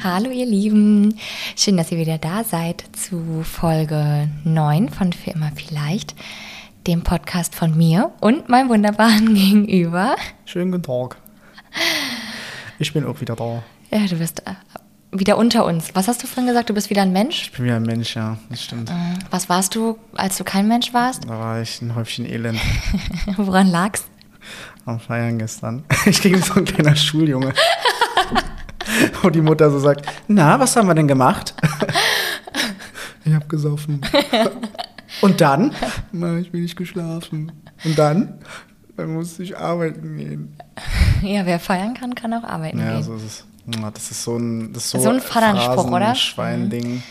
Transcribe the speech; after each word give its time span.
Hallo 0.00 0.30
ihr 0.30 0.46
Lieben, 0.46 1.18
schön, 1.56 1.76
dass 1.76 1.92
ihr 1.92 1.98
wieder 1.98 2.16
da 2.18 2.44
seid 2.44 2.82
zu 2.96 3.42
Folge 3.44 4.28
9 4.44 4.88
von 4.88 5.12
Für 5.12 5.32
immer 5.32 5.50
vielleicht, 5.54 6.14
dem 6.86 7.02
Podcast 7.02 7.54
von 7.54 7.76
mir 7.76 8.10
und 8.20 8.48
meinem 8.48 8.68
wunderbaren 8.70 9.34
Gegenüber. 9.34 10.16
Schönen 10.46 10.72
guten 10.72 10.84
Tag. 10.84 11.16
Ich 12.78 12.92
bin 12.94 13.04
auch 13.04 13.20
wieder 13.20 13.36
da. 13.36 13.62
Ja, 13.90 14.06
du 14.06 14.16
bist 14.16 14.42
äh, 14.46 14.54
wieder 15.12 15.36
unter 15.36 15.66
uns. 15.66 15.90
Was 15.94 16.08
hast 16.08 16.22
du 16.22 16.26
vorhin 16.26 16.46
gesagt? 16.46 16.70
Du 16.70 16.74
bist 16.74 16.88
wieder 16.88 17.02
ein 17.02 17.12
Mensch? 17.12 17.42
Ich 17.42 17.52
bin 17.52 17.66
wieder 17.66 17.76
ein 17.76 17.82
Mensch, 17.82 18.16
ja, 18.16 18.38
das 18.48 18.64
stimmt. 18.64 18.88
Äh, 18.88 18.94
Was 19.30 19.50
warst 19.50 19.74
du, 19.74 19.98
als 20.14 20.38
du 20.38 20.44
kein 20.44 20.68
Mensch 20.68 20.94
warst? 20.94 21.24
Da 21.24 21.38
war 21.38 21.60
ich 21.60 21.82
ein 21.82 21.94
Häufchen 21.94 22.24
Elend 22.24 22.58
Woran 23.36 23.68
lag's? 23.68 24.04
am 24.84 24.98
Feiern 24.98 25.38
gestern. 25.38 25.84
Ich 26.06 26.20
ging 26.22 26.36
so 26.42 26.54
ein 26.54 26.64
kleiner 26.64 26.96
Schuljunge. 26.96 27.52
Wo 29.22 29.30
die 29.30 29.40
Mutter 29.40 29.70
so 29.70 29.78
sagt, 29.78 30.06
na, 30.28 30.58
was 30.60 30.76
haben 30.76 30.88
wir 30.88 30.94
denn 30.94 31.08
gemacht? 31.08 31.54
Ich 33.24 33.32
hab 33.32 33.48
gesoffen. 33.48 34.00
Und 35.20 35.40
dann? 35.40 35.72
Na, 36.10 36.38
ich 36.38 36.50
bin 36.50 36.62
nicht 36.62 36.74
geschlafen. 36.76 37.52
Und 37.84 37.96
dann? 37.96 38.38
Dann 38.96 39.14
musste 39.14 39.44
ich 39.44 39.56
arbeiten 39.56 40.16
gehen. 40.16 40.56
Ja, 41.22 41.46
wer 41.46 41.60
feiern 41.60 41.94
kann, 41.94 42.16
kann 42.16 42.34
auch 42.34 42.42
arbeiten 42.42 42.80
Ja, 42.80 42.94
gehen. 42.94 43.02
so 43.04 43.14
ist 43.14 43.22
es. 43.24 43.44
Ja, 43.80 43.90
Das 43.92 44.10
ist 44.10 44.24
so 44.24 44.36
ein, 44.36 44.72
das 44.72 44.86
ist 44.86 44.90
so, 44.90 44.98
So 44.98 45.10
ein 45.10 45.20
Vaterspruch, 45.20 45.88
oder? 45.92 46.16
Schweinding. 46.16 47.02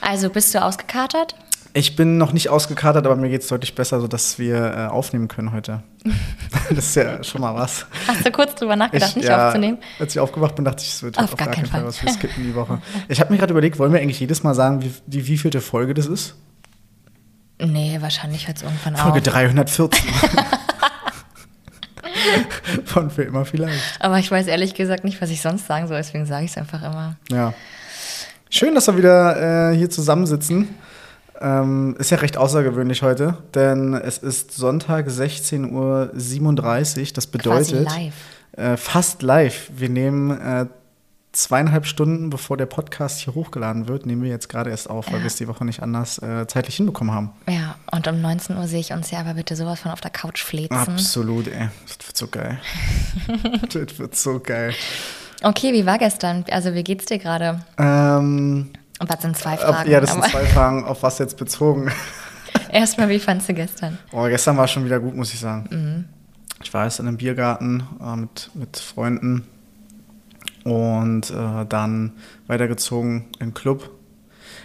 Also, 0.00 0.30
bist 0.30 0.52
du 0.52 0.60
ausgekatert? 0.60 1.36
Ich 1.76 1.94
bin 1.94 2.16
noch 2.16 2.32
nicht 2.32 2.48
ausgekatert, 2.48 3.04
aber 3.04 3.16
mir 3.16 3.28
geht 3.28 3.42
es 3.42 3.48
deutlich 3.48 3.74
besser, 3.74 4.00
sodass 4.00 4.38
wir 4.38 4.56
äh, 4.56 4.86
aufnehmen 4.86 5.28
können 5.28 5.52
heute. 5.52 5.82
das 6.70 6.86
ist 6.86 6.96
ja 6.96 7.22
schon 7.22 7.42
mal 7.42 7.54
was. 7.54 7.84
Hast 8.08 8.24
du 8.24 8.32
kurz 8.32 8.54
drüber 8.54 8.76
nachgedacht, 8.76 9.14
nicht 9.14 9.28
ja, 9.28 9.48
aufzunehmen? 9.48 9.76
Als 9.98 10.14
ich 10.14 10.20
aufgewacht 10.20 10.54
bin, 10.54 10.64
dachte 10.64 10.82
ich, 10.82 10.88
es 10.88 11.02
wird 11.02 11.18
Auf 11.18 11.24
auf, 11.24 11.36
gar 11.36 11.48
gar 11.48 11.54
keinen 11.54 11.66
Fall 11.66 11.80
Fall. 11.80 11.88
was 11.88 12.02
wir 12.02 12.10
skippen 12.10 12.44
die 12.44 12.54
Woche. 12.54 12.80
Ich 13.08 13.20
habe 13.20 13.30
mir 13.30 13.38
gerade 13.38 13.50
überlegt, 13.50 13.78
wollen 13.78 13.92
wir 13.92 14.00
eigentlich 14.00 14.18
jedes 14.18 14.42
Mal 14.42 14.54
sagen, 14.54 14.82
wie, 14.82 14.90
die 15.06 15.26
wievielte 15.26 15.60
Folge 15.60 15.92
das 15.92 16.06
ist? 16.06 16.34
Nee, 17.60 17.98
wahrscheinlich 18.00 18.48
hört 18.48 18.56
es 18.56 18.62
irgendwann 18.62 18.96
Folge 18.96 19.18
auf. 19.18 19.24
314. 19.34 19.90
Von 22.86 23.10
für 23.10 23.22
immer 23.24 23.44
vielleicht. 23.44 24.00
Aber 24.00 24.18
ich 24.18 24.30
weiß 24.30 24.46
ehrlich 24.46 24.72
gesagt 24.72 25.04
nicht, 25.04 25.20
was 25.20 25.28
ich 25.28 25.42
sonst 25.42 25.66
sagen 25.66 25.88
soll, 25.88 25.98
deswegen 25.98 26.24
sage 26.24 26.46
ich 26.46 26.52
es 26.52 26.56
einfach 26.56 26.82
immer. 26.82 27.16
Ja. 27.30 27.52
Schön, 28.48 28.74
dass 28.74 28.86
wir 28.86 28.96
wieder 28.96 29.72
äh, 29.72 29.76
hier 29.76 29.90
zusammensitzen. 29.90 30.74
Ähm, 31.40 31.96
ist 31.98 32.10
ja 32.10 32.18
recht 32.18 32.36
außergewöhnlich 32.36 33.02
heute, 33.02 33.36
denn 33.54 33.94
es 33.94 34.18
ist 34.18 34.52
Sonntag 34.52 35.08
16.37 35.08 35.70
Uhr. 35.72 37.12
Das 37.14 37.26
bedeutet 37.26 37.82
Quasi 37.82 37.84
live. 37.84 38.14
Äh, 38.52 38.76
fast 38.76 39.22
live. 39.22 39.70
Wir 39.76 39.88
nehmen 39.90 40.30
äh, 40.30 40.66
zweieinhalb 41.32 41.84
Stunden, 41.84 42.30
bevor 42.30 42.56
der 42.56 42.64
Podcast 42.66 43.20
hier 43.20 43.34
hochgeladen 43.34 43.88
wird, 43.88 44.06
nehmen 44.06 44.22
wir 44.22 44.30
jetzt 44.30 44.48
gerade 44.48 44.70
erst 44.70 44.88
auf, 44.88 45.08
weil 45.08 45.16
Ja. 45.16 45.20
wir 45.20 45.26
es 45.26 45.36
die 45.36 45.46
Woche 45.48 45.66
nicht 45.66 45.82
anders 45.82 46.18
äh, 46.22 46.46
zeitlich 46.46 46.76
hinbekommen 46.76 47.12
haben. 47.14 47.32
Ja, 47.48 47.74
und 47.92 48.08
um 48.08 48.20
19 48.22 48.56
Uhr 48.56 48.66
sehe 48.66 48.80
ich 48.80 48.92
uns 48.94 49.10
ja 49.10 49.20
aber 49.20 49.34
bitte 49.34 49.54
sowas 49.56 49.80
von 49.80 49.90
auf 49.92 50.00
der 50.00 50.10
Couch 50.10 50.42
flezen. 50.42 50.72
Absolut, 50.74 51.48
ey. 51.48 51.68
Das 51.86 52.06
wird 52.06 52.16
so 52.16 52.26
geil. 52.28 52.58
das 53.72 53.98
wird 53.98 54.16
so 54.16 54.40
geil. 54.40 54.72
Okay, 55.42 55.74
wie 55.74 55.84
war 55.84 55.98
gestern? 55.98 56.46
Also, 56.50 56.72
wie 56.72 56.82
geht's 56.82 57.04
dir 57.04 57.18
gerade? 57.18 57.60
Ähm, 57.76 58.70
was 58.98 59.22
sind 59.22 59.36
zwei 59.36 59.54
auf, 59.54 59.60
Fragen? 59.60 59.90
ja, 59.90 60.00
das 60.00 60.12
sind 60.12 60.24
zwei 60.24 60.44
Fragen, 60.46 60.84
auf 60.84 61.02
was 61.02 61.18
jetzt 61.18 61.36
bezogen. 61.36 61.90
Erstmal, 62.70 63.08
wie 63.08 63.18
fandst 63.18 63.48
du 63.48 63.54
gestern? 63.54 63.98
Oh, 64.12 64.24
gestern 64.24 64.56
war 64.56 64.68
schon 64.68 64.84
wieder 64.84 65.00
gut, 65.00 65.14
muss 65.14 65.32
ich 65.32 65.40
sagen. 65.40 65.68
Mhm. 65.70 66.04
Ich 66.62 66.72
war 66.72 66.84
erst 66.84 67.00
in 67.00 67.06
einem 67.06 67.18
Biergarten 67.18 67.86
äh, 68.02 68.16
mit, 68.16 68.50
mit 68.54 68.76
Freunden 68.78 69.46
und 70.64 71.30
äh, 71.30 71.66
dann 71.68 72.12
weitergezogen 72.46 73.26
in 73.38 73.48
den 73.48 73.54
Club. 73.54 73.90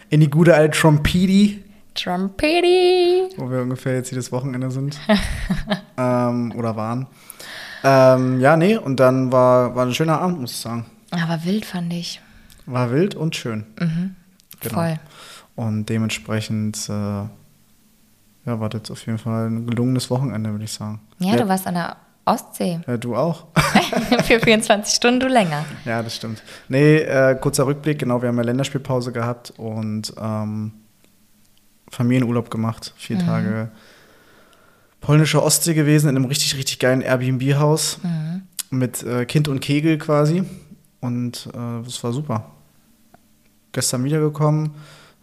In 0.10 0.20
die 0.22 0.30
gute 0.30 0.56
alte 0.56 0.78
Trompedi, 0.78 1.64
Trumpeti! 1.94 3.30
wo 3.38 3.50
wir 3.52 3.62
ungefähr 3.62 3.96
jetzt 3.96 4.12
jedes 4.12 4.32
Wochenende 4.32 4.72
sind. 4.72 4.98
ähm, 5.98 6.54
oder 6.56 6.76
waren. 6.76 7.08
Ähm, 7.84 8.40
ja, 8.40 8.56
nee, 8.58 8.78
und 8.78 9.00
dann 9.00 9.32
war, 9.32 9.76
war 9.76 9.86
ein 9.86 9.94
schöner 9.94 10.22
Abend, 10.22 10.40
muss 10.40 10.52
ich 10.52 10.58
sagen. 10.58 10.86
Aber 11.12 11.44
wild 11.44 11.66
fand 11.66 11.92
ich. 11.94 12.22
War 12.66 12.92
wild 12.92 13.16
und 13.16 13.36
schön. 13.36 13.66
Genau. 14.62 14.76
Voll. 14.76 15.00
Und 15.56 15.86
dementsprechend, 15.88 16.90
äh, 16.90 16.92
ja, 16.94 17.30
war 18.46 18.70
das 18.70 18.90
auf 18.90 19.06
jeden 19.06 19.18
Fall 19.18 19.48
ein 19.48 19.68
gelungenes 19.68 20.10
Wochenende, 20.10 20.52
würde 20.52 20.64
ich 20.64 20.74
sagen. 20.74 21.02
Ja, 21.20 21.36
du 21.36 21.48
warst 21.48 21.68
an 21.68 21.76
der 21.76 21.98
Ostsee. 22.26 22.80
Ja, 22.88 22.98
du 22.98 23.16
auch. 23.16 23.48
Für 24.24 24.40
24 24.40 24.94
Stunden, 24.94 25.20
du 25.20 25.28
länger. 25.28 25.66
Ja, 25.86 26.02
das 26.02 26.16
stimmt. 26.16 26.42
Nee, 26.70 26.98
äh, 26.98 27.36
kurzer 27.36 27.66
Rückblick, 27.66 28.00
genau, 28.00 28.22
wir 28.22 28.30
haben 28.30 28.38
ja 28.38 28.44
Länderspielpause 28.44 29.12
gehabt 29.12 29.54
und 29.58 30.14
ähm, 30.20 30.74
Familienurlaub 31.90 32.50
gemacht, 32.50 32.94
vier 32.98 33.20
Tage 33.20 33.70
polnische 35.02 35.44
Ostsee 35.44 35.74
gewesen, 35.74 36.10
in 36.10 36.16
einem 36.16 36.26
richtig, 36.26 36.56
richtig 36.56 36.80
geilen 36.80 37.02
Airbnb-Haus 37.02 38.00
mit 38.70 39.04
äh, 39.04 39.26
Kind 39.26 39.48
und 39.48 39.60
Kegel 39.60 39.98
quasi 39.98 40.44
und 41.02 41.50
äh, 41.54 41.84
das 41.84 42.02
war 42.04 42.14
super. 42.14 42.52
Gestern 43.72 44.04
wiedergekommen, 44.04 44.72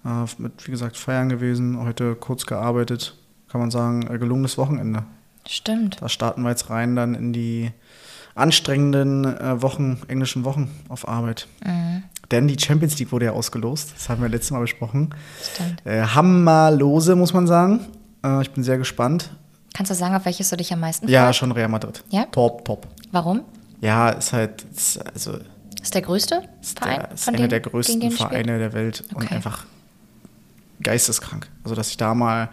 äh, 0.05 0.25
mit, 0.39 0.67
wie 0.67 0.71
gesagt, 0.71 0.97
feiern 0.97 1.29
gewesen, 1.29 1.79
heute 1.81 2.15
kurz 2.15 2.47
gearbeitet, 2.47 3.17
kann 3.49 3.61
man 3.61 3.71
sagen, 3.71 4.07
äh, 4.11 4.19
gelungenes 4.19 4.57
Wochenende. 4.59 5.05
Stimmt. 5.47 6.01
Da 6.01 6.09
starten 6.09 6.43
wir 6.43 6.51
jetzt 6.51 6.71
rein 6.71 6.97
dann 6.97 7.15
in 7.15 7.33
die 7.33 7.71
anstrengenden 8.35 9.25
äh, 9.25 9.61
Wochen, 9.63 10.01
englischen 10.09 10.45
Wochen 10.45 10.71
auf 10.89 11.09
Arbeit. 11.09 11.47
Mhm. 11.65 12.05
Denn 12.31 12.47
die 12.47 12.59
Champions 12.59 12.99
League 12.99 13.11
wurde 13.11 13.27
ja 13.27 13.33
ausgelost, 13.33 13.93
das 13.97 14.09
haben 14.09 14.23
wir 14.23 14.29
letztes 14.29 14.51
Mal 14.51 14.61
besprochen. 14.61 15.15
Stimmt. 15.55 15.85
Äh, 15.87 16.03
hammerlose, 16.03 17.17
muss 17.17 17.33
man 17.33 17.47
sagen. 17.47 17.81
Äh, 18.25 18.43
ich 18.43 18.51
bin 18.53 18.63
sehr 18.63 18.79
gespannt. 18.79 19.31
Kannst 19.75 19.91
du 19.91 19.95
sagen, 19.95 20.15
auf 20.15 20.25
welches 20.25 20.51
du 20.51 20.57
dich 20.57 20.73
am 20.73 20.81
meisten 20.81 21.09
Ja, 21.09 21.27
freust? 21.27 21.39
schon 21.39 21.53
Real 21.53 21.69
Madrid. 21.69 22.05
Ja? 22.11 22.25
Top, 22.27 22.65
top. 22.65 22.87
Warum? 23.13 23.43
Ja, 23.81 24.11
ist 24.11 24.33
halt, 24.33 24.65
ist, 24.75 24.99
also, 24.99 25.39
Ist 25.83 25.95
der 25.95 26.03
größte 26.03 26.43
ist, 26.61 26.79
Verein? 26.79 27.01
der, 27.01 27.13
ist 27.13 27.25
von 27.25 27.35
einer 27.35 27.49
der 27.49 27.61
größten? 27.61 28.11
Vereine 28.11 28.59
der 28.59 28.73
Welt 28.73 29.05
und 29.15 29.25
Okay. 29.25 29.35
einfach 29.35 29.65
geisteskrank. 30.83 31.49
Also, 31.65 31.75
dass 31.75 31.89
ich 31.91 31.97
da 31.97 32.15
mal 32.15 32.51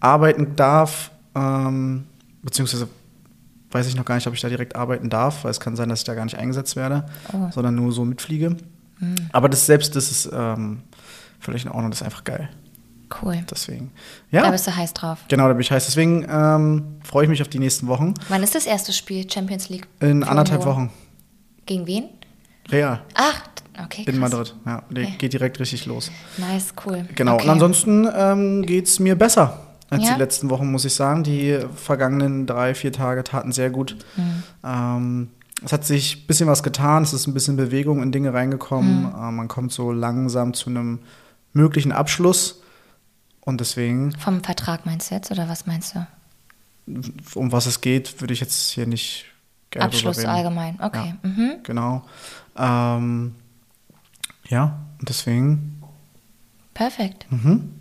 arbeiten 0.00 0.56
darf, 0.56 1.10
ähm, 1.34 2.06
beziehungsweise 2.42 2.88
weiß 3.70 3.86
ich 3.88 3.96
noch 3.96 4.04
gar 4.04 4.14
nicht, 4.14 4.26
ob 4.26 4.34
ich 4.34 4.40
da 4.40 4.48
direkt 4.48 4.76
arbeiten 4.76 5.10
darf, 5.10 5.44
weil 5.44 5.50
es 5.50 5.60
kann 5.60 5.76
sein, 5.76 5.88
dass 5.88 6.00
ich 6.00 6.04
da 6.04 6.14
gar 6.14 6.24
nicht 6.24 6.38
eingesetzt 6.38 6.76
werde, 6.76 7.06
Oh. 7.32 7.50
sondern 7.50 7.74
nur 7.74 7.92
so 7.92 8.04
mitfliege. 8.04 8.56
Hm. 8.98 9.14
Aber 9.32 9.48
das 9.48 9.66
selbst 9.66 9.94
das 9.96 10.10
ist 10.10 10.30
ähm, 10.32 10.82
völlig 11.40 11.64
in 11.64 11.70
Ordnung, 11.70 11.90
das 11.90 12.00
ist 12.00 12.04
einfach 12.06 12.24
geil. 12.24 12.48
Cool. 13.22 13.38
Deswegen. 13.50 13.92
Da 14.32 14.44
Ja, 14.44 14.50
bist 14.50 14.66
du 14.66 14.74
heiß 14.74 14.94
drauf. 14.94 15.18
genau, 15.28 15.46
da 15.46 15.52
bin 15.52 15.60
ich 15.60 15.70
heiß. 15.70 15.84
Deswegen 15.86 16.26
ähm, 16.28 16.96
freue 17.04 17.24
ich 17.24 17.28
mich 17.30 17.40
auf 17.42 17.48
die 17.48 17.58
nächsten 17.60 17.86
Wochen. 17.86 18.14
Wann 18.28 18.42
ist 18.42 18.54
das 18.54 18.66
erste 18.66 18.92
Spiel 18.92 19.30
Champions 19.30 19.68
League? 19.68 19.86
In 20.00 20.24
anderthalb? 20.24 20.64
Wochen. 20.64 20.90
Gegen 21.66 21.86
wen? 21.86 22.04
Real. 22.70 23.00
Ach, 23.14 23.42
okay. 23.84 24.00
In 24.06 24.18
krass. 24.18 24.30
Madrid. 24.32 24.54
Ja, 24.64 24.82
Okay. 24.90 25.14
geht 25.18 25.32
direkt 25.32 25.60
richtig 25.60 25.86
los. 25.86 26.10
Nice, 26.38 26.72
cool. 26.84 27.06
Genau. 27.14 27.34
Okay. 27.34 27.44
Und 27.44 27.50
ansonsten 27.50 28.08
ähm, 28.14 28.62
geht 28.62 28.86
es 28.86 28.98
mir 28.98 29.16
besser 29.16 29.60
als 29.88 30.04
Ja? 30.04 30.14
die 30.14 30.18
letzten 30.20 30.50
Wochen, 30.50 30.70
muss 30.70 30.84
ich 30.84 30.94
sagen. 30.94 31.22
Die 31.22 31.58
vergangenen 31.74 32.46
drei, 32.46 32.74
vier 32.74 32.92
Tage 32.92 33.22
taten 33.24 33.52
sehr 33.52 33.70
gut. 33.70 33.96
Mhm. 34.16 34.42
Ähm, 34.64 35.28
es 35.64 35.72
hat 35.72 35.84
sich 35.84 36.22
ein 36.24 36.26
bisschen 36.26 36.48
was 36.48 36.62
getan, 36.62 37.02
es 37.02 37.12
ist 37.12 37.26
ein 37.26 37.34
bisschen 37.34 37.56
Bewegung 37.56 38.02
in 38.02 38.12
Dinge 38.12 38.34
reingekommen. 38.34 39.02
Mhm. 39.04 39.14
Äh, 39.14 39.30
man 39.30 39.48
kommt 39.48 39.72
so 39.72 39.92
langsam 39.92 40.52
zu 40.54 40.68
einem 40.70 41.00
möglichen 41.52 41.92
Abschluss. 41.92 42.62
Und 43.40 43.60
deswegen, 43.60 44.10
Vom 44.18 44.42
Vertrag 44.42 44.86
meinst 44.86 45.10
du 45.10 45.14
jetzt 45.14 45.30
oder 45.30 45.48
was 45.48 45.66
meinst 45.66 45.94
du? 45.94 46.06
um 47.34 47.50
was 47.52 47.66
es 47.66 47.80
geht, 47.80 48.20
würde 48.20 48.32
ich 48.34 48.40
jetzt 48.40 48.70
hier 48.70 48.86
nicht 48.86 49.24
gerne 49.70 49.86
Abschluss 49.86 50.24
allgemein. 50.24 50.78
Okay. 50.80 51.14
Mhm. 51.22 51.52
Genau. 51.64 52.04
Ähm, 52.58 53.34
ja, 54.48 54.78
und 55.00 55.08
deswegen, 55.08 55.82
Perfekt. 56.74 57.26
mhm. 57.30 57.72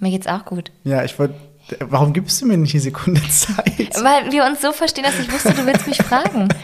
Mir 0.00 0.10
geht's 0.10 0.26
auch 0.28 0.44
gut. 0.44 0.70
ja, 0.84 1.02
ich 1.04 1.18
wollte, 1.18 1.34
warum 1.80 2.12
gibst 2.12 2.40
du 2.40 2.46
mir 2.46 2.56
nicht 2.56 2.72
die 2.72 2.78
Sekunde 2.78 3.20
Zeit? 3.30 3.94
Weil 4.02 4.30
wir 4.30 4.44
uns 4.46 4.60
so 4.62 4.72
verstehen, 4.72 5.04
dass 5.04 5.18
ich 5.18 5.30
wusste, 5.32 5.52
du 5.54 5.66
willst 5.66 5.86
mich 5.86 5.98
fragen. 6.02 6.48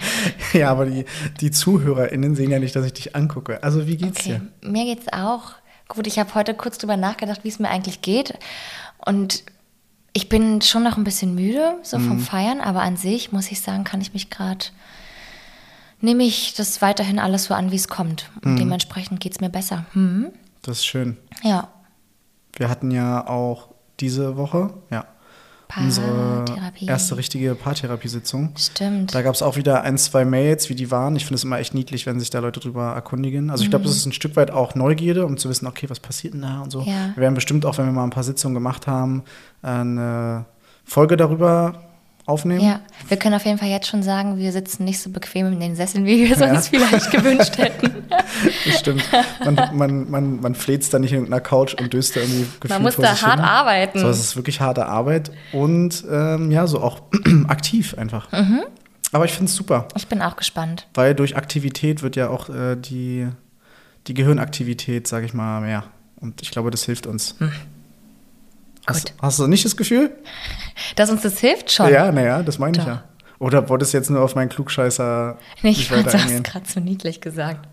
Ja, 0.52 0.70
aber 0.70 0.86
die, 0.86 1.04
die 1.40 1.50
ZuhörerInnen 1.50 2.36
sehen 2.36 2.52
ja 2.52 2.60
nicht, 2.60 2.76
dass 2.76 2.86
ich 2.86 2.92
dich 2.92 3.16
angucke. 3.16 3.60
Also, 3.64 3.88
wie 3.88 3.96
geht's 3.96 4.20
Okay, 4.20 4.40
dir? 4.62 4.70
mir 4.70 4.84
geht's 4.84 5.12
auch 5.12 5.54
gut. 5.88 6.06
Ich 6.06 6.20
habe 6.20 6.32
heute 6.36 6.54
kurz 6.54 6.78
drüber 6.78 6.96
nachgedacht, 6.96 7.40
wie 7.42 7.48
es 7.48 7.58
mir 7.58 7.68
eigentlich 7.70 8.02
geht. 8.02 8.38
Und 9.04 9.42
ich 10.12 10.28
bin 10.28 10.62
schon 10.62 10.84
noch 10.84 10.96
ein 10.96 11.02
bisschen 11.02 11.34
müde, 11.34 11.74
so 11.82 11.98
vom 11.98 12.20
Feiern, 12.20 12.60
aber 12.60 12.82
an 12.82 12.96
sich 12.96 13.32
muss 13.32 13.50
ich 13.50 13.60
sagen, 13.62 13.82
kann 13.82 14.00
ich 14.00 14.12
mich 14.14 14.30
gerade, 14.30 14.66
nehme 16.04 16.24
ich 16.24 16.54
das 16.54 16.82
weiterhin 16.82 17.18
alles 17.18 17.44
so 17.44 17.54
an, 17.54 17.70
wie 17.70 17.76
es 17.76 17.88
kommt. 17.88 18.30
Und 18.44 18.56
dementsprechend 18.58 19.20
geht's 19.20 19.40
mir 19.40 19.50
besser. 19.50 19.86
Mhm. 19.94 20.30
Das 20.62 20.78
ist 20.78 20.86
schön. 20.86 21.16
Ja, 21.42 21.68
Wir 22.56 22.68
hatten 22.68 22.90
ja 22.90 23.26
auch 23.26 23.68
diese 24.00 24.36
Woche, 24.36 24.74
ja, 24.90 25.06
Unsere 25.76 26.44
erste 26.86 27.16
richtige 27.16 27.54
Paartherapiesitzung. 27.54 28.52
Stimmt. 28.56 29.14
Da 29.14 29.22
gab 29.22 29.34
es 29.34 29.42
auch 29.42 29.56
wieder 29.56 29.82
ein, 29.82 29.98
zwei 29.98 30.24
Mails, 30.24 30.68
wie 30.68 30.74
die 30.74 30.90
waren. 30.90 31.16
Ich 31.16 31.24
finde 31.24 31.36
es 31.36 31.44
immer 31.44 31.58
echt 31.58 31.74
niedlich, 31.74 32.06
wenn 32.06 32.20
sich 32.20 32.30
da 32.30 32.38
Leute 32.38 32.60
drüber 32.60 32.92
erkundigen. 32.92 33.50
Also 33.50 33.64
ich 33.64 33.70
glaube, 33.70 33.84
das 33.84 33.96
ist 33.96 34.06
ein 34.06 34.12
Stück 34.12 34.36
weit 34.36 34.50
auch 34.50 34.74
Neugierde, 34.74 35.26
um 35.26 35.36
zu 35.36 35.48
wissen, 35.48 35.66
okay, 35.66 35.90
was 35.90 36.00
passiert 36.00 36.34
denn 36.34 36.42
da 36.42 36.60
und 36.60 36.70
so. 36.70 36.82
Ja. 36.82 37.10
Wir 37.14 37.22
werden 37.22 37.34
bestimmt 37.34 37.66
auch, 37.66 37.76
wenn 37.78 37.86
wir 37.86 37.92
mal 37.92 38.04
ein 38.04 38.10
paar 38.10 38.22
Sitzungen 38.22 38.54
gemacht 38.54 38.86
haben, 38.86 39.24
eine 39.62 40.44
Folge 40.84 41.16
darüber 41.16 41.82
aufnehmen. 42.26 42.60
Ja, 42.64 42.80
wir 43.08 43.16
können 43.18 43.34
auf 43.34 43.44
jeden 43.44 43.58
Fall 43.58 43.68
jetzt 43.68 43.86
schon 43.86 44.02
sagen, 44.02 44.38
wir 44.38 44.50
sitzen 44.52 44.84
nicht 44.84 44.98
so 45.00 45.10
bequem 45.10 45.52
in 45.52 45.60
den 45.60 45.76
Sesseln, 45.76 46.06
wie 46.06 46.26
wir 46.28 46.36
sonst 46.36 46.68
vielleicht 46.70 47.10
gewünscht 47.10 47.58
hätten. 47.58 47.92
Das 48.66 48.78
stimmt. 48.80 49.04
Man, 49.44 49.54
man, 49.76 50.10
man, 50.10 50.40
man 50.40 50.54
fläzt 50.54 50.92
da 50.94 50.98
nicht 50.98 51.12
in 51.12 51.18
irgendeiner 51.18 51.40
Couch 51.42 51.74
und 51.74 51.92
döst 51.92 52.16
da 52.16 52.20
irgendwie 52.20 52.46
gefühlt 52.60 52.70
Man 52.70 52.82
muss 52.82 52.96
da 52.96 53.20
hart 53.20 53.36
hin. 53.40 53.44
arbeiten. 53.44 53.98
So, 53.98 54.08
es 54.08 54.18
ist 54.20 54.36
wirklich 54.36 54.60
harte 54.60 54.86
Arbeit 54.86 55.30
und 55.52 56.04
ähm, 56.10 56.50
ja, 56.50 56.66
so 56.66 56.80
auch 56.82 57.02
aktiv 57.48 57.96
einfach. 57.98 58.30
Mhm. 58.32 58.62
Aber 59.12 59.24
ich 59.26 59.32
finde 59.32 59.46
es 59.50 59.54
super, 59.56 59.86
Ich 59.94 60.06
bin 60.08 60.22
auch 60.22 60.36
gespannt. 60.36 60.86
weil 60.94 61.14
durch 61.14 61.36
Aktivität 61.36 62.02
wird 62.02 62.16
ja 62.16 62.28
auch 62.30 62.48
äh, 62.48 62.76
die, 62.76 63.28
die 64.06 64.14
Gehirnaktivität, 64.14 65.06
sage 65.06 65.26
ich 65.26 65.34
mal, 65.34 65.60
mehr. 65.60 65.84
Und 66.16 66.40
ich 66.42 66.50
glaube, 66.50 66.70
das 66.70 66.84
hilft 66.84 67.06
uns. 67.06 67.36
Hast, 68.86 69.14
hast 69.20 69.38
du 69.38 69.46
nicht 69.46 69.64
das 69.64 69.76
Gefühl? 69.76 70.10
Dass 70.96 71.10
uns 71.10 71.22
das 71.22 71.38
hilft 71.38 71.70
schon. 71.72 71.90
Ja, 71.90 72.12
naja, 72.12 72.42
das 72.42 72.58
meine 72.58 72.76
ich 72.76 72.84
Doch. 72.84 72.88
ja. 72.88 73.04
Oder 73.38 73.68
wolltest 73.68 73.92
du 73.92 73.98
jetzt 73.98 74.10
nur 74.10 74.22
auf 74.22 74.34
meinen 74.34 74.48
Klugscheißer 74.48 75.36
Nee, 75.62 75.70
ich 75.70 75.88
fand, 75.88 76.06
weiter 76.06 76.10
du 76.12 76.18
hast 76.18 76.26
eingehen? 76.26 76.42
gerade 76.42 76.66
so 76.68 76.80
niedlich 76.80 77.20
gesagt. 77.20 77.66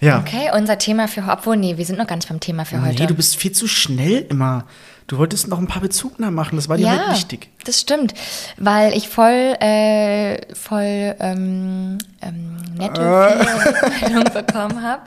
Ja. 0.00 0.18
Okay, 0.18 0.50
unser 0.56 0.78
Thema 0.78 1.06
für 1.06 1.22
obwohl, 1.30 1.56
nee, 1.56 1.76
wir 1.76 1.84
sind 1.84 1.96
noch 1.96 2.08
gar 2.08 2.16
nicht 2.16 2.28
beim 2.28 2.40
Thema 2.40 2.64
für 2.64 2.82
heute. 2.82 3.02
Nee, 3.02 3.06
du 3.06 3.14
bist 3.14 3.36
viel 3.36 3.52
zu 3.52 3.68
schnell 3.68 4.26
immer. 4.28 4.64
Du 5.06 5.18
wolltest 5.18 5.48
noch 5.48 5.58
ein 5.58 5.66
paar 5.66 5.82
Bezugnahmen 5.82 6.34
machen, 6.34 6.56
das 6.56 6.68
war 6.68 6.76
dir 6.76 6.86
ja, 6.86 6.98
halt 7.06 7.10
wichtig. 7.10 7.50
das 7.64 7.80
stimmt, 7.80 8.14
weil 8.56 8.96
ich 8.96 9.08
voll, 9.08 9.56
äh, 9.60 10.54
voll 10.54 11.14
ähm, 11.20 11.98
ähm, 12.20 12.56
nette 12.76 13.00
Rückmeldungen 13.00 14.32
bekommen 14.46 14.82
habe. 14.82 15.02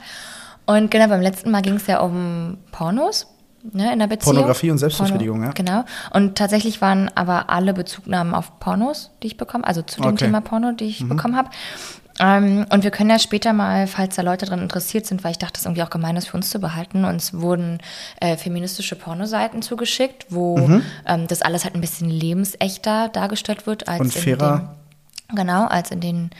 Und 0.66 0.90
genau, 0.90 1.08
beim 1.08 1.20
letzten 1.20 1.50
Mal 1.50 1.62
ging 1.62 1.74
es 1.76 1.86
ja 1.86 2.00
um 2.00 2.58
Pornos. 2.72 3.26
Ne, 3.72 3.92
in 3.92 3.98
der 3.98 4.06
Beziehung. 4.06 4.34
Pornografie 4.36 4.70
und 4.70 4.78
Selbstbefriedigung, 4.78 5.42
ja. 5.42 5.50
Genau. 5.52 5.84
Und 6.12 6.36
tatsächlich 6.38 6.80
waren 6.80 7.10
aber 7.14 7.50
alle 7.50 7.74
Bezugnahmen 7.74 8.34
auf 8.34 8.58
Pornos, 8.60 9.10
die 9.22 9.26
ich 9.28 9.36
bekomme, 9.36 9.64
also 9.66 9.82
zu 9.82 10.00
dem 10.00 10.12
Okay. 10.12 10.26
Thema 10.26 10.40
Porno, 10.40 10.72
die 10.72 10.84
ich 10.84 11.08
bekommen 11.08 11.36
habe. 11.36 11.50
Ähm, 12.18 12.64
und 12.70 12.82
wir 12.84 12.90
können 12.90 13.10
ja 13.10 13.18
später 13.18 13.52
mal, 13.52 13.86
falls 13.86 14.14
da 14.16 14.22
Leute 14.22 14.46
dran 14.46 14.60
interessiert 14.62 15.04
sind, 15.04 15.22
weil 15.24 15.32
ich 15.32 15.38
dachte, 15.38 15.54
das 15.54 15.60
ist 15.62 15.66
irgendwie 15.66 15.82
auch 15.82 15.90
gemein, 15.90 16.14
das 16.14 16.26
für 16.26 16.36
uns 16.36 16.48
zu 16.48 16.58
behalten. 16.60 17.04
Uns 17.04 17.34
wurden 17.34 17.78
äh, 18.20 18.36
feministische 18.38 18.96
Pornoseiten 18.96 19.60
zugeschickt, 19.62 20.26
wo 20.30 20.56
Mhm. 20.56 20.82
ähm, 21.06 21.26
das 21.26 21.42
alles 21.42 21.64
halt 21.64 21.74
ein 21.74 21.80
bisschen 21.82 22.08
lebensechter 22.08 23.08
dargestellt 23.10 23.66
wird 23.66 23.88
als 23.88 24.00
Und 24.00 24.16
in 24.16 24.22
fairer. 24.22 24.76
den, 25.28 25.36
genau, 25.36 25.66
als 25.66 25.90
in 25.90 26.00
den 26.00 26.30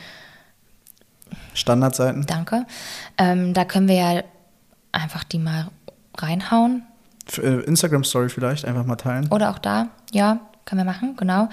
Standardseiten. 1.53 2.25
Danke. 2.25 2.65
Ähm, 3.17 3.53
da 3.53 3.65
können 3.65 3.87
wir 3.87 3.95
ja 3.95 4.23
einfach 4.91 5.23
die 5.23 5.39
mal 5.39 5.67
reinhauen. 6.17 6.83
Äh, 7.37 7.61
Instagram-Story 7.61 8.29
vielleicht, 8.29 8.65
einfach 8.65 8.85
mal 8.85 8.95
teilen. 8.95 9.27
Oder 9.29 9.51
auch 9.51 9.59
da, 9.59 9.87
ja, 10.11 10.39
können 10.65 10.79
wir 10.79 10.85
machen, 10.85 11.15
genau. 11.17 11.49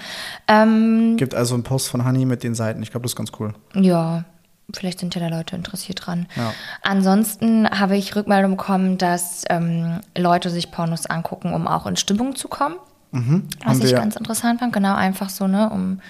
Ähm, 0.47 1.15
Gibt 1.17 1.35
also 1.35 1.53
einen 1.53 1.63
Post 1.63 1.89
von 1.89 2.05
Honey 2.05 2.25
mit 2.25 2.43
den 2.43 2.55
Seiten. 2.55 2.83
Ich 2.83 2.91
glaube, 2.91 3.03
das 3.03 3.11
ist 3.13 3.15
ganz 3.15 3.31
cool. 3.39 3.53
Ja, 3.73 4.25
vielleicht 4.73 4.99
sind 4.99 5.15
ja 5.15 5.21
da 5.21 5.35
Leute 5.35 5.55
interessiert 5.55 6.05
dran. 6.05 6.27
Ja. 6.35 6.53
Ansonsten 6.81 7.69
habe 7.69 7.95
ich 7.97 8.15
Rückmeldung 8.15 8.57
bekommen, 8.57 8.97
dass 8.97 9.43
ähm, 9.49 10.01
Leute 10.17 10.49
sich 10.49 10.71
Pornos 10.71 11.05
angucken, 11.05 11.53
um 11.53 11.67
auch 11.67 11.85
in 11.87 11.95
Stimmung 11.95 12.35
zu 12.35 12.47
kommen. 12.47 12.75
Was 13.11 13.21
Mhm. 13.21 13.47
Haben 13.63 13.81
ich 13.81 13.95
ganz 13.95 14.15
interessant 14.17 14.59
fand. 14.59 14.73
Genau, 14.73 14.93
einfach 14.93 15.29
so, 15.29 15.47
ne, 15.47 15.69
um 15.69 16.01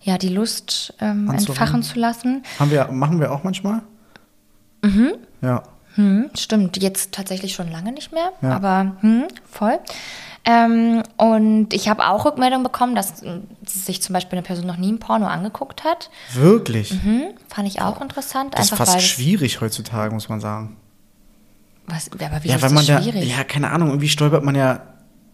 ja 0.00 0.18
die 0.18 0.28
Lust 0.28 0.94
ähm, 1.00 1.30
entfachen 1.30 1.82
zu 1.82 1.98
lassen. 1.98 2.42
Haben 2.58 2.70
wir, 2.70 2.88
machen 2.88 3.20
wir 3.20 3.30
auch 3.30 3.44
manchmal? 3.44 3.82
Mhm. 4.82 5.14
Ja. 5.40 5.62
Hm, 5.94 6.30
stimmt, 6.36 6.76
jetzt 6.82 7.12
tatsächlich 7.12 7.54
schon 7.54 7.70
lange 7.70 7.92
nicht 7.92 8.12
mehr, 8.12 8.32
Ja. 8.42 8.56
aber 8.56 8.96
hm, 9.00 9.24
voll. 9.50 9.78
Ähm, 10.46 11.02
und 11.16 11.72
ich 11.72 11.88
habe 11.88 12.06
auch 12.06 12.24
Rückmeldung 12.26 12.62
bekommen, 12.62 12.94
dass 12.94 13.22
äh, 13.22 13.40
sich 13.66 14.02
zum 14.02 14.12
Beispiel 14.12 14.36
eine 14.38 14.46
Person 14.46 14.66
noch 14.66 14.76
nie 14.76 14.92
ein 14.92 14.98
Porno 14.98 15.26
angeguckt 15.26 15.84
hat. 15.84 16.10
Wirklich? 16.34 16.90
Hm, 16.90 17.28
fand 17.48 17.66
ich 17.68 17.80
auch 17.80 18.00
interessant. 18.02 18.52
Das 18.58 18.70
ist 18.70 18.76
fast 18.76 19.00
schwierig 19.00 19.60
heutzutage, 19.62 20.12
muss 20.12 20.28
man 20.28 20.40
sagen. 20.40 20.76
Was, 21.86 22.10
aber 22.12 22.42
wie 22.44 22.48
Ja, 22.48 22.56
ist 22.56 22.62
weil 22.62 22.70
das 22.70 22.72
man 22.72 22.86
da, 22.86 23.00
schwierig? 23.02 23.30
ja, 23.36 23.44
keine 23.44 23.70
Ahnung, 23.70 23.88
irgendwie 23.88 24.08
stolpert 24.08 24.44
man 24.44 24.54
ja 24.54 24.80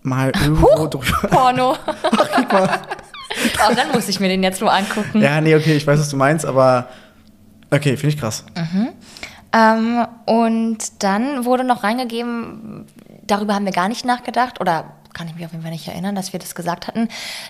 mal 0.03 0.31
irgendwo 0.41 0.87
drüber. 0.87 1.29
Porno. 1.29 1.77
oh, 2.53 3.75
dann 3.75 3.93
muss 3.93 4.09
ich 4.09 4.21
mir 4.21 4.29
den 4.29 4.43
jetzt 4.43 4.61
nur 4.61 4.73
angucken. 4.73 5.21
Ja, 5.21 5.41
nee, 5.41 5.55
okay, 5.57 5.75
ich 5.77 5.87
weiß, 5.87 5.99
was 5.99 6.09
du 6.09 6.17
meinst, 6.17 6.45
aber 6.45 6.89
okay, 7.71 7.97
finde 7.97 8.15
ich 8.15 8.21
krass. 8.21 8.45
Ähm, 9.53 10.07
und 10.27 11.03
dann 11.03 11.45
wurde 11.45 11.65
noch 11.65 11.83
reingegeben, 11.83 12.87
darüber 13.27 13.55
haben 13.55 13.65
wir 13.65 13.73
gar 13.73 13.89
nicht 13.89 14.05
nachgedacht 14.05 14.61
oder 14.61 14.93
kann 15.13 15.27
ich 15.27 15.35
mich 15.35 15.45
auf 15.45 15.53
jeden 15.53 15.63
Fall 15.63 15.73
nicht 15.73 15.89
erinnern, 15.89 16.15
dass 16.15 16.33
wir 16.33 16.41
das 16.41 16.55
gesagt 16.55 16.87
hatten, 16.87 17.09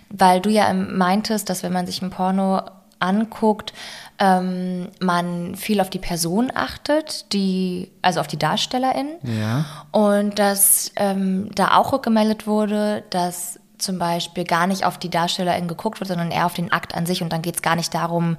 weil 0.08 0.41
du 0.41 0.50
ja 0.50 0.73
meintest, 0.73 1.50
dass 1.50 1.62
wenn 1.62 1.73
man 1.73 1.87
sich 1.87 2.00
ein 2.00 2.11
Porno 2.11 2.62
anguckt, 3.00 3.73
ähm, 4.19 4.88
man 5.00 5.56
viel 5.56 5.81
auf 5.81 5.91
die 5.91 5.99
Person 5.99 6.52
achtet, 6.55 7.32
die, 7.32 7.91
also 8.03 8.20
auf 8.20 8.26
die 8.26 8.38
Darstellerin. 8.38 9.08
Ja. 9.23 9.64
Und 9.91 10.38
dass 10.38 10.93
ähm, 10.96 11.50
da 11.55 11.76
auch 11.76 11.93
rückgemeldet 11.93 12.46
wurde, 12.46 13.03
dass 13.11 13.58
zum 13.79 13.99
Beispiel 13.99 14.44
gar 14.44 14.67
nicht 14.67 14.85
auf 14.85 14.99
die 14.99 15.08
Darstellerin 15.08 15.67
geguckt 15.67 16.00
wird, 16.00 16.08
sondern 16.08 16.31
eher 16.31 16.44
auf 16.44 16.55
den 16.55 16.70
Akt 16.70 16.94
an 16.94 17.06
sich. 17.06 17.23
Und 17.23 17.32
dann 17.32 17.41
geht 17.41 17.56
es 17.56 17.62
gar 17.62 17.76
nicht 17.76 17.94
darum, 17.94 18.37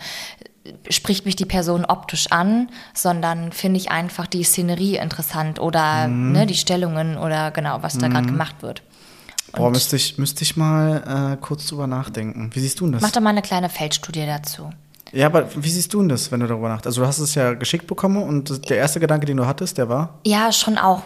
spricht 0.90 1.26
mich 1.26 1.36
die 1.36 1.46
Person 1.46 1.86
optisch 1.86 2.28
an, 2.32 2.70
sondern 2.94 3.52
finde 3.52 3.80
ich 3.80 3.90
einfach 3.92 4.28
die 4.28 4.44
Szenerie 4.44 4.98
interessant 4.98 5.60
oder 5.60 6.08
Mhm. 6.08 6.32
ne, 6.34 6.46
die 6.46 6.56
Stellungen 6.56 7.18
oder 7.18 7.52
genau, 7.52 7.82
was 7.82 7.98
da 7.98 8.08
gerade 8.08 8.28
gemacht 8.28 8.56
wird. 8.62 8.84
Boah, 9.54 9.70
müsste 9.70 9.96
ich, 9.98 10.18
müsste 10.18 10.44
ich 10.44 10.56
mal 10.56 11.34
äh, 11.34 11.38
kurz 11.42 11.66
drüber 11.68 11.88
nachdenken. 11.88 12.52
Wie 12.54 12.60
siehst 12.60 12.80
du 12.80 12.86
denn 12.86 12.94
das? 12.94 13.02
Mach 13.02 13.12
doch 13.12 13.22
mal 13.22 13.32
eine 13.32 13.42
kleine 13.42 13.70
Feldstudie 13.70 14.26
dazu. 14.26 14.70
Ja, 15.12 15.26
aber 15.26 15.48
wie 15.56 15.70
siehst 15.70 15.94
du 15.94 16.00
denn 16.00 16.10
das, 16.10 16.32
wenn 16.32 16.40
du 16.40 16.48
darüber 16.48 16.70
nachdenkst? 16.70 16.88
Also 16.88 17.02
du 17.02 17.08
hast 17.08 17.20
es 17.20 17.36
ja 17.36 17.54
geschickt 17.54 17.86
bekommen 17.88 18.24
und 18.24 18.70
der 18.70 18.78
erste 18.78 19.02
Gedanke, 19.02 19.26
den 19.26 19.36
du 19.38 19.46
hattest, 19.46 19.78
der 19.78 19.90
war? 19.90 20.20
Ja, 20.26 20.52
schon 20.54 20.78
auch. 20.78 21.02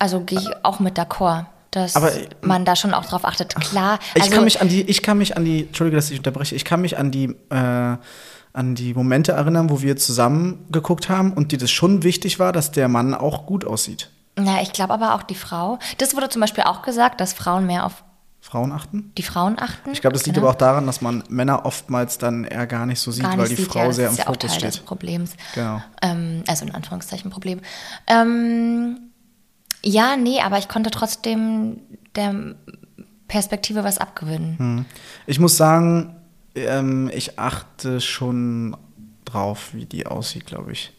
Also 0.00 0.20
gehe 0.20 0.40
ich 0.40 0.48
auch 0.64 0.80
mit 0.80 0.98
d'accord, 0.98 1.44
dass 1.70 1.94
Aber, 1.94 2.12
äh, 2.12 2.26
man 2.42 2.64
da 2.64 2.74
schon 2.74 2.92
auch 2.92 3.04
drauf 3.04 3.24
achtet. 3.24 3.54
Klar, 3.54 4.00
Ich 4.16 4.22
also 4.22 4.34
kann 4.34 4.44
mich 4.44 4.60
an 4.60 4.68
die, 4.68 4.82
ich 4.82 5.00
kann 5.02 5.18
mich 5.18 5.36
an 5.36 5.44
die, 5.44 5.66
Entschuldige, 5.66 5.96
dass 5.96 6.10
ich 6.10 6.18
unterbreche, 6.18 6.56
ich 6.56 6.64
kann 6.64 6.80
mich 6.80 6.98
an 6.98 7.12
die, 7.12 7.36
äh, 7.50 7.96
an 8.56 8.74
die 8.74 8.94
Momente 8.94 9.32
erinnern, 9.32 9.68
wo 9.70 9.82
wir 9.82 9.96
zusammen 9.96 10.64
geguckt 10.70 11.08
haben 11.08 11.32
und 11.32 11.52
dir 11.52 11.58
das 11.58 11.70
schon 11.70 12.02
wichtig 12.02 12.38
war, 12.38 12.52
dass 12.52 12.72
der 12.72 12.88
Mann 12.88 13.14
auch 13.14 13.46
gut 13.46 13.64
aussieht. 13.64 14.10
Na, 14.36 14.62
ich 14.62 14.72
glaube 14.72 14.94
aber 14.94 15.14
auch 15.14 15.22
die 15.22 15.34
Frau. 15.34 15.78
Das 15.98 16.14
wurde 16.16 16.28
zum 16.28 16.40
Beispiel 16.40 16.64
auch 16.64 16.82
gesagt, 16.82 17.20
dass 17.20 17.32
Frauen 17.32 17.66
mehr 17.66 17.84
auf 17.86 18.02
Frauen 18.40 18.70
achten? 18.72 19.12
die 19.18 19.22
Frauen 19.24 19.58
achten. 19.58 19.90
Ich 19.90 20.00
glaube, 20.00 20.14
das 20.14 20.24
liegt 20.24 20.36
Genau. 20.36 20.46
aber 20.46 20.54
auch 20.54 20.58
daran, 20.58 20.86
dass 20.86 21.00
man 21.00 21.24
Männer 21.28 21.66
oftmals 21.66 22.16
dann 22.18 22.44
eher 22.44 22.66
gar 22.66 22.86
nicht 22.86 23.00
so 23.00 23.10
sieht, 23.10 23.24
Gar 23.24 23.32
weil 23.32 23.48
nicht 23.48 23.58
die 23.58 23.62
sieht, 23.62 23.72
Frau 23.72 23.80
ja, 23.80 23.86
das 23.88 23.96
sehr 23.96 24.06
im 24.06 24.12
ist 24.12 24.18
ja 24.18 24.24
auch 24.24 24.34
Fokus 24.34 24.50
Teil 24.52 24.60
des 24.60 24.74
steht. 24.76 24.86
Problems. 24.86 25.30
Genau. 25.54 25.82
Ähm, 26.00 26.44
also 26.46 26.64
in 26.64 26.74
Anführungszeichen 26.74 27.30
Problem. 27.30 27.60
Ähm, 28.06 28.98
ja, 29.82 30.16
nee, 30.16 30.40
aber 30.40 30.58
ich 30.58 30.68
konnte 30.68 30.90
trotzdem 30.90 31.80
der 32.14 32.54
Perspektive 33.28 33.84
was 33.84 33.98
abgewinnen. 33.98 34.58
Hm. 34.58 34.84
Ich 35.26 35.40
muss 35.40 35.56
sagen, 35.56 36.15
ähm, 36.56 37.10
ich 37.14 37.38
achte 37.38 38.00
schon 38.00 38.76
drauf, 39.24 39.70
wie 39.72 39.84
die 39.86 40.06
aussieht, 40.06 40.46
glaube 40.46 40.72
ich. 40.72 40.92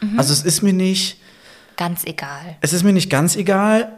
Mhm. 0.00 0.18
Also 0.18 0.32
es 0.32 0.42
ist 0.42 0.62
mir 0.62 0.72
nicht, 0.72 1.18
Ganz 1.76 2.04
egal. 2.04 2.56
es 2.60 2.72
ist 2.72 2.82
mir 2.84 2.92
nicht 2.92 3.10
ganz 3.10 3.36
egal 3.36 3.92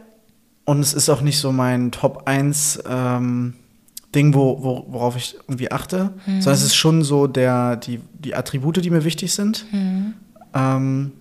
und 0.65 0.79
es 0.79 0.93
ist 0.93 1.09
auch 1.09 1.21
nicht 1.21 1.39
so 1.39 1.51
mein 1.51 1.91
Top 1.91 2.23
1 2.27 2.83
ähm, 2.87 3.55
Ding, 4.15 4.33
wo, 4.33 4.63
wo, 4.63 4.85
worauf 4.89 5.15
ich 5.17 5.35
irgendwie 5.47 5.71
achte, 5.71 6.13
Mhm. 6.25 6.41
sondern 6.41 6.53
es 6.53 6.63
ist 6.63 6.75
schon 6.75 7.03
so 7.03 7.27
der, 7.27 7.75
die, 7.77 7.99
die 8.13 8.35
Attribute, 8.35 8.77
die 8.83 8.89
mir 8.91 9.03
wichtig 9.03 9.33
sind. 9.33 9.65
Mhm. 9.73 10.13
Ähm, 10.53 11.11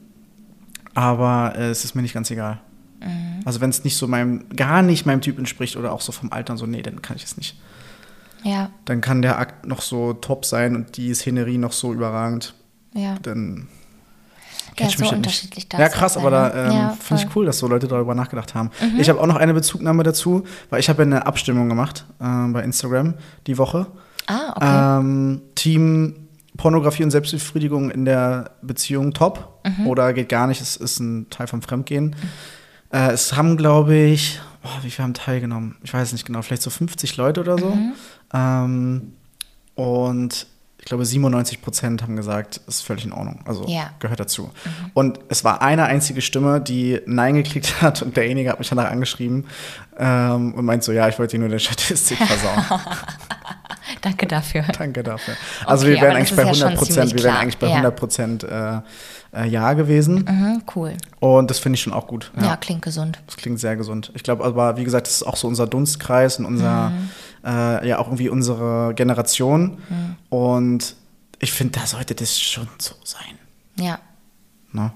aber 0.94 1.54
äh, 1.56 1.70
es 1.70 1.84
ist 1.84 1.94
mir 1.94 2.02
nicht 2.02 2.12
ganz 2.14 2.30
egal. 2.30 2.60
Mhm. 3.00 3.40
Also 3.44 3.60
wenn 3.60 3.70
es 3.70 3.82
nicht 3.82 3.96
so 3.96 4.06
meinem, 4.06 4.44
gar 4.54 4.82
nicht 4.82 5.06
meinem 5.06 5.22
Typ 5.22 5.38
entspricht 5.38 5.76
oder 5.76 5.92
auch 5.92 6.00
so 6.02 6.12
vom 6.12 6.30
Alter 6.32 6.52
und 6.52 6.58
so, 6.58 6.66
nee, 6.66 6.82
dann 6.82 7.00
kann 7.02 7.16
ich 7.16 7.24
es 7.24 7.36
nicht. 7.36 7.56
Ja, 8.44 8.70
Dann 8.84 9.00
kann 9.00 9.22
der 9.22 9.38
Akt 9.38 9.66
noch 9.66 9.80
so 9.82 10.12
top 10.14 10.44
sein 10.44 10.74
und 10.76 10.96
die 10.96 11.14
Szenerie 11.14 11.58
noch 11.58 11.72
so 11.72 11.92
überragend. 11.92 12.54
ja. 12.94 13.16
Dann 13.22 13.68
Ja, 14.78 14.86
so 14.88 15.00
mich 15.00 15.10
das 15.10 15.12
unterschiedlich 15.18 15.56
nicht. 15.64 15.72
darf 15.74 15.80
Ja, 15.80 15.88
krass, 15.88 16.16
aber 16.16 16.30
da 16.30 16.48
ne? 16.48 16.54
ähm, 16.64 16.72
Ja, 16.72 16.96
finde 16.98 17.22
ich. 17.22 17.28
Mhm. 17.28 17.32
cool, 17.36 17.46
dass 17.46 17.58
so 17.58 17.68
Leute 17.68 17.86
darüber 17.88 18.14
nachgedacht 18.14 18.54
haben. 18.54 18.70
Ich 18.98 19.08
habe 19.08 19.20
auch 19.20 19.26
noch 19.26 19.36
eine 19.36 19.54
Bezugnahme 19.54 20.02
dazu, 20.02 20.44
weil 20.70 20.80
ich 20.80 20.88
habe 20.88 21.02
ja 21.02 21.06
eine 21.06 21.26
Abstimmung 21.26 21.68
gemacht 21.68 22.04
äh, 22.20 22.24
bei 22.48 22.62
Instagram 22.62 23.14
die 23.46 23.58
Woche. 23.58 23.86
Ah, 24.26 24.52
okay. 24.56 24.98
Ähm, 25.00 25.42
Team 25.54 26.14
Pornografie 26.56 27.02
und 27.04 27.10
Selbstbefriedigung 27.10 27.90
in 27.90 28.04
der 28.04 28.52
Beziehung 28.62 29.12
top 29.14 29.60
Mhm. 29.64 29.86
oder 29.86 30.12
geht 30.12 30.28
gar 30.28 30.46
nicht, 30.48 30.60
es 30.60 30.76
ist 30.76 30.98
ein 31.00 31.30
Teil 31.30 31.46
vom 31.46 31.62
Fremdgehen. 31.62 32.16
Äh, 32.92 33.12
es 33.12 33.34
haben, 33.36 33.56
glaube 33.56 33.94
ich, 33.94 34.40
oh, 34.64 34.68
wie 34.82 34.90
viele 34.90 35.04
haben 35.04 35.14
teilgenommen? 35.14 35.76
Ich 35.84 35.94
weiß 35.94 36.12
nicht 36.12 36.26
genau, 36.26 36.42
vielleicht 36.42 36.62
so 36.62 36.70
50 36.70 37.16
Leute 37.16 37.40
oder 37.40 37.58
so. 37.58 37.76
Mhm. 38.32 38.38
Ähm, 38.38 39.12
und 39.74 40.46
ich 40.78 40.86
glaube, 40.86 41.04
97 41.04 41.62
Prozent 41.62 42.02
haben 42.02 42.16
gesagt, 42.16 42.60
ist 42.66 42.82
völlig 42.84 43.04
in 43.04 43.12
Ordnung. 43.12 43.40
Also 43.46 43.66
Ja. 43.68 43.90
gehört 44.00 44.18
dazu. 44.18 44.50
Und 44.94 45.20
es 45.28 45.44
war 45.44 45.62
eine 45.62 45.84
einzige 45.84 46.20
Stimme, 46.20 46.60
die 46.60 47.00
Nein 47.06 47.34
geklickt 47.36 47.80
hat 47.82 48.02
und 48.02 48.16
derjenige 48.16 48.50
hat 48.50 48.58
mich 48.58 48.68
danach 48.68 48.90
angeschrieben 48.90 49.46
ähm, 49.96 50.54
und 50.54 50.64
meint 50.64 50.82
so, 50.82 50.90
ja, 50.92 51.08
ich 51.08 51.18
wollte 51.20 51.38
nur 51.38 51.48
die 51.48 51.58
Statistik 51.60 52.18
versauen. 52.26 52.80
Danke 54.00 54.26
dafür. 54.26 54.62
Danke 54.76 55.02
dafür. 55.04 55.34
Also 55.66 55.86
Okay, 55.86 55.94
wir 55.94 56.02
wären 56.02 56.16
eigentlich 56.16 56.34
bei 56.34 56.42
ist 56.50 56.60
ja 56.60 56.66
100 56.66 56.70
schon 56.70 56.74
Prozent, 56.76 57.14
wir 57.14 57.22
wären 57.24 57.36
eigentlich 57.36 57.58
bei 57.58 57.66
Ja. 57.68 57.72
100 57.74 57.96
Prozent 57.96 58.44
äh, 58.44 58.78
äh, 59.34 59.46
Ja 59.48 59.72
gewesen. 59.74 60.24
Mhm, 60.28 60.62
cool. 60.74 60.94
Und 61.20 61.50
das 61.50 61.58
finde 61.60 61.76
ich 61.76 61.82
schon 61.82 61.92
auch 61.92 62.06
gut. 62.08 62.32
Ja. 62.40 62.56
klingt 62.56 62.82
gesund. 62.82 63.20
Das 63.26 63.36
klingt 63.36 63.60
sehr 63.60 63.76
gesund. 63.76 64.10
Ich 64.14 64.22
glaube 64.24 64.44
aber, 64.44 64.76
wie 64.76 64.84
gesagt, 64.84 65.06
das 65.06 65.14
ist 65.16 65.22
auch 65.22 65.36
so 65.36 65.46
unser 65.46 65.66
Dunstkreis 65.68 66.38
und 66.40 66.46
unser, 66.46 66.90
Mhm. 66.90 67.10
Äh, 67.44 67.88
ja, 67.88 67.98
auch 67.98 68.06
irgendwie 68.06 68.28
unsere 68.28 68.92
Generation. 68.94 69.78
Und 70.28 70.96
ich 71.38 71.52
finde, 71.52 71.78
da 71.80 71.86
sollte 71.86 72.14
das 72.14 72.38
schon 72.40 72.68
so 72.78 72.94
sein. 73.04 73.38
Ja, 73.76 73.98
Ne? 74.72 74.90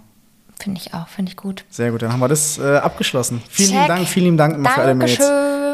finde 0.59 0.81
ich 0.81 0.95
auch, 0.95 1.07
finde 1.09 1.31
ich 1.31 1.37
gut. 1.37 1.67
Sehr 1.69 1.91
gut, 1.91 2.01
dann 2.01 2.11
haben 2.13 2.21
wir 2.21 2.29
das 2.29 2.57
äh, 2.59 2.77
abgeschlossen. 2.79 3.43
Vielen 3.51 3.73
lieben. 3.73 3.89
Dank, 3.89 4.09
vielen 4.09 4.25
lieben 4.25 4.37
Dank 4.39 4.55
immer 4.55 4.71
für 4.71 4.81
alle 4.81 4.95
Mails. 4.95 5.19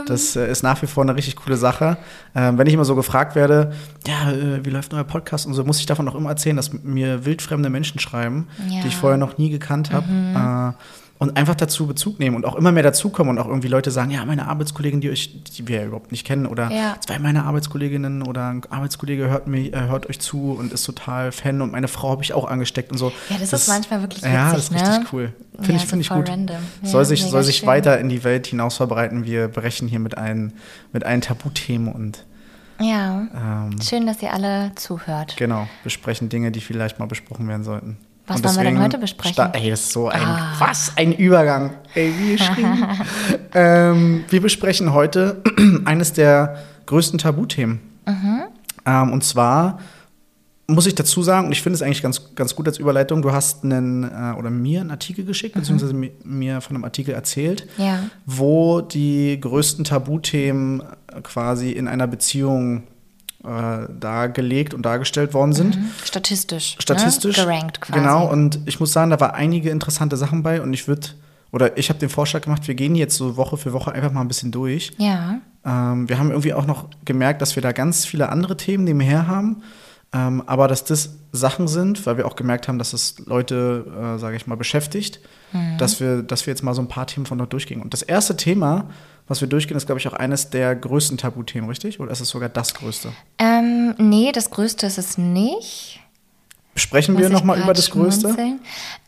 Das 0.09 0.35
äh, 0.35 0.51
ist 0.51 0.65
nach 0.65 0.83
wie 0.83 0.89
vor 0.89 1.05
eine 1.05 1.15
richtig 1.15 1.37
coole 1.37 1.57
Sache. 1.57 1.97
Ähm, 2.35 2.59
wenn 2.59 2.67
ich 2.67 2.75
immer 2.75 2.85
so 2.85 2.97
gefragt 2.97 3.37
werde, 3.37 3.73
ja, 4.09 4.33
äh, 4.33 4.65
wie 4.65 4.71
läuft 4.71 4.93
euer 4.93 5.05
Podcast 5.05 5.47
und 5.47 5.55
so, 5.55 5.63
muss 5.63 5.79
ich 5.79 5.87
davon 5.87 6.09
auch 6.09 6.17
immer 6.17 6.31
erzählen, 6.31 6.57
dass 6.57 6.73
mir 6.73 7.25
wildfremde 7.25 7.71
Menschen 7.71 8.01
schreiben, 8.01 8.49
Ja. 8.69 8.79
Mhm. 8.79 8.83
die 8.83 8.89
ich 8.89 8.97
vorher 8.97 9.19
noch 9.19 9.39
nie 9.39 9.51
gekannt 9.51 9.93
habe. 9.93 10.75
Äh, 10.75 10.83
und 11.23 11.37
einfach 11.37 11.55
dazu 11.55 11.87
Bezug 11.87 12.19
nehmen 12.19 12.35
und 12.35 12.45
auch 12.45 12.57
immer 12.57 12.73
mehr 12.73 12.83
dazukommen 12.83 13.31
und 13.31 13.39
auch 13.39 13.47
irgendwie 13.47 13.69
Leute 13.69 13.93
sagen, 13.93 14.11
ja, 14.11 14.25
meine 14.25 14.49
Arbeitskollegin, 14.49 15.01
die 15.01 15.09
euch, 15.09 15.41
die 15.57 15.69
wir 15.69 15.77
ja 15.83 15.87
überhaupt 15.87 16.11
nicht 16.11 16.27
kennen, 16.27 16.47
oder 16.47 16.69
Ja. 16.73 16.97
zwei 16.99 17.21
meiner 17.21 17.45
Arbeitskolleginnen 17.45 18.23
oder 18.23 18.49
ein 18.49 18.63
Arbeitskollege 18.69 19.29
hört 19.29 19.47
mich, 19.47 19.73
äh, 19.73 19.83
hört 19.87 20.09
euch 20.11 20.19
zu 20.19 20.51
und 20.59 20.73
ist 20.73 20.83
total 20.85 21.31
Fan 21.31 21.61
und 21.63 21.71
meine 21.71 21.87
Frau 21.87 22.11
habe 22.11 22.25
ich 22.25 22.33
auch 22.35 22.45
angesteckt 22.49 22.91
und 22.91 22.99
so. 22.99 23.13
Ja, 23.31 23.37
das 23.39 23.53
ist 23.53 23.69
manchmal 23.69 24.01
wirklich 24.03 24.21
Ja, 24.23 24.53
das 24.53 24.71
witzig, 24.73 24.77
ist 24.77 24.83
ne? 24.83 24.89
richtig 24.97 25.13
cool. 25.13 25.33
Finde 25.55 25.71
Ja, 25.71 25.77
ich, 25.77 25.83
so 25.83 25.87
finde 25.87 26.03
ich 26.03 26.09
gut. 26.11 26.29
random. 26.29 26.57
Soll 26.83 27.05
sich, 27.05 27.25
soll 27.25 27.43
sich 27.45 27.59
schön. 27.59 27.69
weiter 27.69 28.01
in 28.01 28.09
die 28.09 28.25
Welt 28.25 28.49
hinaus 28.49 28.77
verbreiten. 28.79 29.25
Wir 29.25 29.47
brechen 29.47 29.87
hier 29.87 30.01
mit 30.01 30.19
allen, 30.19 30.55
mit 30.93 31.05
allen 31.05 31.21
Tabuthemen 31.21 31.93
und 31.93 32.25
Ja, 32.81 33.29
ähm, 33.33 33.81
schön, 33.81 34.07
dass 34.07 34.21
ihr 34.23 34.33
alle 34.33 34.73
zuhört. 34.75 35.37
genau, 35.37 35.69
besprechen 35.85 36.29
Dinge, 36.31 36.51
die 36.51 36.61
vielleicht 36.61 36.99
mal 36.99 37.07
besprochen 37.07 37.47
werden 37.47 37.63
sollten. 37.63 37.97
Was 38.27 38.37
Und 38.37 38.45
wollen 38.45 38.57
wir 38.59 38.65
denn 38.65 38.81
heute 38.83 38.99
besprechen? 38.99 39.49
Ey, 39.53 39.71
das 39.71 39.81
ist 39.81 39.93
so 39.93 40.09
ein, 40.09 40.21
Ah. 40.23 40.55
was 40.59 40.97
ein 40.97 41.13
Übergang. 41.13 41.71
Ey, 41.95 42.13
wie 42.19 42.33
geschrieben. 42.37 42.87
ähm, 43.55 44.25
wir 44.29 44.41
besprechen 44.41 44.93
heute 44.93 45.43
eines 45.85 46.13
der 46.13 46.59
größten 46.87 47.19
Tabuthemen. 47.19 47.81
Mhm. 48.07 48.43
Ähm, 48.87 49.13
und 49.13 49.25
zwar 49.25 49.81
muss 50.69 50.87
ich 50.87 50.95
dazu 50.95 51.23
sagen, 51.23 51.47
und 51.47 51.53
ich 51.53 51.61
finde 51.61 51.75
es 51.75 51.83
eigentlich 51.83 52.03
ganz, 52.03 52.35
ganz 52.35 52.55
gut 52.55 52.67
als 52.69 52.79
Überleitung, 52.79 53.21
du 53.23 53.33
hast 53.33 53.65
einen, 53.65 54.05
äh, 54.05 54.35
oder 54.39 54.49
mir 54.49 54.81
einen 54.81 54.91
Artikel 54.93 55.25
geschickt, 55.25 55.55
beziehungsweise 55.57 55.93
mi- 55.93 56.13
mir 56.25 56.61
von 56.61 56.77
einem 56.77 56.85
Artikel 56.85 57.15
erzählt, 57.15 57.67
Mhm. 57.77 57.85
Ja. 57.85 57.99
wo 58.25 58.81
die 58.81 59.39
größten 59.41 59.85
Tabuthemen 59.85 60.83
quasi 61.25 61.73
in 61.73 61.89
einer 61.89 62.07
Beziehung 62.07 62.85
äh, 63.45 63.89
dargelegt 63.99 64.75
und 64.75 64.83
dargestellt 64.83 65.35
worden 65.35 65.53
sind. 65.53 65.79
Statistisch. 66.05 66.77
Statistisch. 66.79 67.37
Ne? 67.39 67.45
Gerankt 67.45 67.81
quasi. 67.81 67.99
Genau, 67.99 68.31
und 68.31 68.61
ich 68.67 68.81
muss 68.81 68.93
sagen, 68.93 69.11
da 69.11 69.21
war 69.21 69.35
einige 69.35 69.71
interessante 69.71 70.17
Sachen 70.17 70.43
bei 70.43 70.61
und 70.63 70.73
ich 70.73 70.89
würde, 70.89 71.09
oder 71.51 71.77
ich 71.77 71.89
habe 71.89 71.99
den 71.99 72.09
Vorschlag 72.09 72.43
gemacht, 72.43 72.69
wir 72.69 72.75
gehen 72.75 72.95
jetzt 72.95 73.17
so 73.17 73.37
Woche 73.37 73.57
für 73.57 73.73
Woche 73.73 73.93
einfach 73.93 74.13
mal 74.13 74.21
ein 74.21 74.29
bisschen 74.29 74.53
durch. 74.53 74.93
Ja. 74.99 75.41
Ähm, 75.65 76.09
wir 76.09 76.19
haben 76.19 76.31
irgendwie 76.31 76.55
auch 76.55 76.67
noch 76.67 76.89
gemerkt, 77.05 77.43
dass 77.43 77.57
wir 77.57 77.63
da 77.63 77.73
ganz 77.73 78.05
viele 78.07 78.29
andere 78.29 78.57
Themen 78.57 78.85
nebenher 78.85 79.27
haben, 79.27 79.63
ähm, 80.13 80.43
aber 80.47 80.69
dass 80.69 80.85
das 80.85 81.17
Sachen 81.33 81.69
sind, 81.69 82.05
weil 82.07 82.17
wir 82.19 82.27
auch 82.27 82.37
gemerkt 82.37 82.69
haben, 82.69 82.79
dass 82.79 82.93
es 82.93 83.17
Leute, 83.27 83.87
äh, 84.17 84.19
sage 84.19 84.37
ich 84.37 84.47
mal, 84.47 84.57
beschäftigt, 84.57 85.21
Mhm. 85.53 85.77
dass, 85.77 86.01
wir, 86.01 86.23
dass 86.23 86.47
wir 86.47 86.53
jetzt 86.53 86.63
mal 86.63 86.73
so 86.75 86.81
ein 86.81 86.89
paar 86.89 87.07
Themen 87.07 87.27
von 87.27 87.37
dort 87.37 87.53
durchgehen. 87.53 87.83
Und 87.83 87.93
das 87.93 88.01
erste 88.01 88.37
Thema, 88.39 88.89
was 89.33 89.41
wir 89.41 89.49
durchgehen, 89.49 89.77
ist, 89.77 89.87
glaube 89.87 89.99
ich, 89.99 90.07
auch 90.07 90.13
eines 90.13 90.51
der 90.51 90.77
größten 90.77 91.19
Tabuthemen, 91.19 91.69
richtig? 91.69 91.99
Oder 91.99 92.13
ist 92.13 92.21
es 92.21 92.29
sogar 92.29 92.49
das 92.49 92.75
größte? 92.75 93.13
Ähm, 93.39 93.95
nee, 93.99 94.31
das 94.33 94.51
Größte 94.51 94.87
ist 94.87 94.99
es 94.99 95.19
nicht. 95.19 96.01
Sprechen 96.77 97.15
Muss 97.15 97.23
wir 97.23 97.29
nochmal 97.29 97.61
über 97.61 97.75
das 97.75 97.91
Größte? 97.91 98.35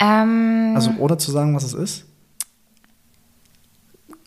Ähm, 0.00 0.72
Also 0.74 0.90
ohne 0.98 1.16
zu 1.18 1.30
sagen, 1.30 1.54
was 1.54 1.62
es 1.64 1.74
ist? 1.74 2.04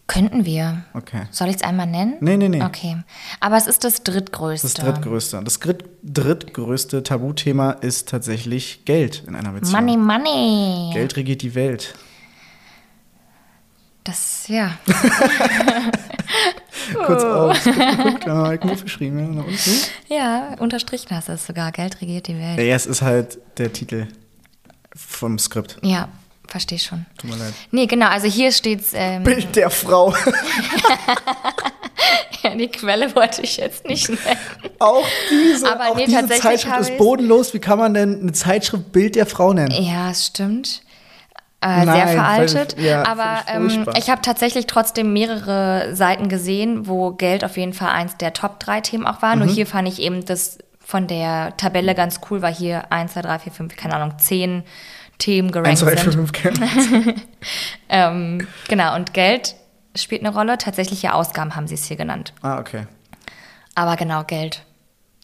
könnten 0.08 0.46
wir. 0.46 0.84
Okay. 0.94 1.24
Soll 1.32 1.50
ich 1.50 1.58
es 1.58 1.62
einmal 1.64 1.86
nennen? 1.86 2.16
Nee, 2.22 2.38
nee, 2.38 2.50
nee. 2.50 2.64
Okay. 2.64 2.98
Aber 3.40 3.58
es 3.58 3.68
ist 3.68 3.84
das 3.84 4.04
drittgrößte. 4.04 4.66
Das 4.68 4.74
drittgrößte. 4.74 5.42
Das 5.44 5.60
dritt, 5.60 5.84
drittgrößte 6.02 7.04
Tabuthema 7.04 7.72
ist 7.72 8.10
tatsächlich 8.10 8.86
Geld 8.86 9.24
in 9.28 9.36
einer 9.36 9.52
Beziehung. 9.52 9.74
Money, 9.86 9.98
money. 9.98 10.94
Geld 10.94 11.18
regiert 11.18 11.42
die 11.42 11.54
Welt. 11.56 11.94
Das, 14.08 14.46
ja. 14.48 14.72
Kurz 17.06 17.24
Oh. 17.24 17.50
auf, 17.50 17.62
geguckt, 17.64 18.26
ja, 18.26 18.36
hab 18.46 18.54
ich 18.54 18.64
mir 18.64 18.72
aufgeschrieben. 18.72 19.44
Ja? 20.08 20.16
Ja, 20.18 20.56
unterstrichen 20.60 21.10
hast 21.14 21.28
du 21.28 21.34
es 21.34 21.46
sogar. 21.46 21.74
Geld 21.74 22.00
regiert 22.00 22.28
die 22.28 22.38
Welt. 22.40 22.58
Ja, 22.58 22.76
es 22.76 22.86
ist 22.86 23.02
halt 23.02 23.38
der 23.58 23.74
Titel 23.74 24.08
vom 24.96 25.38
Skript. 25.40 25.78
Ja, 25.82 26.08
verstehe 26.48 26.80
schon. 26.80 27.06
Tut 27.18 27.32
mir 27.32 27.36
leid. 27.36 27.54
Nee, 27.72 27.86
genau, 27.88 28.08
also 28.08 28.28
hier 28.28 28.54
steht's. 28.54 28.92
Ähm, 28.94 29.24
Bild 29.24 29.54
der 29.58 29.70
Frau. 29.70 30.12
ja, 32.44 32.56
die 32.56 32.70
Quelle 32.70 33.14
wollte 33.14 33.42
ich 33.42 33.58
jetzt 33.58 33.86
nicht 33.86 34.08
nennen. 34.08 34.22
auch 34.80 35.06
diese, 35.30 35.70
Aber 35.70 35.90
auch 35.90 35.96
nee, 35.98 36.06
diese 36.06 36.28
Zeitschrift 36.28 36.80
ist 36.80 36.98
bodenlos. 36.98 37.54
Wie 37.54 37.60
kann 37.60 37.78
man 37.78 37.94
denn 37.94 38.22
eine 38.22 38.32
Zeitschrift 38.32 38.94
Bild 38.94 39.16
der 39.16 39.26
Frau 39.26 39.52
nennen? 39.52 39.72
Ja, 39.84 40.12
es 40.12 40.28
stimmt. 40.28 40.82
Äh, 41.60 41.86
Nein, 41.86 41.96
sehr 41.96 42.08
veraltet. 42.10 42.74
völlig- 42.74 42.88
ja, 42.88 43.08
aber 43.08 43.40
ähm, 43.48 43.86
ich 43.98 44.10
habe 44.12 44.22
tatsächlich 44.22 44.68
trotzdem 44.68 45.12
mehrere 45.12 45.96
Seiten 45.96 46.30
gesehen, 46.30 46.88
wo 46.88 47.12
Geld 47.12 47.44
auf 47.44 47.58
jeden 47.58 47.74
Fall 47.74 47.90
eins 47.90 48.16
der 48.18 48.34
Top 48.34 48.60
3 48.60 48.82
Themen 48.82 49.08
auch 49.08 49.22
war. 49.24 49.36
Mhm. 49.36 49.46
Nur 49.46 49.54
hier 49.54 49.66
fand 49.66 49.88
ich 49.88 50.00
eben 50.00 50.24
das 50.24 50.60
von 50.80 51.08
der 51.08 51.58
Tabelle 51.58 51.96
ganz 51.96 52.22
cool, 52.30 52.42
weil 52.44 52.54
hier 52.54 52.92
1, 52.92 53.14
2, 53.14 53.22
3, 53.24 53.40
4, 53.40 53.52
5, 53.52 53.76
keine 53.76 53.96
Ahnung, 53.96 54.14
10 54.20 54.64
Themen 55.18 55.52
gerankt 55.52 55.70
1, 55.70 55.80
2, 55.80 55.96
3, 55.96 55.98
4, 55.98 56.12
sind. 56.12 56.14
5 56.14 56.32
kennen. 56.32 57.22
Ähm, 57.90 58.48
genau, 58.68 58.96
und 58.96 59.14
Geld 59.14 59.56
spielt 59.96 60.22
eine 60.24 60.34
Rolle. 60.34 60.58
Tatsächliche 60.58 61.14
Ausgaben 61.14 61.56
haben 61.56 61.68
sie 61.68 61.76
es 61.76 61.86
hier 61.86 61.98
genannt. 61.98 62.34
Ah, 62.42 62.60
okay. 62.60 62.86
Aber 63.76 63.96
genau, 63.96 64.24
Geld. 64.26 64.64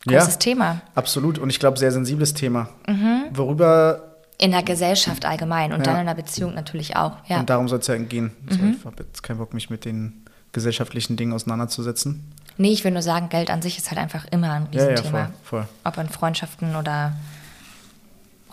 Ja. 0.10 0.20
Großes 0.20 0.40
Thema. 0.40 0.82
Absolut. 0.96 1.38
Und 1.38 1.50
ich 1.50 1.60
glaube, 1.60 1.78
sehr 1.78 1.92
sensibles 1.92 2.34
Thema. 2.34 2.70
Mhm. 2.88 3.25
Worüber, 3.32 4.12
In 4.40 4.52
der 4.52 4.63
Gesellschaft 4.63 5.25
allgemein 5.25 5.72
und 5.74 5.80
Ja. 5.86 5.92
dann 5.94 6.02
in 6.02 6.08
der 6.08 6.16
Beziehung 6.16 6.54
natürlich 6.54 6.96
auch. 6.96 7.18
Ja. 7.28 7.36
Mhm. 7.36 7.40
und 7.42 7.50
darum 7.50 7.68
soll 7.70 7.80
es 7.80 7.88
ja 7.88 7.96
gehen. 7.98 8.32
Also 8.50 8.60
Ich 8.66 8.86
habe 8.86 9.04
jetzt 9.04 9.22
keinen 9.24 9.38
Bock, 9.38 9.54
mich 9.54 9.70
mit 9.70 9.86
den 9.86 10.25
gesellschaftlichen 10.52 11.16
Dingen 11.18 11.34
auseinanderzusetzen. 11.34 12.32
Nee, 12.58 12.72
ich 12.72 12.84
will 12.84 12.92
nur 12.92 13.02
sagen, 13.02 13.30
Geld 13.30 13.50
an 13.50 13.62
sich 13.62 13.78
ist 13.78 13.90
halt 13.90 14.00
einfach 14.00 14.25
immer 14.32 14.52
ein 14.52 14.68
Ja, 14.72 14.84
ja, 14.84 14.90
Riesenthema. 14.90 15.25
voll, 15.44 15.62
voll. 15.62 15.68
Ob 15.84 15.98
in 15.98 16.10
Freundschaften 16.10 16.75
oder 16.75 17.13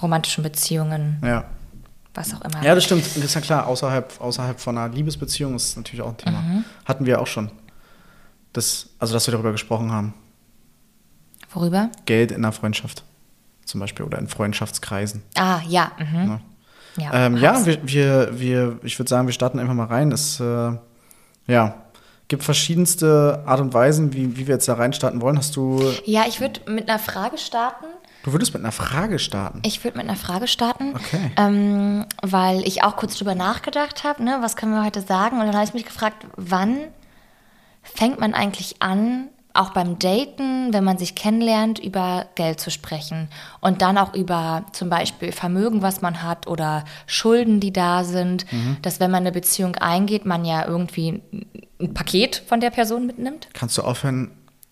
romantischen 0.01 0.43
Beziehungen, 0.43 1.19
Ja. 1.25 1.45
was 2.15 2.33
auch 2.35 2.41
immer. 2.43 2.63
Ja, 2.63 2.75
das 2.75 2.85
stimmt. 2.85 3.05
Das 3.05 3.17
ist 3.19 3.35
ja 3.35 3.41
klar, 3.41 3.67
außerhalb, 3.67 4.21
außerhalb 4.21 4.59
von 4.61 4.79
einer 4.79 4.93
Liebesbeziehung 4.95 5.55
ist 5.57 5.77
natürlich 5.77 6.01
auch 6.03 6.09
ein 6.11 6.17
Thema. 6.17 6.41
Mhm. 6.41 6.65
Hatten 6.87 7.05
wir 7.07 7.21
auch 7.21 7.27
schon. 7.27 7.51
Das, 8.53 8.89
also, 8.99 9.13
dass 9.15 9.27
wir 9.27 9.33
darüber 9.33 9.53
gesprochen 9.53 9.93
haben. 9.93 10.15
Worüber? 11.53 11.91
Geld 12.07 12.31
in 12.31 12.39
einer 12.39 12.53
Freundschaft. 12.53 13.05
Zum 13.71 13.81
Beispiel. 13.81 14.05
Oder 14.05 14.19
in 14.19 14.29
Freundschaftskreisen. 14.29 15.23
Ah, 15.39 15.61
ja. 15.69 15.93
Mhm. 15.99 16.27
Ne? 16.27 16.41
Ja, 16.97 17.11
Ähm, 17.27 17.37
ja, 17.37 17.65
wir, 17.67 17.79
wir, 17.85 18.41
wir, 18.41 18.79
ich 18.83 18.99
würde 18.99 19.09
sagen, 19.09 19.29
wir 19.29 19.33
starten 19.33 19.59
einfach 19.61 19.75
mal 19.75 19.87
rein. 19.87 20.11
Es 20.13 20.41
äh, 20.41 20.73
ja, 21.47 21.75
gibt 22.29 22.43
verschiedenste 22.43 23.43
Art 23.47 23.61
und 23.61 23.73
Weisen, 23.73 24.13
wie, 24.13 24.37
wie 24.37 24.47
wir 24.49 24.55
jetzt 24.55 24.69
da 24.69 24.75
reinstarten 24.75 25.21
wollen. 25.21 25.39
Hast 25.39 25.55
du, 25.57 25.81
ja, 26.05 26.25
ich 26.29 26.41
würde 26.41 26.61
mit 26.71 26.89
einer 26.89 26.99
Frage 26.99 27.39
starten. 27.39 27.87
du 28.25 28.33
würdest 28.33 28.53
mit 28.55 28.63
einer 28.63 28.73
Frage 28.73 29.19
starten. 29.21 29.61
Ich 29.65 29.83
würde 29.85 29.99
mit 29.99 30.09
einer 30.09 30.17
Frage 30.19 30.49
starten, 30.49 30.95
Okay. 30.97 31.31
ähm, 31.37 32.07
weil 32.23 32.67
ich 32.67 32.83
auch 32.83 32.97
kurz 32.97 33.15
drüber 33.17 33.35
nachgedacht 33.37 34.03
habe, 34.05 34.23
ne, 34.25 34.39
was 34.41 34.57
können 34.57 34.73
wir 34.73 34.85
heute 34.85 35.01
sagen? 35.01 35.39
Und 35.41 35.47
dann 35.47 35.55
habe 35.55 35.65
ich 35.65 35.75
mich 35.75 35.85
gefragt, 35.87 36.27
wann 36.37 36.77
fängt 37.83 38.19
man 38.21 38.35
eigentlich 38.35 38.83
an, 38.83 39.29
auch 39.55 39.71
beim 39.71 39.99
Daten, 39.99 40.73
wenn 40.73 40.85
man 40.85 40.97
sich 40.99 41.15
kennenlernt, 41.15 41.79
über 41.79 42.27
Geld 42.37 42.61
zu 42.61 42.71
sprechen 42.71 43.29
und 43.61 43.83
dann 43.83 43.99
auch 43.99 44.15
über 44.15 44.65
zum 44.73 44.89
Beispiel 44.91 45.33
Vermögen, 45.33 45.83
was 45.83 46.01
man 46.03 46.23
hat 46.23 46.47
oder 46.47 46.85
Schulden, 47.07 47.59
die 47.61 47.73
da 47.73 48.05
sind, 48.05 48.51
Mhm. 48.53 48.77
dass 48.83 49.01
wenn 49.01 49.11
man 49.11 49.23
eine 49.23 49.33
Beziehung 49.33 49.75
eingeht, 49.77 50.25
man 50.27 50.45
ja 50.45 50.67
irgendwie 50.67 51.21
ein 51.81 51.95
Paket 51.95 52.43
von 52.47 52.61
der 52.61 52.71
Person 52.71 53.07
mitnimmt. 53.07 53.49
Kannst 53.53 53.77
du 53.79 53.83
aufhören? 53.83 54.31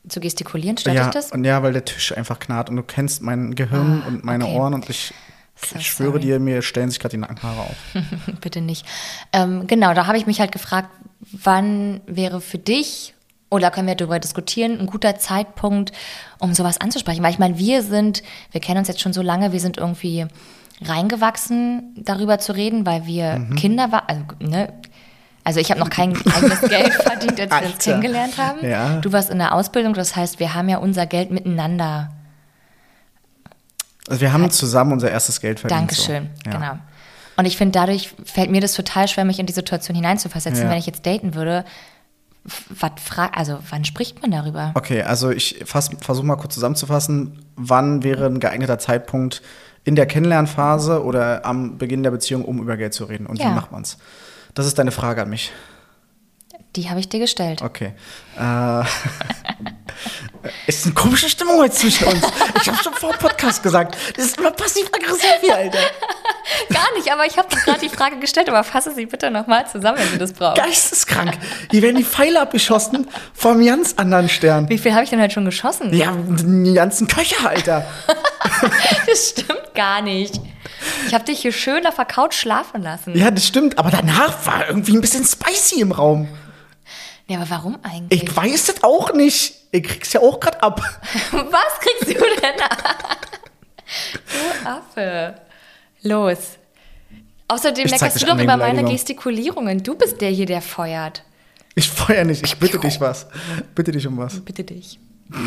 Zu 0.08 0.20
gestikulieren, 0.20 0.78
stört 0.78 0.96
Ja, 0.96 1.04
dich 1.04 1.12
das? 1.12 1.32
und 1.32 1.44
ja, 1.44 1.62
weil 1.62 1.72
der 1.74 1.84
Tisch 1.84 2.16
einfach 2.16 2.38
knarrt 2.38 2.70
und 2.70 2.76
du 2.76 2.82
kennst 2.82 3.20
mein 3.20 3.54
Gehirn 3.54 4.02
und 4.06 4.24
meine 4.24 4.44
okay. 4.46 4.56
Ohren 4.56 4.72
und 4.74 4.88
ich, 4.88 5.12
So 5.56 5.76
ich 5.78 5.86
schwöre 5.90 6.12
sorry. 6.12 6.20
dir, 6.22 6.38
mir 6.40 6.62
stellen 6.62 6.88
sich 6.88 6.98
gerade 6.98 7.10
die 7.16 7.20
Nackenhaare 7.20 7.60
auf. 7.60 7.76
Bitte 8.40 8.60
nicht. 8.62 8.86
Ähm, 9.34 9.66
genau, 9.66 9.92
da 9.92 10.06
habe 10.06 10.16
ich 10.16 10.26
mich 10.26 10.40
halt 10.40 10.52
gefragt, 10.52 10.88
wann 11.20 12.00
wäre 12.06 12.40
für 12.40 12.56
dich, 12.58 13.12
oder 13.50 13.70
können 13.70 13.88
wir 13.88 13.94
darüber 13.94 14.18
diskutieren, 14.18 14.78
ein 14.78 14.86
guter 14.86 15.16
Zeitpunkt, 15.18 15.92
um 16.38 16.52
sowas 16.54 16.80
anzusprechen? 16.80 17.22
Weil 17.22 17.32
ich 17.32 17.38
meine, 17.38 17.58
wir 17.58 17.82
sind, 17.82 18.22
wir 18.52 18.60
kennen 18.60 18.78
uns 18.78 18.88
jetzt 18.88 19.00
schon 19.00 19.12
so 19.12 19.22
lange, 19.22 19.52
wir 19.52 19.60
sind 19.60 19.78
irgendwie 19.78 20.26
reingewachsen, 20.84 21.94
darüber 21.96 22.38
zu 22.38 22.52
reden, 22.52 22.86
weil 22.86 23.06
wir 23.06 23.38
Mhm. 23.38 23.56
Kinder 23.56 23.90
waren, 23.92 24.04
also, 24.06 24.22
ne? 24.40 24.72
Also 25.44 25.60
ich 25.60 25.70
habe 25.70 25.80
noch 25.80 25.88
kein 25.88 26.14
eigenes 26.36 26.60
Geld 26.60 26.92
verdient, 26.92 27.40
als 27.40 27.50
wir 27.50 27.66
uns 27.72 27.78
kennengelernt 27.84 28.36
haben. 28.36 28.66
Ja. 28.68 28.98
Du 29.00 29.12
warst 29.12 29.30
in 29.30 29.38
der 29.38 29.54
Ausbildung, 29.54 29.94
das 29.94 30.14
heißt, 30.14 30.40
wir 30.40 30.52
haben 30.54 30.68
ja 30.68 30.76
unser 30.78 31.06
Geld 31.06 31.30
miteinander. 31.30 32.10
Also 34.08 34.20
wir 34.20 34.32
haben 34.32 34.50
zusammen 34.50 34.92
unser 34.92 35.10
erstes 35.10 35.40
Geld 35.40 35.60
verdient. 35.60 35.80
Dankeschön, 35.80 36.30
so. 36.44 36.50
Ja. 36.50 36.56
genau. 36.56 36.78
Und 37.36 37.44
ich 37.44 37.56
finde, 37.56 37.72
dadurch 37.78 38.14
fällt 38.24 38.50
mir 38.50 38.60
das 38.60 38.72
total 38.74 39.06
schwer, 39.06 39.24
mich 39.24 39.38
in 39.38 39.46
die 39.46 39.52
Situation 39.52 39.94
hineinzuversetzen, 39.94 40.64
Ja. 40.64 40.70
wenn 40.70 40.78
ich 40.78 40.86
jetzt 40.86 41.06
daten 41.06 41.34
würde. 41.34 41.64
Was 42.70 42.92
frag, 43.02 43.36
also 43.36 43.58
wann 43.70 43.84
spricht 43.84 44.22
man 44.22 44.30
darüber? 44.30 44.72
Okay, 44.74 45.02
also 45.02 45.30
ich 45.30 45.62
versuche 45.64 46.26
mal 46.26 46.36
kurz 46.36 46.54
zusammenzufassen. 46.54 47.44
Wann 47.56 48.02
wäre 48.02 48.26
ein 48.26 48.40
geeigneter 48.40 48.78
Zeitpunkt 48.78 49.42
in 49.84 49.96
der 49.96 50.06
Kennenlernphase 50.06 51.02
oder 51.04 51.44
am 51.44 51.78
Beginn 51.78 52.02
der 52.02 52.10
Beziehung, 52.10 52.44
um 52.44 52.60
über 52.60 52.76
Geld 52.76 52.94
zu 52.94 53.04
reden? 53.04 53.26
Und 53.26 53.38
Ja. 53.38 53.50
wie 53.50 53.54
macht 53.54 53.72
man's? 53.72 53.98
Das 54.54 54.66
ist 54.66 54.78
deine 54.78 54.90
Frage 54.90 55.22
an 55.22 55.30
mich. 55.30 55.52
Die 56.76 56.90
habe 56.90 57.00
ich 57.00 57.08
dir 57.08 57.18
gestellt. 57.18 57.62
Okay. 57.62 57.92
Äh, 58.38 58.80
es 60.66 60.76
ist 60.76 60.84
eine 60.86 60.94
komische 60.94 61.28
Stimmung 61.28 61.58
heute 61.58 61.74
zwischen 61.74 62.06
uns. 62.06 62.22
Ich 62.60 62.68
habe 62.68 62.82
schon 62.82 62.92
vor 62.92 63.12
dem 63.12 63.18
Podcast 63.18 63.62
gesagt, 63.62 63.96
das 64.16 64.26
ist 64.26 64.38
immer 64.38 64.50
passiv-aggressiv 64.50 65.34
hier, 65.40 65.56
Alter. 65.56 65.78
Gar 66.70 66.94
nicht, 66.96 67.10
aber 67.12 67.26
ich 67.26 67.36
habe 67.36 67.48
doch 67.50 67.58
gerade 67.58 67.80
die 67.80 67.88
Frage 67.88 68.18
gestellt, 68.18 68.48
aber 68.48 68.64
fasse 68.64 68.94
sie 68.94 69.06
bitte 69.06 69.30
nochmal 69.30 69.66
zusammen, 69.66 69.98
wenn 69.98 70.12
du 70.12 70.18
das 70.18 70.32
brauchst. 70.32 70.62
Geisteskrank. 70.62 71.36
Hier 71.70 71.82
werden 71.82 71.96
die 71.96 72.04
Pfeile 72.04 72.40
abgeschossen 72.40 73.08
vom 73.34 73.64
ganz 73.64 73.94
anderen 73.96 74.28
Stern. 74.28 74.68
Wie 74.68 74.78
viel 74.78 74.92
habe 74.92 75.04
ich 75.04 75.10
denn 75.10 75.20
heute 75.20 75.34
schon 75.34 75.44
geschossen? 75.44 75.92
Ja, 75.92 76.14
die 76.16 76.74
ganzen 76.74 77.08
Köcher, 77.08 77.48
Alter. 77.48 77.84
Das 79.06 79.30
stimmt 79.30 79.74
gar 79.74 80.00
nicht. 80.02 80.40
Ich 81.06 81.14
habe 81.14 81.24
dich 81.24 81.40
hier 81.40 81.52
schön 81.52 81.86
auf 81.86 81.96
der 81.96 82.06
Couch 82.06 82.34
schlafen 82.34 82.82
lassen. 82.82 83.16
Ja, 83.16 83.30
das 83.30 83.46
stimmt. 83.46 83.78
Aber 83.78 83.90
danach 83.90 84.46
war 84.46 84.68
irgendwie 84.68 84.96
ein 84.96 85.00
bisschen 85.00 85.24
spicy 85.24 85.80
im 85.80 85.92
Raum. 85.92 86.28
Ja, 87.28 87.38
aber 87.38 87.50
warum 87.50 87.78
eigentlich? 87.82 88.22
Ich 88.22 88.36
weiß 88.36 88.66
das 88.66 88.82
auch 88.82 89.12
nicht. 89.12 89.54
Ich 89.70 89.82
krieg's 89.82 90.12
ja 90.14 90.20
auch 90.20 90.40
gerade 90.40 90.62
ab. 90.62 90.80
Was 91.30 91.80
kriegst 91.80 92.08
du 92.08 92.24
denn 92.40 92.60
ab? 92.60 93.26
Du 94.64 94.68
Affe. 94.68 95.34
Los. 96.02 96.38
Außerdem 97.48 97.86
Ich 97.86 97.92
dich 97.92 98.12
du 98.14 98.26
doch 98.26 98.38
über 98.38 98.56
meine. 98.56 98.84
Gestikulierungen. 98.84 99.82
Du 99.82 99.94
bist 99.94 100.20
der 100.20 100.30
hier, 100.30 100.46
der 100.46 100.62
feuert. 100.62 101.22
Ich 101.74 101.88
feuer 101.88 102.24
nicht. 102.24 102.44
Ich 102.44 102.58
bitte 102.58 102.78
dich 102.78 103.00
was. 103.00 103.26
Bitte 103.74 103.92
dich 103.92 104.06
um 104.06 104.16
was. 104.16 104.40
Bitte 104.40 104.64
dich. 104.64 104.98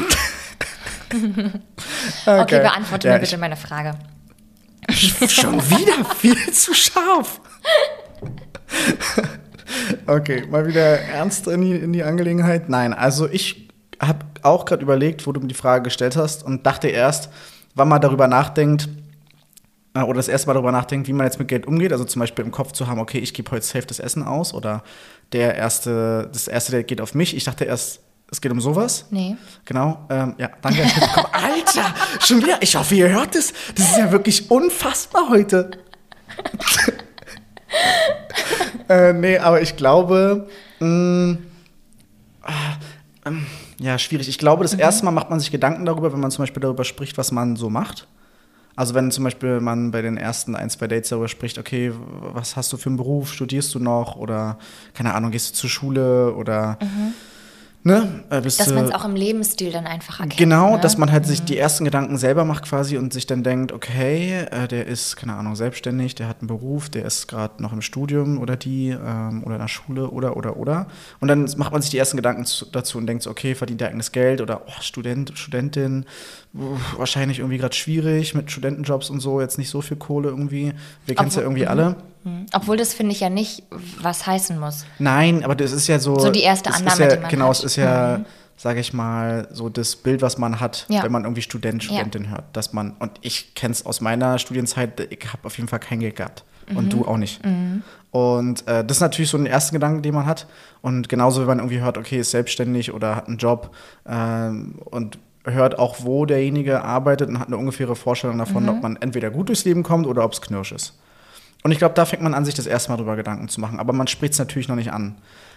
Okay, 1.13 2.39
Okay, 2.41 2.59
beantworte 2.61 3.09
Ja, 3.09 3.15
mir 3.15 3.19
bitte 3.19 3.37
meine 3.37 3.57
Frage. 3.57 3.95
Schon 5.27 5.55
wieder 5.69 6.05
viel 6.15 6.53
zu 6.53 6.73
scharf. 6.73 7.41
Okay, 10.11 10.43
mal 10.49 10.67
wieder 10.67 10.99
ernst 10.99 11.47
in 11.47 11.61
die, 11.61 11.71
in 11.71 11.93
die 11.93 12.03
Angelegenheit. 12.03 12.67
Nein, 12.67 12.93
also 12.93 13.29
ich 13.29 13.69
habe 14.01 14.25
auch 14.41 14.65
gerade 14.65 14.83
überlegt, 14.83 15.25
wo 15.25 15.31
du 15.31 15.39
mir 15.39 15.47
die 15.47 15.55
Frage 15.55 15.83
gestellt 15.83 16.17
hast 16.17 16.43
und 16.43 16.65
dachte 16.65 16.89
erst, 16.89 17.29
wann 17.75 17.87
man 17.87 18.01
darüber 18.01 18.27
nachdenkt, 18.27 18.89
äh, 19.93 20.01
oder 20.01 20.15
das 20.15 20.27
erste 20.27 20.47
Mal 20.47 20.55
darüber 20.55 20.73
nachdenkt, 20.73 21.07
wie 21.07 21.13
man 21.13 21.27
jetzt 21.27 21.39
mit 21.39 21.47
Geld 21.47 21.65
umgeht. 21.65 21.93
Also 21.93 22.03
zum 22.03 22.19
Beispiel 22.19 22.43
im 22.43 22.51
Kopf 22.51 22.73
zu 22.73 22.87
haben, 22.87 22.99
okay, 22.99 23.19
ich 23.19 23.33
gebe 23.33 23.49
heute 23.51 23.65
safe 23.65 23.85
das 23.85 23.99
Essen 23.99 24.23
aus 24.23 24.53
oder 24.53 24.83
der 25.31 25.55
erste, 25.55 26.29
das 26.33 26.49
erste 26.49 26.73
Date 26.73 26.89
geht 26.89 26.99
auf 26.99 27.15
mich. 27.15 27.33
Ich 27.33 27.45
dachte 27.45 27.63
erst, 27.63 28.01
es 28.29 28.41
geht 28.41 28.51
um 28.51 28.59
sowas. 28.59 29.05
Nee. 29.11 29.37
Genau, 29.63 30.07
ähm, 30.09 30.35
ja, 30.37 30.49
danke. 30.61 30.81
Alter, 31.31 31.95
schon 32.19 32.41
wieder. 32.41 32.61
Ich 32.61 32.75
hoffe, 32.75 32.95
ihr 32.95 33.07
hört 33.07 33.33
es. 33.35 33.53
Das 33.75 33.91
ist 33.91 33.97
ja 33.97 34.11
wirklich 34.11 34.51
unfassbar 34.51 35.29
heute. 35.29 35.71
äh, 38.89 39.13
nee, 39.13 39.37
aber 39.37 39.61
ich 39.61 39.75
glaube, 39.75 40.47
mh, 40.79 41.37
ah, 42.43 42.51
ähm, 43.25 43.45
ja, 43.79 43.97
schwierig. 43.97 44.29
Ich 44.29 44.37
glaube, 44.37 44.63
das 44.63 44.73
erste 44.73 45.05
Mal 45.05 45.11
macht 45.11 45.29
man 45.29 45.39
sich 45.39 45.51
Gedanken 45.51 45.85
darüber, 45.85 46.13
wenn 46.13 46.19
man 46.19 46.31
zum 46.31 46.43
Beispiel 46.43 46.61
darüber 46.61 46.83
spricht, 46.83 47.17
was 47.17 47.31
man 47.31 47.55
so 47.55 47.69
macht. 47.69 48.07
Also 48.75 48.93
wenn 48.93 49.11
zum 49.11 49.23
Beispiel 49.23 49.59
man 49.59 49.91
bei 49.91 50.01
den 50.01 50.17
ersten 50.17 50.55
ein, 50.55 50.69
zwei 50.69 50.87
Dates 50.87 51.09
darüber 51.09 51.27
spricht, 51.27 51.57
okay, 51.57 51.91
was 52.33 52.55
hast 52.55 52.71
du 52.71 52.77
für 52.77 52.87
einen 52.87 52.97
Beruf, 52.97 53.33
studierst 53.33 53.75
du 53.75 53.79
noch 53.79 54.15
oder 54.15 54.57
keine 54.93 55.13
Ahnung, 55.13 55.31
gehst 55.31 55.51
du 55.51 55.53
zur 55.55 55.69
Schule 55.69 56.33
oder 56.33 56.77
ne, 57.83 58.23
äh, 58.29 58.41
bist 58.41 58.59
Dass 58.59 58.71
man 58.73 58.85
es 58.85 58.91
auch 58.91 59.05
im 59.05 59.15
Lebensstil 59.15 59.71
dann 59.71 59.87
einfach 59.87 60.19
erkennt. 60.19 60.37
Genau, 60.37 60.75
ne? 60.75 60.81
dass 60.81 60.97
man 60.97 61.11
halt 61.11 61.25
sich 61.25 61.43
die 61.43 61.57
ersten 61.57 61.85
Gedanken 61.85 62.17
selber 62.17 62.45
macht 62.45 62.65
quasi 62.65 62.97
und 62.97 63.13
sich 63.13 63.25
dann 63.25 63.43
denkt, 63.43 63.71
okay, 63.71 64.45
äh, 64.51 64.67
der 64.67 64.87
ist, 64.87 65.15
keine 65.15 65.33
Ahnung, 65.33 65.55
selbstständig, 65.55 66.15
der 66.15 66.27
hat 66.27 66.37
einen 66.39 66.47
Beruf, 66.47 66.89
der 66.89 67.05
ist 67.05 67.27
gerade 67.27 67.61
noch 67.61 67.73
im 67.73 67.81
Studium 67.81 68.37
oder 68.39 68.55
die 68.55 68.89
ähm, 68.89 69.43
oder 69.43 69.55
in 69.55 69.61
der 69.61 69.67
Schule 69.67 70.09
oder 70.09 70.37
oder 70.37 70.57
oder. 70.57 70.87
Und 71.19 71.27
dann 71.27 71.49
macht 71.57 71.71
man 71.71 71.81
sich 71.81 71.91
die 71.91 71.97
ersten 71.97 72.17
Gedanken 72.17 72.45
zu, 72.45 72.65
dazu 72.65 72.97
und 72.97 73.07
denkt 73.07 73.23
so, 73.23 73.29
okay, 73.29 73.55
verdient 73.55 73.81
der 73.81 73.89
eigenes 73.89 74.11
Geld 74.11 74.41
oder 74.41 74.61
oh, 74.67 74.81
Student, 74.81 75.33
Studentin, 75.35 76.05
wahrscheinlich 76.53 77.39
irgendwie 77.39 77.57
gerade 77.57 77.75
schwierig 77.75 78.33
mit 78.35 78.51
Studentenjobs 78.51 79.09
und 79.09 79.19
so, 79.21 79.39
jetzt 79.39 79.57
nicht 79.57 79.69
so 79.69 79.81
viel 79.81 79.97
Kohle 79.97 80.29
irgendwie. 80.29 80.73
Wir 81.05 81.15
kennen 81.15 81.29
es 81.29 81.35
ja 81.35 81.41
irgendwie 81.43 81.65
alle. 81.67 81.95
Mhm. 82.23 82.45
Obwohl 82.53 82.77
das 82.77 82.93
finde 82.93 83.13
ich 83.13 83.21
ja 83.21 83.29
nicht 83.29 83.63
was 84.01 84.27
heißen 84.27 84.59
muss. 84.59 84.85
Nein, 84.99 85.43
aber 85.43 85.55
das 85.55 85.71
ist 85.71 85.87
ja 85.87 85.97
so. 85.99 86.19
So 86.19 86.29
die 86.29 86.41
erste 86.41 86.73
Annahme, 86.73 87.01
ja, 87.01 87.15
die 87.15 87.21
man 87.21 87.29
Genau, 87.29 87.45
hat. 87.47 87.57
es 87.57 87.63
ist 87.63 87.75
ja, 87.77 88.25
sage 88.57 88.79
ich 88.81 88.91
mal, 88.93 89.47
so 89.51 89.69
das 89.69 89.95
Bild, 89.95 90.21
was 90.21 90.37
man 90.37 90.59
hat, 90.59 90.85
Ja. 90.89 91.03
wenn 91.03 91.11
man 91.11 91.23
irgendwie 91.23 91.41
Student, 91.41 91.83
Studentin 91.83 92.29
hört. 92.29 92.43
Dass 92.53 92.73
man, 92.73 92.91
und 92.99 93.11
ich 93.21 93.55
kenne 93.55 93.71
es 93.71 93.85
aus 93.85 94.01
meiner 94.01 94.37
Studienzeit, 94.37 94.99
ich 95.09 95.31
habe 95.31 95.45
auf 95.45 95.55
jeden 95.57 95.69
Fall 95.69 95.79
kein 95.79 95.99
Geld 96.01 96.17
gehabt. 96.17 96.43
Mhm. 96.69 96.77
Und 96.77 96.93
du 96.93 97.05
auch 97.05 97.17
nicht. 97.17 97.39
Und 98.11 98.67
äh, 98.67 98.83
das 98.85 98.97
ist 98.97 99.01
natürlich 99.01 99.31
so 99.31 99.37
ein 99.37 99.45
erster 99.45 99.71
Gedanke, 99.71 100.01
den 100.01 100.13
man 100.13 100.25
hat. 100.25 100.47
Und 100.81 101.07
genauso, 101.07 101.39
wenn 101.41 101.47
man 101.47 101.59
irgendwie 101.59 101.79
hört, 101.79 101.97
okay, 101.97 102.19
ist 102.19 102.31
selbstständig 102.31 102.91
oder 102.93 103.15
hat 103.15 103.27
einen 103.27 103.37
Job 103.37 103.73
ähm, 104.05 104.75
und 104.85 105.17
hört 105.45 105.79
auch, 105.79 105.97
wo 106.03 106.25
derjenige 106.25 106.83
arbeitet 106.83 107.29
und 107.29 107.39
hat 107.39 107.47
eine 107.47 107.57
ungefähre 107.57 107.95
Vorstellung 107.95 108.37
davon, 108.37 108.63
Mhm. 108.63 108.69
ob 108.69 108.81
man 108.83 108.95
entweder 108.97 109.29
gut 109.31 109.49
durchs 109.49 109.65
Leben 109.65 109.83
kommt 109.83 110.05
oder 110.07 110.23
ob 110.23 110.33
es 110.33 110.41
knirsch 110.41 110.71
ist. 110.71 110.97
Und 111.63 111.71
ich 111.71 111.77
glaube, 111.77 111.93
da 111.95 112.05
fängt 112.05 112.23
man 112.23 112.33
an, 112.33 112.43
sich 112.45 112.55
das 112.55 112.65
erste 112.67 112.91
Mal 112.91 112.97
drüber 112.97 113.15
Gedanken 113.15 113.47
zu 113.47 113.61
machen. 113.61 113.79
Aber 113.79 113.93
man 113.93 114.07
spricht 114.07 114.33
es 114.33 114.39
natürlich 114.39 114.67
noch 114.67 114.75
nicht 114.75 114.91
an. 114.93 115.15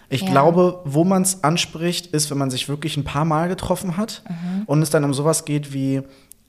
Ich 0.09 0.21
Ja. 0.21 0.29
glaube, 0.29 0.81
wo 0.85 1.03
man 1.03 1.23
es 1.23 1.43
anspricht, 1.43 2.07
ist, 2.07 2.29
wenn 2.29 2.37
man 2.37 2.51
sich 2.51 2.69
wirklich 2.69 2.95
ein 2.95 3.03
paar 3.03 3.25
Mal 3.25 3.47
getroffen 3.47 3.97
hat 3.97 4.21
und 4.67 4.81
es 4.83 4.91
dann 4.91 5.03
um 5.03 5.13
sowas 5.15 5.45
geht 5.45 5.73
wie, 5.73 6.03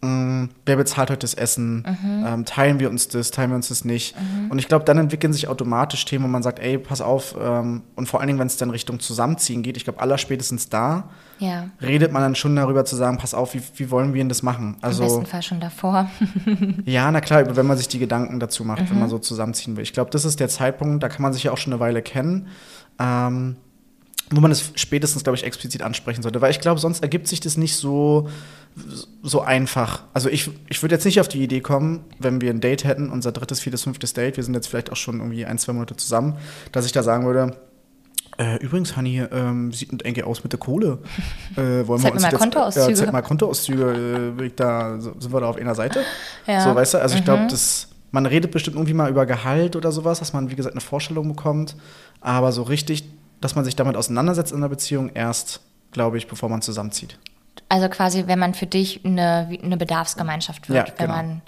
mh, 0.07 0.49
wer 0.65 0.77
bezahlt 0.77 1.11
heute 1.11 1.21
das 1.21 1.35
Essen? 1.35 1.85
Ähm, 2.05 2.45
teilen 2.45 2.79
wir 2.81 2.89
uns 2.91 3.09
das? 3.09 3.31
Teilen 3.31 3.51
wir 3.51 3.57
uns 3.57 3.69
das 3.69 3.85
nicht? 3.85 4.15
Und 4.49 4.59
ich 4.59 4.69
glaube, 4.69 4.85
dann 4.85 4.99
entwickeln 4.99 5.33
sich 5.33 5.49
automatisch 5.49 6.05
Themen, 6.05 6.25
wo 6.25 6.29
man 6.29 6.43
sagt, 6.43 6.59
ey, 6.61 6.79
pass 6.79 7.01
auf. 7.01 7.35
Ähm, 7.41 7.83
und 7.95 8.09
vor 8.09 8.21
allen 8.21 8.27
Dingen, 8.29 8.39
wenn 8.39 8.47
es 8.47 8.57
dann 8.57 8.71
Richtung 8.71 9.01
Zusammenziehen 9.01 9.63
geht, 9.63 9.77
ich 9.77 9.85
glaube, 9.85 10.01
allerspätestens 10.01 10.69
da 10.69 11.11
Ja. 11.39 11.69
redet 11.83 12.13
man 12.13 12.23
dann 12.23 12.35
schon 12.35 12.55
darüber 12.57 12.85
zu 12.85 12.97
sagen, 12.97 13.19
pass 13.19 13.35
auf, 13.35 13.55
wie, 13.55 13.63
wie 13.77 13.91
wollen 13.91 14.15
wir 14.15 14.21
denn 14.21 14.29
das 14.29 14.43
machen? 14.43 14.77
Im 14.79 14.85
Also 14.85 15.03
besten 15.05 15.27
Fall 15.27 15.43
schon 15.43 15.61
davor. 15.61 16.09
ja, 16.85 17.11
na 17.11 17.21
klar, 17.21 17.57
wenn 17.57 17.67
man 17.67 17.77
sich 17.77 17.89
die 17.89 17.99
Gedanken 17.99 18.41
dazu 18.41 18.65
macht, 18.65 18.89
wenn 18.91 18.99
man 18.99 19.09
so 19.09 19.19
zusammenziehen 19.19 19.77
will. 19.77 19.83
Ich 19.83 19.93
glaube, 19.93 20.11
das 20.11 20.25
ist 20.25 20.41
der 20.41 20.49
Zeitpunkt, 20.49 21.03
da 21.03 21.09
kann 21.09 21.23
man 21.23 21.33
sich 21.33 21.45
ja 21.45 21.53
auch 21.53 21.59
schon 21.59 21.73
eine 21.73 21.81
Weile 21.81 22.03
kennen, 22.03 22.49
ähm, 22.99 23.57
wo 24.31 24.41
man 24.41 24.51
es 24.51 24.73
spätestens, 24.75 25.23
glaube 25.25 25.37
ich, 25.37 25.45
explizit 25.45 25.83
ansprechen 25.83 26.23
sollte. 26.23 26.41
Weil 26.41 26.51
ich 26.51 26.61
glaube, 26.61 26.81
sonst 26.81 27.01
ergibt 27.03 27.29
sich 27.29 27.41
das 27.41 27.57
nicht 27.57 27.77
so, 27.77 28.29
so 29.23 29.41
einfach. 29.41 30.03
Also 30.15 30.29
ich, 30.29 30.51
ich 30.69 30.83
würde 30.83 30.95
jetzt 30.95 31.05
nicht 31.05 31.21
auf 31.21 31.29
die 31.29 31.43
Idee 31.43 31.61
kommen, 31.61 32.05
wenn 32.19 32.41
wir 32.41 32.51
ein 32.51 32.61
Date 32.61 32.85
hätten, 32.85 33.11
unser 33.11 33.33
drittes, 33.33 33.61
viertes, 33.61 33.85
fünftes 33.85 34.13
Date, 34.15 34.37
wir 34.37 34.45
sind 34.45 34.55
jetzt 34.55 34.67
vielleicht 34.69 34.91
auch 34.91 34.97
schon 34.97 35.21
irgendwie 35.21 35.47
ein, 35.47 35.59
zwei 35.59 35.73
Monate 35.73 35.97
zusammen, 35.97 36.37
dass 36.73 36.85
ich 36.87 36.93
da 36.93 37.03
sagen 37.03 37.25
würde, 37.25 37.57
äh, 38.39 38.57
übrigens, 38.63 38.97
Hanni, 38.97 39.23
ähm, 39.33 39.73
sieht 39.73 39.93
denn 39.93 40.01
eigentlich 40.05 40.27
aus 40.27 40.43
mit 40.43 40.53
der 40.53 40.61
Kohle? 40.61 40.99
Äh, 41.57 41.87
wollen 41.87 42.03
Zeig 42.03 42.13
mir 42.15 42.21
mal 42.21 42.31
jetzt- 42.33 42.39
Kontoauszüge. 42.39 42.89
Ja, 42.91 42.95
zeig 42.95 43.13
mal 43.13 43.23
Kontoauszüge. 43.23 44.35
Äh, 44.39 44.45
ich 44.47 44.55
da, 44.57 45.01
sind 45.01 45.33
wir 45.33 45.41
da 45.41 45.47
auf 45.49 45.57
einer 45.57 45.75
Seite? 45.75 46.01
Ja. 46.47 46.61
So, 46.65 46.75
weißt 46.75 46.95
du, 46.95 46.99
also 46.99 47.15
ich 47.15 47.23
Mhm. 47.23 47.25
glaube, 47.25 47.47
das, 47.49 47.89
man 48.11 48.27
redet 48.27 48.51
bestimmt 48.51 48.77
irgendwie 48.77 48.93
mal 48.93 49.09
über 49.09 49.25
Gehalt 49.25 49.75
oder 49.75 49.91
sowas, 49.91 50.19
dass 50.19 50.35
man, 50.35 50.51
wie 50.51 50.55
gesagt, 50.57 50.75
eine 50.75 50.83
Vorstellung 50.83 51.29
bekommt. 51.29 51.77
Aber 52.21 52.53
so 52.53 52.63
richtig, 52.65 53.05
dass 53.41 53.55
man 53.55 53.65
sich 53.65 53.77
damit 53.77 53.97
auseinandersetzt 53.97 54.53
in 54.53 54.59
einer 54.59 54.69
Beziehung, 54.69 55.11
erst, 55.15 55.61
glaube 55.93 56.19
ich, 56.19 56.27
bevor 56.27 56.49
man 56.49 56.63
zusammenzieht. 56.63 57.19
Also 57.69 57.89
quasi, 57.89 58.27
wenn 58.27 58.39
man 58.39 58.55
für 58.55 58.67
dich 58.67 59.05
eine, 59.05 59.59
eine 59.63 59.77
Bedarfsgemeinschaft 59.77 60.69
wird, 60.69 60.89
Ja, 60.89 60.95
wenn 60.99 61.07
genau. 61.07 61.17
man 61.17 61.43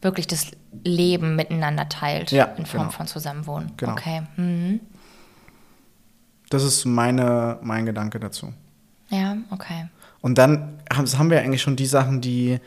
wirklich 0.00 0.26
das 0.26 0.52
Leben 0.84 1.34
miteinander 1.36 1.88
teilt 1.88 2.30
Ja, 2.30 2.44
in 2.44 2.66
Form 2.66 2.82
genau. 2.84 2.92
von 2.92 3.06
Zusammenwohnen. 3.06 3.72
Genau. 3.76 3.92
Okay. 3.92 4.22
Mhm. 4.36 4.80
Das 6.50 6.62
ist 6.62 6.84
meine, 6.84 7.58
mein 7.62 7.84
Gedanke 7.84 8.20
dazu. 8.20 8.52
Ja, 9.10 9.36
okay. 9.50 9.88
Und 10.20 10.38
dann 10.38 10.78
haben, 10.92 11.30
wir 11.30 11.40
eigentlich 11.40 11.62
schon 11.62 11.76
die 11.76 11.86
Sachen, 11.86 12.20
die, 12.20 12.60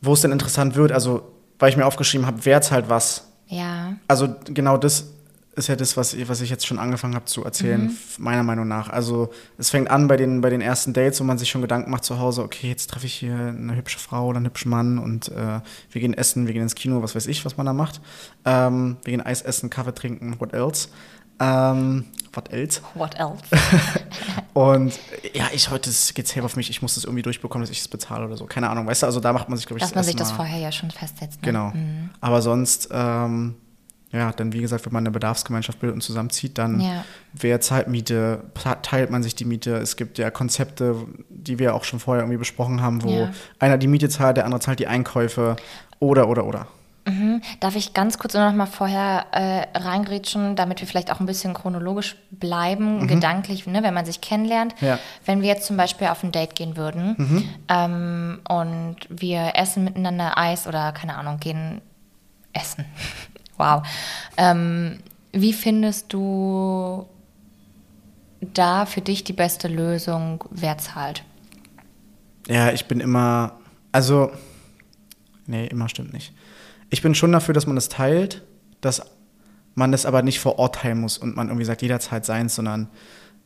wo 0.00 0.12
es 0.12 0.20
dann 0.20 0.32
interessant 0.32 0.76
wird. 0.76 0.92
Also, 0.92 1.32
weil 1.58 1.70
ich 1.70 1.76
mir 1.76 1.86
aufgeschrieben 1.86 2.26
habe, 2.26 2.44
wer 2.44 2.60
zahlt 2.60 2.88
was. 2.88 3.28
Ja. 3.48 3.94
Also 4.08 4.34
genau 4.44 4.76
das 4.76 5.12
ist 5.56 5.68
ja 5.68 5.76
das, 5.76 5.96
was 5.96 6.14
ich, 6.14 6.28
was 6.28 6.40
ich 6.40 6.50
jetzt 6.50 6.66
schon 6.66 6.78
angefangen 6.78 7.14
habe 7.14 7.26
zu 7.26 7.44
erzählen, 7.44 7.84
mhm. 7.84 7.96
meiner 8.18 8.42
Meinung 8.42 8.68
nach. 8.68 8.88
Also 8.88 9.30
es 9.58 9.70
fängt 9.70 9.90
an 9.90 10.08
bei 10.08 10.16
den, 10.16 10.40
bei 10.40 10.50
den 10.50 10.60
ersten 10.60 10.92
Dates, 10.92 11.20
wo 11.20 11.24
man 11.24 11.38
sich 11.38 11.48
schon 11.48 11.62
Gedanken 11.62 11.90
macht 11.90 12.04
zu 12.04 12.18
Hause, 12.18 12.42
okay, 12.42 12.68
jetzt 12.68 12.90
treffe 12.90 13.06
ich 13.06 13.14
hier 13.14 13.34
eine 13.34 13.76
hübsche 13.76 13.98
Frau 13.98 14.26
oder 14.26 14.38
einen 14.38 14.46
hübschen 14.46 14.70
Mann 14.70 14.98
und 14.98 15.28
äh, 15.28 15.60
wir 15.90 16.00
gehen 16.00 16.14
essen, 16.14 16.46
wir 16.46 16.54
gehen 16.54 16.62
ins 16.62 16.74
Kino, 16.74 17.02
was 17.02 17.14
weiß 17.14 17.26
ich, 17.26 17.44
was 17.44 17.56
man 17.56 17.66
da 17.66 17.72
macht. 17.72 18.00
Ähm, 18.44 18.96
wir 19.04 19.12
gehen 19.12 19.20
Eis 19.24 19.42
essen, 19.42 19.70
Kaffee 19.70 19.94
trinken, 19.94 20.40
what 20.40 20.52
else. 20.52 20.88
Ähm, 21.40 22.04
what 22.32 22.52
else? 22.52 22.80
What 22.94 23.18
else? 23.18 23.42
und 24.52 24.98
ja, 25.34 25.46
ich 25.52 25.70
heute 25.70 25.90
geht's 26.14 26.30
safe 26.30 26.44
auf 26.44 26.56
mich, 26.56 26.70
ich 26.70 26.80
muss 26.80 26.94
das 26.94 27.04
irgendwie 27.04 27.22
durchbekommen, 27.22 27.62
dass 27.62 27.70
ich 27.70 27.80
es 27.80 27.88
bezahle 27.88 28.26
oder 28.26 28.36
so. 28.36 28.46
Keine 28.46 28.70
Ahnung, 28.70 28.86
weißt 28.86 29.02
du, 29.02 29.06
also 29.06 29.20
da 29.20 29.32
macht 29.32 29.48
man 29.48 29.58
sich, 29.58 29.66
glaube 29.66 29.78
ich, 29.78 29.82
Dass 29.82 29.90
das 29.90 29.96
man 29.96 30.04
sich 30.04 30.16
das 30.16 30.30
vorher 30.30 30.58
ja 30.58 30.70
schon 30.70 30.90
festsetzt. 30.90 31.42
Ne? 31.42 31.46
Genau. 31.46 31.70
Mhm. 31.70 32.10
Aber 32.20 32.40
sonst, 32.40 32.88
ähm, 32.92 33.56
ja, 34.14 34.30
dann 34.32 34.52
wie 34.52 34.60
gesagt, 34.60 34.86
wenn 34.86 34.92
man 34.92 35.02
eine 35.02 35.10
Bedarfsgemeinschaft 35.10 35.80
bildet 35.80 35.96
und 35.96 36.00
zusammenzieht, 36.00 36.56
dann 36.56 36.80
ja. 36.80 37.04
wer 37.32 37.60
zahlt 37.60 37.88
Miete, 37.88 38.44
teilt 38.82 39.10
man 39.10 39.22
sich 39.22 39.34
die 39.34 39.44
Miete. 39.44 39.74
Es 39.76 39.96
gibt 39.96 40.18
ja 40.18 40.30
Konzepte, 40.30 40.94
die 41.28 41.58
wir 41.58 41.74
auch 41.74 41.82
schon 41.82 41.98
vorher 41.98 42.22
irgendwie 42.22 42.38
besprochen 42.38 42.80
haben, 42.80 43.02
wo 43.02 43.10
ja. 43.10 43.30
einer 43.58 43.76
die 43.76 43.88
Miete 43.88 44.08
zahlt, 44.08 44.36
der 44.36 44.44
andere 44.44 44.60
zahlt 44.60 44.78
die 44.78 44.86
Einkäufe 44.86 45.56
oder, 45.98 46.28
oder, 46.28 46.46
oder. 46.46 46.68
Mhm. 47.06 47.42
Darf 47.60 47.76
ich 47.76 47.92
ganz 47.92 48.18
kurz 48.18 48.34
noch 48.34 48.52
mal 48.52 48.66
vorher 48.66 49.26
äh, 49.32 49.78
reingrätschen, 49.78 50.56
damit 50.56 50.80
wir 50.80 50.88
vielleicht 50.88 51.12
auch 51.12 51.20
ein 51.20 51.26
bisschen 51.26 51.52
chronologisch 51.52 52.16
bleiben, 52.30 53.02
mhm. 53.02 53.08
gedanklich, 53.08 53.66
ne, 53.66 53.82
wenn 53.82 53.94
man 53.94 54.06
sich 54.06 54.20
kennenlernt. 54.20 54.74
Ja. 54.80 54.98
Wenn 55.26 55.42
wir 55.42 55.48
jetzt 55.48 55.66
zum 55.66 55.76
Beispiel 55.76 56.06
auf 56.06 56.22
ein 56.22 56.32
Date 56.32 56.54
gehen 56.54 56.76
würden 56.76 57.14
mhm. 57.18 57.48
ähm, 57.68 58.40
und 58.48 58.96
wir 59.08 59.52
essen 59.54 59.84
miteinander 59.84 60.38
Eis 60.38 60.66
oder 60.66 60.92
keine 60.92 61.16
Ahnung, 61.16 61.38
gehen 61.40 61.82
essen. 62.52 62.84
Wow. 63.56 63.82
Ähm, 64.36 65.00
wie 65.32 65.52
findest 65.52 66.12
du 66.12 67.06
da 68.40 68.86
für 68.86 69.00
dich 69.00 69.24
die 69.24 69.32
beste 69.32 69.68
Lösung, 69.68 70.44
wer 70.50 70.78
zahlt? 70.78 71.24
Ja, 72.46 72.70
ich 72.72 72.86
bin 72.86 73.00
immer, 73.00 73.52
also, 73.90 74.30
nee, 75.46 75.66
immer 75.66 75.88
stimmt 75.88 76.12
nicht 76.12 76.32
ich 76.94 77.02
bin 77.02 77.16
schon 77.16 77.32
dafür, 77.32 77.54
dass 77.54 77.66
man 77.66 77.76
es 77.76 77.88
teilt, 77.88 78.42
dass 78.80 79.02
man 79.74 79.92
es 79.92 80.06
aber 80.06 80.22
nicht 80.22 80.38
vor 80.38 80.60
Ort 80.60 80.76
teilen 80.76 81.00
muss 81.00 81.18
und 81.18 81.34
man 81.34 81.48
irgendwie 81.48 81.64
sagt, 81.64 81.82
jederzeit 81.82 82.24
seins, 82.24 82.54
sondern 82.54 82.88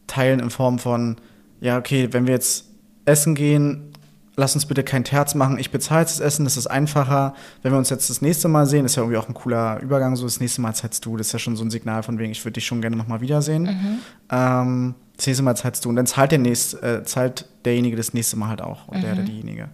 teilen 0.06 0.40
in 0.40 0.50
Form 0.50 0.78
von, 0.78 1.16
ja, 1.58 1.78
okay, 1.78 2.08
wenn 2.12 2.26
wir 2.26 2.34
jetzt 2.34 2.66
essen 3.06 3.34
gehen, 3.34 3.94
lass 4.38 4.54
uns 4.54 4.66
bitte 4.66 4.84
kein 4.84 5.02
Terz 5.02 5.34
machen, 5.34 5.58
ich 5.58 5.70
bezahle 5.70 6.04
das 6.04 6.20
Essen, 6.20 6.44
das 6.44 6.56
ist 6.56 6.68
einfacher. 6.68 7.34
Wenn 7.62 7.72
wir 7.72 7.78
uns 7.78 7.90
jetzt 7.90 8.08
das 8.08 8.22
nächste 8.22 8.46
Mal 8.46 8.66
sehen, 8.66 8.84
ist 8.84 8.94
ja 8.94 9.02
irgendwie 9.02 9.18
auch 9.18 9.28
ein 9.28 9.34
cooler 9.34 9.80
Übergang, 9.80 10.14
so 10.14 10.24
das 10.24 10.40
nächste 10.40 10.60
Mal 10.60 10.74
zahlst 10.74 11.04
du, 11.04 11.16
das 11.16 11.26
ist 11.26 11.32
ja 11.32 11.38
schon 11.40 11.56
so 11.56 11.64
ein 11.64 11.70
Signal 11.70 12.04
von 12.04 12.18
wegen, 12.18 12.30
ich 12.30 12.44
würde 12.44 12.52
dich 12.52 12.66
schon 12.66 12.80
gerne 12.80 12.96
nochmal 12.96 13.20
wiedersehen. 13.20 13.64
Mhm. 13.64 13.98
Ähm, 14.30 14.94
das 15.16 15.26
nächste 15.26 15.42
Mal 15.42 15.56
zahlst 15.56 15.84
du 15.84 15.88
und 15.88 15.96
dann 15.96 16.06
zahlt, 16.06 16.30
der 16.30 16.38
nächste, 16.38 16.80
äh, 16.82 17.02
zahlt 17.02 17.46
derjenige 17.64 17.96
das 17.96 18.14
nächste 18.14 18.36
Mal 18.36 18.48
halt 18.48 18.62
auch, 18.62 18.86
und 18.86 18.98
mhm. 18.98 19.02
der 19.02 19.12
oder 19.14 19.22
diejenige. 19.22 19.68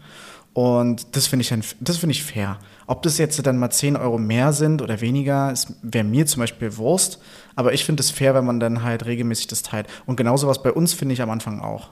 Und 0.55 1.17
das 1.17 1.27
finde 1.27 1.43
ich, 1.43 1.75
das 1.81 2.03
ich 2.03 2.23
fair. 2.23 2.59
Ob 2.87 3.03
das 3.03 3.19
jetzt 3.19 3.45
dann 3.45 3.59
mal 3.59 3.71
10 3.71 3.97
Euro 3.97 4.19
mehr 4.19 4.53
sind 4.53 4.81
oder 4.81 5.01
weniger, 5.01 5.53
wäre 5.83 6.05
mir 6.05 6.27
zum 6.27 6.41
Beispiel 6.41 6.77
Wurst. 6.77 7.21
Aber 7.57 7.75
ich 7.75 7.85
finde 7.85 8.01
es 8.01 8.11
fair, 8.11 8.35
wenn 8.35 8.45
man 8.47 8.61
dann 8.61 8.83
halt 8.85 9.05
regelmäßig 9.05 9.49
das 9.49 9.63
teilt. 9.63 9.89
Und 10.07 10.17
genauso 10.17 10.47
was 10.47 10.63
bei 10.63 10.73
uns 10.73 10.95
finde 10.95 11.13
ich 11.13 11.23
am 11.23 11.31
Anfang 11.31 11.61
auch. 11.61 11.91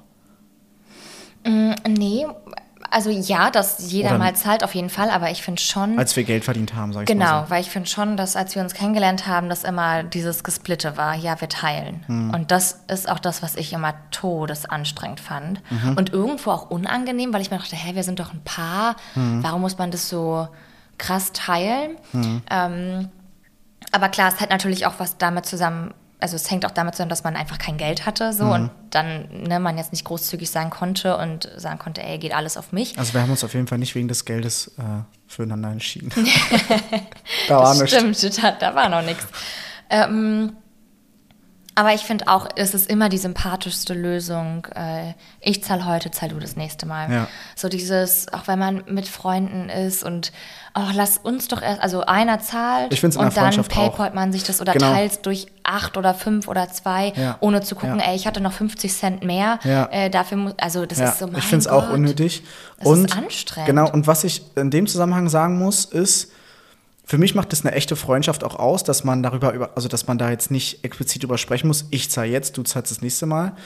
Mm, 1.45 1.73
nee, 1.89 2.25
also 2.93 3.11
ja, 3.11 3.51
dass 3.51 3.91
jeder 3.91 4.11
Oder 4.11 4.19
mal 4.19 4.37
zahlt 4.37 4.63
auf 4.63 4.75
jeden 4.75 4.91
Fall, 4.91 5.11
aber 5.11 5.31
ich 5.31 5.43
finde 5.43 5.61
schon. 5.61 5.99
Als 5.99 6.15
wir 6.15 6.25
Geld 6.25 6.45
verdient 6.45 6.75
haben, 6.75 6.93
sag 6.93 7.03
ich 7.03 7.07
genau, 7.07 7.25
mal. 7.25 7.31
Genau, 7.31 7.45
so. 7.45 7.51
weil 7.51 7.61
ich 7.63 7.71
finde 7.71 7.89
schon, 7.89 8.17
dass 8.17 8.37
als 8.37 8.55
wir 8.55 8.63
uns 8.63 8.75
kennengelernt 8.75 9.27
haben, 9.27 9.49
dass 9.49 9.65
immer 9.65 10.03
dieses 10.03 10.45
Gesplitte 10.45 10.97
war, 10.97 11.15
ja, 11.15 11.41
wir 11.41 11.49
teilen. 11.49 12.05
Hm. 12.07 12.31
Und 12.35 12.51
das 12.51 12.81
ist 12.89 13.09
auch 13.09 13.19
das, 13.19 13.43
was 13.43 13.57
ich 13.57 13.73
immer 13.73 13.95
todesanstrengend 14.11 15.21
fand. 15.21 15.63
Mhm. 15.71 15.97
Und 15.97 16.13
irgendwo 16.13 16.51
auch 16.51 16.71
unangenehm, 16.71 17.33
weil 17.33 17.41
ich 17.41 17.51
mir 17.51 17.59
dachte, 17.59 17.77
hä, 17.77 17.95
wir 17.95 18.05
sind 18.05 18.21
doch 18.21 18.33
ein 18.33 18.43
Paar, 18.45 18.97
mhm. 19.15 19.43
warum 19.43 19.63
muss 19.63 19.79
man 19.79 19.91
das 19.91 20.09
so 20.09 20.49
krass 20.99 21.33
teilen? 21.33 21.97
Mhm. 22.13 22.43
Ähm, 22.51 23.09
aber 23.91 24.09
klar, 24.09 24.29
es 24.29 24.41
hat 24.41 24.51
natürlich 24.51 24.87
auch 24.87 24.95
was 24.99 25.19
damit 25.19 25.47
zusammen 25.47 25.95
also 26.23 26.37
es 26.37 26.51
hängt 26.51 26.65
auch 26.65 26.71
damit 26.71 26.95
zusammen, 26.95 27.11
dass 27.11 27.25
man 27.25 27.35
einfach 27.35 27.59
kein 27.59 27.77
Geld 27.77 28.07
hatte 28.07 28.33
so 28.33 28.45
mhm. 28.45 28.53
und 28.53 28.71
dann 28.91 29.29
ne, 29.43 29.59
man 29.59 29.77
jetzt 29.77 29.93
nicht 29.93 30.05
großzügig 30.05 30.51
sein 30.51 30.71
konnte 30.71 31.17
und 31.17 31.51
sagen 31.57 31.79
konnte, 31.79 32.03
ey, 32.03 32.19
geht 32.19 32.33
alles 32.33 32.57
auf 32.57 32.73
mich. 32.73 32.97
Also 32.99 33.15
wir 33.15 33.23
haben 33.23 33.31
uns 33.31 33.43
auf 33.43 33.55
jeden 33.55 33.67
Fall 33.67 33.79
nicht 33.79 33.95
wegen 33.95 34.09
des 34.09 34.25
Geldes 34.25 34.69
äh, 34.79 34.83
füreinander 35.27 35.71
entschieden. 35.71 36.13
da 37.49 37.59
war 37.59 37.75
nichts. 37.75 37.91
Stimmt, 37.91 38.43
da, 38.43 38.53
da 38.53 38.75
war 38.75 38.89
noch 38.89 39.03
nichts. 39.03 39.27
Ähm, 39.91 40.53
aber 41.75 41.95
ich 41.95 42.03
finde 42.03 42.29
auch, 42.29 42.49
es 42.55 42.75
ist 42.75 42.91
immer 42.91 43.09
die 43.09 43.19
sympathischste 43.19 43.95
Lösung. 43.95 44.67
Äh, 44.75 45.15
ich 45.41 45.65
zahle 45.65 45.87
heute, 45.87 46.11
zahl 46.11 46.29
du 46.29 46.39
das 46.39 46.55
nächste 46.55 46.85
Mal. 46.87 47.11
Ja. 47.11 47.29
So 47.57 47.69
dieses, 47.69 48.31
auch 48.33 48.47
wenn 48.47 48.59
man 48.59 48.85
mit 48.87 49.09
Freunden 49.09 49.71
ist 49.71 50.05
und 50.05 50.33
oh, 50.75 50.91
lass 50.95 51.19
uns 51.19 51.49
doch 51.49 51.63
erst, 51.63 51.81
also 51.81 52.03
einer 52.03 52.41
zahlt 52.41 53.03
und 53.03 53.37
dann 53.37 53.65
paypalt 53.65 54.15
man 54.15 54.33
sich 54.33 54.45
das 54.45 54.61
oder 54.61 54.75
genau. 54.75 54.93
teilt 54.93 55.25
durch 55.25 55.47
acht 55.63 55.97
oder 55.97 56.13
fünf 56.13 56.47
oder 56.47 56.69
zwei, 56.71 57.13
ja. 57.17 57.37
ohne 57.41 57.63
zu 57.63 57.75
gucken, 57.75 58.01
ja. 58.01 58.07
ey, 58.11 58.17
ich 58.17 58.27
hatte 58.27 58.41
noch 58.41 58.53
50 58.53 58.93
Cent 58.93 59.25
mehr. 59.25 59.59
Äh, 59.65 60.11
dafür 60.11 60.37
muss, 60.37 60.55
also 60.59 60.85
das 60.85 60.99
ist 60.99 61.19
so 61.19 61.27
mein 61.27 61.37
Ich 61.37 61.45
finde 61.45 61.61
es 61.61 61.69
auch 61.69 61.91
unnötig. 61.91 62.43
Das 62.79 62.89
und, 62.89 63.07
ist 63.07 63.17
anstrengend. 63.17 63.67
Genau, 63.67 63.91
und 63.91 64.07
was 64.07 64.25
ich 64.25 64.43
in 64.57 64.71
dem 64.71 64.87
Zusammenhang 64.87 65.29
sagen 65.29 65.59
muss, 65.59 65.87
ist, 65.87 66.33
für 67.05 67.19
mich 67.19 67.35
macht 67.35 67.53
es 67.53 67.65
eine 67.65 67.75
echte 67.75 67.97
Freundschaft 67.97 68.45
auch 68.45 68.57
aus, 68.57 68.85
dass 68.85 69.05
man 69.05 69.23
darüber, 69.23 69.71
also 69.75 69.89
dass 69.89 70.07
man 70.07 70.19
da 70.19 70.31
jetzt 70.31 70.51
nicht 70.51 70.85
explizit 70.85 71.23
drüber 71.23 71.39
sprechen 71.39 71.67
muss, 71.67 71.87
ich 71.91 72.11
zahle 72.11 72.29
jetzt, 72.29 72.57
du 72.57 72.63
zahlst 72.63 72.91
das 72.91 73.03
nächste 73.03 73.27
Mal. 73.27 73.57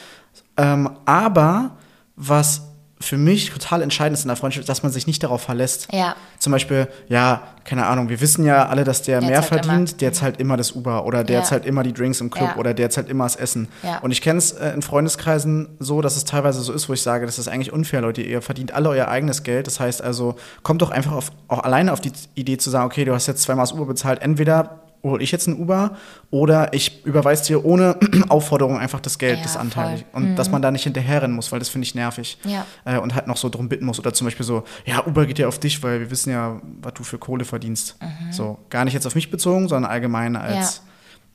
Ähm, 0.56 0.90
aber 1.04 1.76
was 2.16 2.62
für 2.98 3.18
mich 3.18 3.50
total 3.50 3.82
entscheidend 3.82 4.16
ist 4.16 4.24
in 4.24 4.28
der 4.28 4.36
Freundschaft, 4.36 4.68
dass 4.68 4.82
man 4.82 4.90
sich 4.90 5.06
nicht 5.06 5.22
darauf 5.22 5.42
verlässt. 5.42 5.88
Ja. 5.92 6.16
Zum 6.38 6.50
Beispiel, 6.50 6.88
ja, 7.08 7.42
keine 7.64 7.86
Ahnung, 7.86 8.08
wir 8.08 8.20
wissen 8.20 8.44
ja 8.44 8.66
alle, 8.68 8.84
dass 8.84 9.02
der, 9.02 9.20
der 9.20 9.28
mehr 9.28 9.42
verdient, 9.42 9.90
immer. 9.90 9.98
der 9.98 10.12
zahlt 10.14 10.40
immer 10.40 10.56
das 10.56 10.72
Uber 10.72 11.04
oder 11.04 11.22
der 11.22 11.40
ja. 11.40 11.44
zahlt 11.44 11.66
immer 11.66 11.82
die 11.82 11.92
Drinks 11.92 12.20
im 12.20 12.30
Club 12.30 12.50
ja. 12.54 12.56
oder 12.56 12.72
der 12.72 12.88
zahlt 12.88 13.10
immer 13.10 13.24
das 13.24 13.36
Essen. 13.36 13.68
Ja. 13.82 13.98
Und 13.98 14.12
ich 14.12 14.22
kenne 14.22 14.38
es 14.38 14.52
äh, 14.52 14.70
in 14.70 14.80
Freundeskreisen 14.80 15.76
so, 15.78 16.00
dass 16.00 16.16
es 16.16 16.24
teilweise 16.24 16.62
so 16.62 16.72
ist, 16.72 16.88
wo 16.88 16.94
ich 16.94 17.02
sage, 17.02 17.26
das 17.26 17.38
ist 17.38 17.48
eigentlich 17.48 17.72
unfair, 17.72 18.00
Leute, 18.00 18.22
ihr 18.22 18.40
verdient 18.40 18.72
alle 18.72 18.88
euer 18.88 19.08
eigenes 19.08 19.42
Geld. 19.42 19.66
Das 19.66 19.78
heißt 19.78 20.00
also, 20.00 20.36
kommt 20.62 20.80
doch 20.80 20.90
einfach 20.90 21.12
auf, 21.12 21.32
auch 21.48 21.64
alleine 21.64 21.92
auf 21.92 22.00
die 22.00 22.12
Idee 22.34 22.56
zu 22.56 22.70
sagen, 22.70 22.86
okay, 22.86 23.04
du 23.04 23.12
hast 23.12 23.26
jetzt 23.26 23.42
zweimal 23.42 23.64
das 23.64 23.72
Uber 23.72 23.86
bezahlt, 23.86 24.22
entweder 24.22 24.85
hole 25.10 25.22
ich 25.22 25.30
jetzt 25.32 25.46
ein 25.46 25.58
Uber 25.58 25.96
oder 26.30 26.72
ich 26.72 27.04
überweise 27.04 27.44
dir 27.44 27.64
ohne 27.64 27.96
Aufforderung 28.28 28.78
einfach 28.78 29.00
das 29.00 29.18
Geld, 29.18 29.38
ja, 29.38 29.42
das 29.42 29.56
Anteil. 29.56 30.04
Und 30.12 30.30
mhm. 30.30 30.36
dass 30.36 30.50
man 30.50 30.62
da 30.62 30.70
nicht 30.70 30.84
hinterherrennen 30.84 31.34
muss, 31.34 31.52
weil 31.52 31.58
das 31.58 31.68
finde 31.68 31.86
ich 31.86 31.94
nervig. 31.94 32.38
Ja. 32.44 32.66
Äh, 32.84 32.98
und 32.98 33.14
halt 33.14 33.26
noch 33.26 33.36
so 33.36 33.48
drum 33.48 33.68
bitten 33.68 33.84
muss. 33.84 33.98
Oder 33.98 34.12
zum 34.12 34.26
Beispiel 34.26 34.46
so, 34.46 34.64
ja, 34.84 35.06
Uber 35.06 35.26
geht 35.26 35.38
ja 35.38 35.48
auf 35.48 35.58
dich, 35.58 35.82
weil 35.82 36.00
wir 36.00 36.10
wissen 36.10 36.30
ja, 36.30 36.60
was 36.82 36.94
du 36.94 37.04
für 37.04 37.18
Kohle 37.18 37.44
verdienst. 37.44 37.96
Mhm. 38.00 38.32
So, 38.32 38.58
gar 38.70 38.84
nicht 38.84 38.94
jetzt 38.94 39.06
auf 39.06 39.14
mich 39.14 39.30
bezogen, 39.30 39.68
sondern 39.68 39.90
allgemein 39.90 40.36
als, 40.36 40.82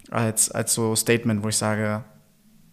ja. 0.10 0.18
als, 0.18 0.52
als 0.52 0.74
so 0.74 0.96
Statement, 0.96 1.44
wo 1.44 1.50
ich 1.50 1.58
sage, 1.58 2.04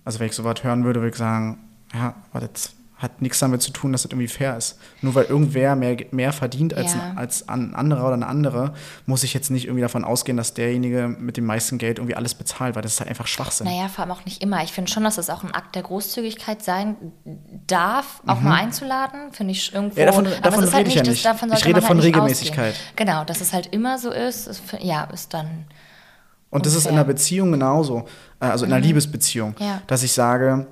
also 0.05 0.21
wenn 0.21 0.27
ich 0.27 0.35
sowas 0.35 0.63
hören 0.63 0.85
würde, 0.85 1.01
würde 1.01 1.11
ich 1.11 1.17
sagen, 1.17 1.59
ja, 1.95 2.15
warte, 2.33 2.51
hat 2.99 3.23
nichts 3.23 3.39
damit 3.39 3.63
zu 3.63 3.71
tun, 3.71 3.93
dass 3.93 4.03
das 4.03 4.11
irgendwie 4.11 4.27
fair 4.27 4.57
ist. 4.57 4.77
Nur 5.03 5.15
weil 5.15 5.27
irgendwer 5.27 5.77
mehr, 5.77 5.97
mehr 6.11 6.33
verdient 6.33 6.75
als, 6.75 6.95
ja. 6.95 7.01
ein, 7.01 7.19
als 7.19 7.49
ein 7.49 7.75
anderer 7.75 8.05
oder 8.05 8.15
eine 8.15 8.27
andere, 8.27 8.75
muss 9.07 9.23
ich 9.23 9.35
jetzt 9.35 9.51
nicht 9.51 9.67
irgendwie 9.67 9.83
davon 9.83 10.05
ausgehen, 10.05 10.37
dass 10.37 10.53
derjenige 10.53 11.07
mit 11.07 11.37
dem 11.37 11.47
meisten 11.47 11.79
Geld 11.79 11.99
irgendwie 11.99 12.17
alles 12.17 12.35
bezahlt, 12.35 12.75
weil 12.75 12.83
das 12.83 12.95
ist 12.95 13.01
halt 13.01 13.09
einfach 13.09 13.29
Schwachsinn. 13.29 13.69
Naja, 13.69 13.89
vor 13.89 14.05
allem 14.05 14.11
auch 14.11 14.25
nicht 14.25 14.43
immer. 14.43 14.65
Ich 14.65 14.73
finde 14.73 14.91
schon, 14.91 15.05
dass 15.05 15.17
es 15.17 15.31
auch 15.31 15.45
ein 15.45 15.55
Akt 15.55 15.77
der 15.77 15.83
Großzügigkeit 15.83 16.63
sein 16.65 16.97
darf, 17.69 18.21
auch 18.27 18.41
mhm. 18.41 18.45
mal 18.49 18.57
einzuladen. 18.57 19.33
Finde 19.33 19.53
ich 19.53 19.73
irgendwo. 19.73 20.01
Ja, 20.01 20.07
davon, 20.07 20.27
davon 20.43 20.65
rede 20.65 20.73
halt 20.75 20.89
ich 20.89 20.95
ja 20.95 21.03
nicht. 21.03 21.25
Das, 21.25 21.41
ich 21.41 21.67
rede 21.67 21.81
von 21.81 21.99
halt 21.99 22.07
Regelmäßigkeit. 22.07 22.73
Ausgehen. 22.73 22.97
Genau, 22.97 23.25
dass 23.25 23.41
es 23.41 23.53
halt 23.53 23.69
immer 23.69 23.99
so 23.99 24.11
ist, 24.11 24.49
ist 24.49 24.63
ja, 24.81 25.05
ist 25.05 25.33
dann. 25.33 25.67
Und 26.51 26.61
unfair. 26.61 26.63
das 26.63 26.75
ist 26.75 26.87
in 26.87 26.95
einer 26.95 27.05
Beziehung 27.05 27.53
genauso, 27.53 28.07
äh, 28.41 28.47
also 28.47 28.65
in 28.65 28.73
einer 28.73 28.81
mhm. 28.81 28.87
Liebesbeziehung, 28.87 29.55
ja. 29.61 29.83
dass 29.87 30.03
ich 30.03 30.13
sage, 30.13 30.67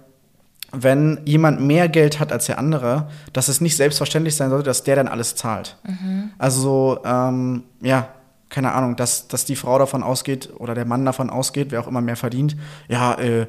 wenn 0.83 1.21
jemand 1.25 1.61
mehr 1.61 1.89
Geld 1.89 2.21
hat 2.21 2.33
als 2.33 2.47
der 2.47 2.59
andere, 2.59 3.09
dass 3.33 3.49
es 3.49 3.61
nicht 3.61 3.77
selbstverständlich 3.77 4.37
sein 4.37 4.51
sollte, 4.51 4.65
dass 4.65 4.85
der 4.85 4.97
dann 4.97 5.09
alles 5.09 5.35
zahlt. 5.35 5.77
Mhm. 5.85 6.31
Also, 6.39 6.99
ähm, 7.05 7.65
ja, 7.81 8.09
keine 8.49 8.73
Ahnung, 8.73 8.97
dass, 8.97 9.29
dass 9.29 9.45
die 9.45 9.57
Frau 9.57 9.79
davon 9.79 10.03
ausgeht 10.03 10.51
oder 10.59 10.75
der 10.75 10.85
Mann 10.85 11.05
davon 11.05 11.31
ausgeht, 11.31 11.69
wer 11.71 11.81
auch 11.81 11.89
immer 11.89 12.01
mehr 12.01 12.17
verdient, 12.17 12.57
ja, 12.89 13.15
äh, 13.15 13.47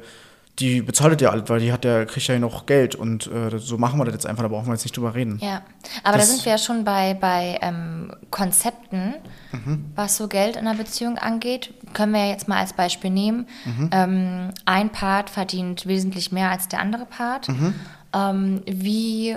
die 0.58 0.82
bezahlt 0.82 1.20
ja 1.20 1.30
alles, 1.30 1.48
weil 1.48 1.60
die 1.60 1.72
hat 1.72 1.84
ja, 1.84 2.04
kriegt 2.04 2.26
ja 2.26 2.38
noch 2.38 2.66
Geld 2.66 2.94
und 2.94 3.26
äh, 3.28 3.58
so 3.58 3.78
machen 3.78 3.98
wir 3.98 4.04
das 4.04 4.14
jetzt 4.14 4.26
einfach, 4.26 4.42
da 4.42 4.48
brauchen 4.48 4.66
wir 4.66 4.72
jetzt 4.72 4.84
nicht 4.84 4.96
drüber 4.96 5.14
reden. 5.14 5.38
Ja, 5.40 5.62
aber 6.02 6.18
das, 6.18 6.26
da 6.26 6.34
sind 6.34 6.44
wir 6.44 6.52
ja 6.52 6.58
schon 6.58 6.84
bei, 6.84 7.14
bei 7.14 7.58
ähm, 7.62 8.12
Konzepten, 8.30 9.14
mhm. 9.52 9.84
was 9.94 10.16
so 10.16 10.26
Geld 10.26 10.56
in 10.56 10.66
einer 10.66 10.76
Beziehung 10.76 11.16
angeht. 11.18 11.72
Können 11.94 12.12
wir 12.12 12.24
ja 12.24 12.30
jetzt 12.30 12.48
mal 12.48 12.58
als 12.58 12.72
Beispiel 12.72 13.10
nehmen. 13.10 13.46
Mhm. 13.64 13.90
Ähm, 13.92 14.48
ein 14.64 14.90
Part 14.90 15.30
verdient 15.30 15.86
wesentlich 15.86 16.32
mehr 16.32 16.50
als 16.50 16.68
der 16.68 16.80
andere 16.80 17.06
Part. 17.06 17.48
Mhm. 17.48 17.74
Ähm, 18.12 18.62
wie 18.66 19.36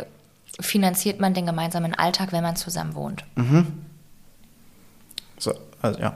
finanziert 0.59 1.19
man 1.19 1.33
den 1.33 1.45
gemeinsamen 1.45 1.93
Alltag, 1.93 2.31
wenn 2.31 2.43
man 2.43 2.55
zusammen 2.55 2.95
wohnt? 2.95 3.25
Mhm. 3.35 3.67
So, 5.37 5.53
also 5.81 5.99
ja. 5.99 6.15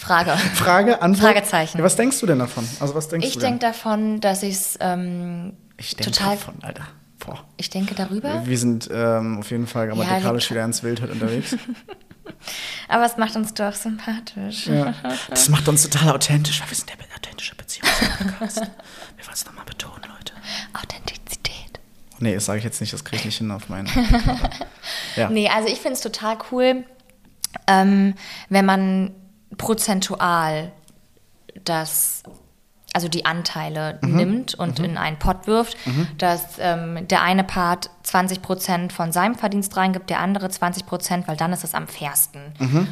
Frage. 0.00 0.30
Frage, 0.54 1.02
Antwort. 1.02 1.32
Fragezeichen. 1.32 1.78
Ja, 1.78 1.84
was 1.84 1.96
denkst 1.96 2.20
du 2.20 2.26
denn 2.26 2.38
davon? 2.38 2.68
Also 2.80 2.94
was 2.94 3.08
denkst 3.08 3.26
Ich 3.26 3.34
du 3.34 3.40
denn? 3.40 3.50
denke 3.58 3.66
davon, 3.66 4.20
dass 4.20 4.42
ich 4.42 4.54
es 4.54 4.78
ähm, 4.80 5.54
ich 5.76 5.96
denke 5.96 6.12
total. 6.12 6.36
davon, 6.36 6.54
Alter. 6.62 6.86
Boah. 7.18 7.44
Ich 7.56 7.70
denke 7.70 7.94
darüber. 7.94 8.44
Wir 8.44 8.58
sind 8.58 8.88
ähm, 8.92 9.38
auf 9.38 9.50
jeden 9.50 9.66
Fall 9.66 9.86
grammatikalisch 9.88 10.50
wieder 10.50 10.64
ins 10.64 10.82
Wild 10.82 11.00
heute 11.00 11.12
unterwegs. 11.12 11.56
Aber 12.88 13.04
es 13.04 13.16
macht 13.16 13.36
uns 13.36 13.54
doch 13.54 13.74
sympathisch. 13.74 14.66
Ja. 14.66 14.94
Das 15.30 15.48
macht 15.48 15.68
uns 15.68 15.88
total 15.88 16.14
authentisch, 16.14 16.60
weil 16.60 16.70
wir 16.70 16.76
sind 16.76 16.88
der 16.90 16.96
authentische 17.16 17.54
Beziehungspodcast. 17.54 18.56
wir 18.56 18.66
wollen 19.26 19.32
es 19.34 19.44
nochmal 19.46 19.64
betonen, 19.64 20.02
Leute. 20.02 20.32
Authentizität. 20.74 21.80
Nee, 22.18 22.34
das 22.34 22.44
sage 22.44 22.58
ich 22.58 22.64
jetzt 22.64 22.80
nicht, 22.80 22.92
das 22.92 23.04
kriege 23.04 23.18
ich 23.20 23.24
nicht 23.24 23.38
hin 23.38 23.50
auf 23.50 23.68
meinen. 23.68 23.88
ja. 25.16 25.30
Nee, 25.30 25.48
also 25.48 25.68
ich 25.68 25.78
finde 25.80 25.94
es 25.94 26.00
total 26.00 26.38
cool, 26.50 26.84
ähm, 27.66 28.14
wenn 28.48 28.64
man 28.66 29.14
prozentual 29.58 30.72
das, 31.64 32.22
also 32.94 33.08
die 33.08 33.24
Anteile 33.26 33.98
nimmt 34.02 34.54
und 34.54 34.78
in 34.80 34.96
einen 34.98 35.18
Pott 35.18 35.46
wirft, 35.46 35.76
dass 36.18 36.58
ähm, 36.58 37.06
der 37.08 37.22
eine 37.22 37.44
Part 37.44 37.90
20 38.02 38.42
Prozent 38.42 38.92
von 38.92 39.12
seinem 39.12 39.34
Verdienst 39.34 39.76
reingibt, 39.76 40.10
der 40.10 40.20
andere 40.20 40.48
20 40.50 40.86
Prozent, 40.86 41.28
weil 41.28 41.36
dann 41.36 41.52
ist 41.52 41.64
es 41.64 41.74
am 41.74 41.86
fairsten. 41.88 42.40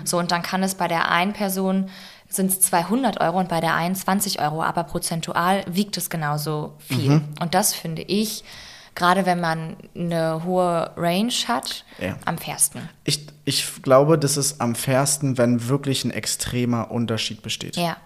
So, 0.05 0.19
und 0.19 0.31
dann 0.31 0.43
kann 0.43 0.63
es 0.63 0.75
bei 0.75 0.89
der 0.89 1.11
einen 1.11 1.33
Person 1.33 1.91
sind 2.29 2.51
es 2.51 2.61
200 2.61 3.21
Euro 3.21 3.41
und 3.41 3.49
bei 3.49 3.61
der 3.61 3.75
einen 3.75 3.97
20 3.97 4.41
Euro, 4.41 4.63
aber 4.63 4.85
prozentual 4.85 5.65
wiegt 5.69 5.97
es 5.97 6.11
genauso 6.11 6.75
viel. 6.79 7.11
Und 7.41 7.55
das 7.55 7.75
finde 7.75 8.03
ich, 8.03 8.45
gerade 8.95 9.27
wenn 9.27 9.41
man 9.41 9.77
eine 9.97 10.45
hohe 10.45 10.91
Range 10.97 11.33
hat, 11.49 11.85
Ja. 11.99 12.17
am 12.25 12.39
fairsten. 12.39 12.89
Ich, 13.05 13.27
ich 13.45 13.83
glaube, 13.83 14.19
das 14.19 14.37
ist 14.37 14.61
am 14.61 14.75
fairsten, 14.75 15.39
wenn 15.39 15.69
wirklich 15.69 16.05
ein 16.05 16.11
extremer 16.11 16.91
Unterschied 16.91 17.43
besteht. 17.43 17.77
Ja. 17.77 17.97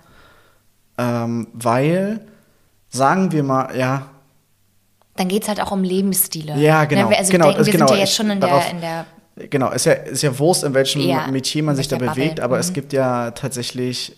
Ähm, 0.96 1.48
weil, 1.52 2.20
sagen 2.90 3.32
wir 3.32 3.42
mal, 3.42 3.76
ja, 3.76 4.06
Dann 5.16 5.28
geht 5.28 5.42
es 5.44 5.48
halt 5.48 5.60
auch 5.60 5.70
um 5.70 5.84
Lebensstile. 5.84 6.56
Ja, 6.56 6.84
genau. 6.86 7.04
Ne, 7.04 7.10
wir- 7.10 7.18
Also 7.18 7.30
genau, 7.32 7.46
wir, 7.46 7.52
denken, 7.54 7.66
wir 7.66 7.72
genau. 7.72 7.86
sind 7.86 7.96
ja 7.96 8.00
jetzt 8.02 8.14
schon 8.16 8.30
in 8.30 8.40
darauf- 8.40 8.64
der, 8.64 8.72
in 8.72 8.80
der 8.80 9.06
Genau, 9.48 9.70
ist 9.70 9.86
ja, 9.86 9.92
ist 9.94 10.22
ja 10.22 10.38
Wurst, 10.38 10.62
in 10.64 10.74
welchem 10.74 11.02
Ja, 11.02 11.26
Metier 11.28 11.62
man 11.64 11.74
sich 11.76 11.88
da 11.88 11.96
bewegt, 11.98 12.16
Bubble. 12.36 12.42
aber 12.44 12.58
es 12.58 12.70
Mhm. 12.70 12.74
gibt 12.74 12.92
ja 12.92 13.30
tatsächlich 13.32 14.16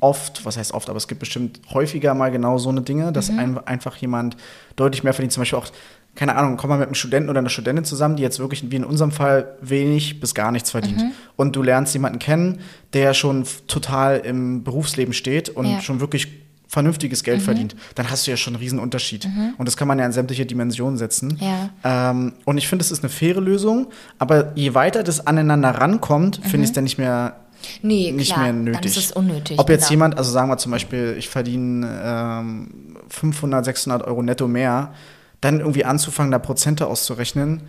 oft, 0.00 0.44
was 0.44 0.56
heißt 0.58 0.72
oft, 0.74 0.88
aber 0.90 0.98
es 0.98 1.08
gibt 1.08 1.20
bestimmt 1.20 1.60
häufiger 1.72 2.14
mal 2.14 2.30
genau 2.30 2.58
so 2.58 2.68
eine 2.68 2.82
Dinge, 2.82 3.12
dass 3.12 3.30
Mhm. 3.30 3.38
ein, 3.38 3.66
einfach 3.66 3.96
jemand 3.96 4.36
deutlich 4.76 5.02
mehr 5.04 5.14
verdient. 5.14 5.32
Zum 5.32 5.40
Beispiel 5.40 5.58
auch, 5.58 5.66
keine 6.14 6.34
Ahnung, 6.36 6.56
kommt 6.56 6.70
man 6.70 6.78
mit 6.78 6.88
einem 6.88 6.94
Studenten 6.94 7.28
oder 7.30 7.38
einer 7.40 7.48
Studentin 7.48 7.84
zusammen, 7.84 8.16
die 8.16 8.22
jetzt 8.22 8.38
wirklich, 8.38 8.70
wie 8.70 8.76
in 8.76 8.84
unserem 8.84 9.10
Fall, 9.12 9.54
wenig 9.60 10.20
bis 10.20 10.34
gar 10.34 10.50
nichts 10.52 10.70
verdient. 10.70 10.98
Mhm. 11.02 11.12
Und 11.36 11.56
du 11.56 11.62
lernst 11.62 11.94
jemanden 11.94 12.18
kennen, 12.18 12.60
der 12.92 13.14
schon 13.14 13.44
total 13.68 14.18
im 14.18 14.64
Berufsleben 14.64 15.12
steht 15.14 15.48
und 15.48 15.66
Ja. 15.66 15.76
Mhm. 15.76 15.80
schon 15.80 16.00
wirklich 16.00 16.28
vernünftiges 16.68 17.22
Geld 17.22 17.40
verdient, 17.42 17.76
dann 17.94 18.10
hast 18.10 18.26
du 18.26 18.32
ja 18.32 18.36
schon 18.36 18.54
einen 18.54 18.60
riesen 18.62 18.80
Unterschied. 18.80 19.26
Und 19.56 19.66
das 19.68 19.76
kann 19.76 19.86
man 19.86 20.00
ja 20.00 20.04
in 20.04 20.10
sämtliche 20.10 20.44
Dimensionen 20.44 20.98
setzen. 20.98 21.38
Ja. 21.40 22.10
Ähm, 22.10 22.32
und 22.44 22.58
ich 22.58 22.66
finde, 22.66 22.84
es 22.84 22.90
ist 22.90 23.04
eine 23.04 23.08
faire 23.08 23.40
Lösung, 23.40 23.86
aber 24.18 24.50
je 24.56 24.74
weiter 24.74 25.04
das 25.04 25.26
aneinander 25.28 25.70
rankommt, 25.70 26.40
finde 26.42 26.64
ich 26.64 26.70
es 26.70 26.72
dann 26.72 26.82
nicht 26.84 26.98
mehr, 26.98 27.36
Nee, 27.82 28.12
nicht 28.12 28.32
klar, 28.32 28.44
mehr 28.44 28.52
dann 28.52 28.64
nötig. 28.64 28.86
ist 28.86 28.96
es 28.96 29.12
unnötig, 29.12 29.58
Ob 29.58 29.68
jetzt 29.70 29.82
genau. 29.82 29.90
jemand, 29.90 30.18
also 30.18 30.30
sagen 30.30 30.48
wir 30.48 30.58
zum 30.58 30.72
Beispiel, 30.72 31.14
ich 31.18 31.28
verdiene 31.28 32.00
ähm, 32.04 32.96
500, 33.08 33.64
600 33.64 34.02
Euro 34.06 34.22
netto 34.22 34.48
mehr, 34.48 34.92
dann 35.40 35.60
irgendwie 35.60 35.84
anzufangen, 35.84 36.30
da 36.32 36.38
Prozente 36.38 36.86
auszurechnen, 36.86 37.62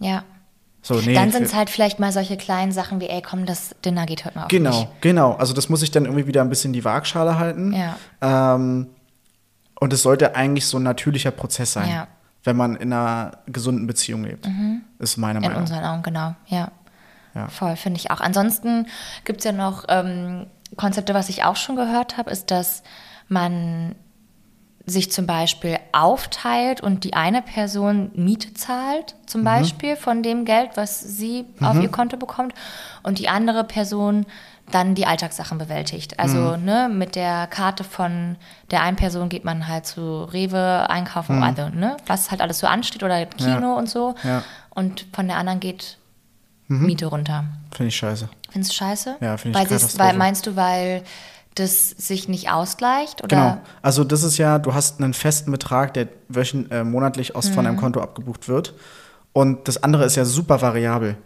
Ja. 0.00 0.24
so, 0.82 0.94
nee. 0.94 1.14
dann 1.14 1.30
sind 1.32 1.44
es 1.44 1.54
halt 1.54 1.70
vielleicht 1.70 1.98
mal 2.00 2.12
solche 2.12 2.36
kleinen 2.36 2.72
Sachen 2.72 3.00
wie, 3.00 3.06
ey, 3.08 3.22
komm, 3.22 3.46
das 3.46 3.74
Dinner 3.84 4.04
geht 4.06 4.24
heute 4.24 4.36
mal 4.36 4.42
auf 4.44 4.48
Genau, 4.48 4.80
mich. 4.80 4.88
genau. 5.00 5.32
Also 5.34 5.54
das 5.54 5.68
muss 5.68 5.82
ich 5.82 5.90
dann 5.90 6.04
irgendwie 6.04 6.26
wieder 6.26 6.42
ein 6.42 6.48
bisschen 6.48 6.72
die 6.72 6.84
Waagschale 6.84 7.38
halten. 7.38 7.72
Ja. 7.72 7.96
Ähm, 8.54 8.88
und 9.80 9.92
es 9.92 10.02
sollte 10.02 10.34
eigentlich 10.36 10.66
so 10.66 10.78
ein 10.78 10.82
natürlicher 10.84 11.30
Prozess 11.30 11.72
sein, 11.72 11.88
Ja. 11.88 12.02
Mhm. 12.02 12.06
wenn 12.44 12.56
man 12.56 12.76
in 12.76 12.92
einer 12.92 13.38
gesunden 13.46 13.86
Beziehung 13.86 14.24
lebt. 14.24 14.48
Ist 14.98 15.16
meine 15.16 15.38
In 15.38 15.44
Meinung. 15.46 15.60
unseren 15.62 15.84
Augen, 15.84 16.02
genau. 16.02 16.34
Ja. 16.46 16.70
Ja. 17.34 17.48
Voll, 17.48 17.76
finde 17.76 17.98
ich 17.98 18.10
auch. 18.10 18.20
Ansonsten 18.20 18.86
gibt 19.24 19.38
es 19.40 19.44
ja 19.44 19.52
noch 19.52 19.84
ähm, 19.88 20.46
Konzepte, 20.76 21.14
was 21.14 21.28
ich 21.28 21.44
auch 21.44 21.56
schon 21.56 21.76
gehört 21.76 22.16
habe, 22.18 22.30
ist, 22.30 22.50
dass 22.50 22.82
man 23.28 23.94
sich 24.84 25.12
zum 25.12 25.26
Beispiel 25.26 25.78
aufteilt 25.92 26.80
und 26.80 27.04
die 27.04 27.14
eine 27.14 27.40
Person 27.40 28.10
Miete 28.14 28.52
zahlt, 28.52 29.14
Mhm. 29.22 29.26
zum 29.28 29.44
Beispiel 29.44 29.96
von 29.96 30.22
dem 30.24 30.44
Geld, 30.44 30.70
was 30.74 31.00
sie 31.00 31.44
auf 31.60 31.80
ihr 31.80 31.88
Konto 31.88 32.16
bekommt, 32.16 32.52
und 33.04 33.18
die 33.20 33.28
andere 33.28 33.62
Person 33.64 34.26
dann 34.72 34.94
die 34.94 35.06
Alltagssachen 35.06 35.58
bewältigt. 35.58 36.18
Also 36.18 36.56
Mhm. 36.56 36.64
ne, 36.64 36.88
mit 36.90 37.14
der 37.14 37.46
Karte 37.46 37.84
von 37.84 38.36
der 38.72 38.82
einen 38.82 38.96
Person 38.96 39.28
geht 39.28 39.44
man 39.44 39.68
halt 39.68 39.86
zu 39.86 40.24
Rewe 40.24 40.88
einkaufen, 40.90 41.42
also 41.42 41.68
ne, 41.68 41.96
was 42.06 42.30
halt 42.30 42.40
alles 42.40 42.58
so 42.58 42.66
ansteht 42.66 43.02
oder 43.04 43.24
Kino 43.26 43.56
Mhm. 43.56 43.62
Ja. 43.62 43.74
und 43.74 43.88
so. 43.88 44.14
Ja. 44.24 44.42
Und 44.70 45.06
von 45.12 45.28
der 45.28 45.36
anderen 45.36 45.60
geht 45.60 45.98
Mhm. 46.80 46.86
Miete 46.86 47.06
runter. 47.06 47.44
Finde 47.74 47.88
ich 47.88 47.96
scheiße. 47.96 48.28
Findest 48.50 48.72
du 48.72 48.76
scheiße? 48.76 49.16
Ja, 49.20 49.36
finde 49.36 49.58
ich 49.58 49.64
Katastrophe. 49.68 49.98
weil 50.04 50.16
Meinst 50.16 50.46
du, 50.46 50.56
weil 50.56 51.02
das 51.54 51.90
sich 51.90 52.28
nicht 52.28 52.50
ausgleicht? 52.50 53.22
Oder? 53.22 53.36
Genau. 53.36 53.58
Also 53.82 54.04
das 54.04 54.22
ist 54.22 54.38
ja, 54.38 54.58
du 54.58 54.72
hast 54.74 55.00
einen 55.00 55.14
festen 55.14 55.50
Betrag, 55.50 55.92
der 55.94 56.08
wöchen, 56.28 56.70
äh, 56.70 56.82
monatlich 56.84 57.36
aus 57.36 57.50
Mhm. 57.50 57.54
von 57.54 57.64
deinem 57.64 57.76
Konto 57.76 58.00
abgebucht 58.00 58.48
wird. 58.48 58.74
Und 59.32 59.68
das 59.68 59.82
andere 59.82 60.04
ist 60.04 60.16
ja 60.16 60.24
super 60.24 60.60
variabel. 60.62 61.16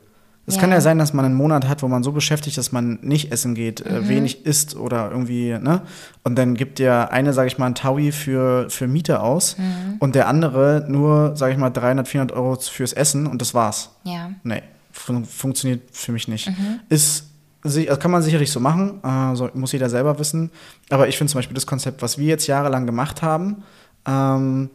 Es 0.49 0.55
Ja. 0.55 0.61
kann 0.61 0.71
ja 0.71 0.81
sein, 0.81 0.99
dass 1.01 1.13
man 1.13 1.25
einen 1.25 1.35
Monat 1.35 1.67
hat, 1.69 1.83
wo 1.83 1.89
man 1.89 2.05
so 2.05 2.13
beschäftigt, 2.13 2.57
dass 2.57 2.71
man 2.71 3.01
nicht 3.03 3.33
essen 3.33 3.57
geht, 3.57 3.85
Mhm. 3.85 3.97
äh, 3.97 4.09
wenig 4.09 4.47
isst 4.47 4.77
oder 4.77 5.11
irgendwie, 5.11 5.59
ne? 5.61 5.83
Und 6.23 6.37
dann 6.37 6.55
gibt 6.55 6.79
der 6.79 7.11
eine, 7.13 7.33
sage 7.33 7.49
ich 7.49 7.59
mal, 7.59 7.67
ein 7.67 7.75
Taui 7.75 8.13
für, 8.13 8.71
für 8.71 8.87
Miete 8.87 9.21
aus 9.21 9.59
Mhm. 9.59 9.97
und 9.99 10.15
der 10.15 10.29
andere 10.29 10.85
nur, 10.89 11.35
sage 11.35 11.53
ich 11.53 11.59
mal, 11.59 11.71
300, 11.71 12.07
400 12.07 12.37
Euro 12.37 12.55
fürs 12.61 12.93
Essen 12.93 13.27
und 13.27 13.41
das 13.43 13.55
war's. 13.55 13.91
Ja. 14.05 14.31
Nee, 14.45 14.63
fun 14.97 15.25
funktioniert 15.25 15.83
für 15.93 16.13
mich 16.13 16.29
nicht. 16.29 16.49
Mhm. 16.49 16.81
Ist, 16.89 17.25
also 17.63 17.85
kann 17.97 18.11
man 18.11 18.23
sicherlich 18.23 18.51
so 18.51 18.61
machen, 18.61 19.01
äh, 19.03 19.37
so, 19.37 19.51
muss 19.55 19.73
jeder 19.73 19.91
selber 19.91 20.19
wissen. 20.19 20.51
Aber 20.91 21.09
ich 21.09 21.17
finde 21.19 21.31
zum 21.31 21.39
Beispiel 21.39 21.55
das 21.55 21.67
Konzept, 21.67 22.03
was 22.03 22.19
wir 22.19 22.27
jetzt 22.27 22.47
jahrelang 22.47 22.87
gemacht 22.87 23.23
haben, 23.23 23.63
ähm, 24.07 24.71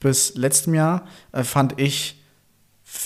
bis 0.00 0.34
letztem 0.34 0.74
Jahr, 0.74 1.06
äh, 1.32 1.42
fand 1.44 1.80
ich 1.80 2.22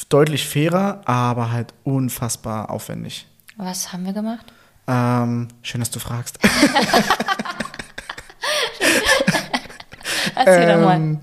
deutlich 0.09 0.47
fairer, 0.47 1.03
aber 1.07 1.53
halt 1.53 1.75
unfassbar 1.85 2.71
aufwendig. 2.71 3.27
Was 3.57 3.93
haben 3.93 4.05
wir 4.05 4.13
gemacht? 4.13 4.53
Ähm, 4.87 5.49
schön, 5.63 5.81
dass 5.81 5.91
du 5.91 5.99
fragst. 6.01 6.39
Erzähl 10.35 10.75
doch 10.75 10.85
mal. 10.85 10.97
Ähm, 10.97 11.19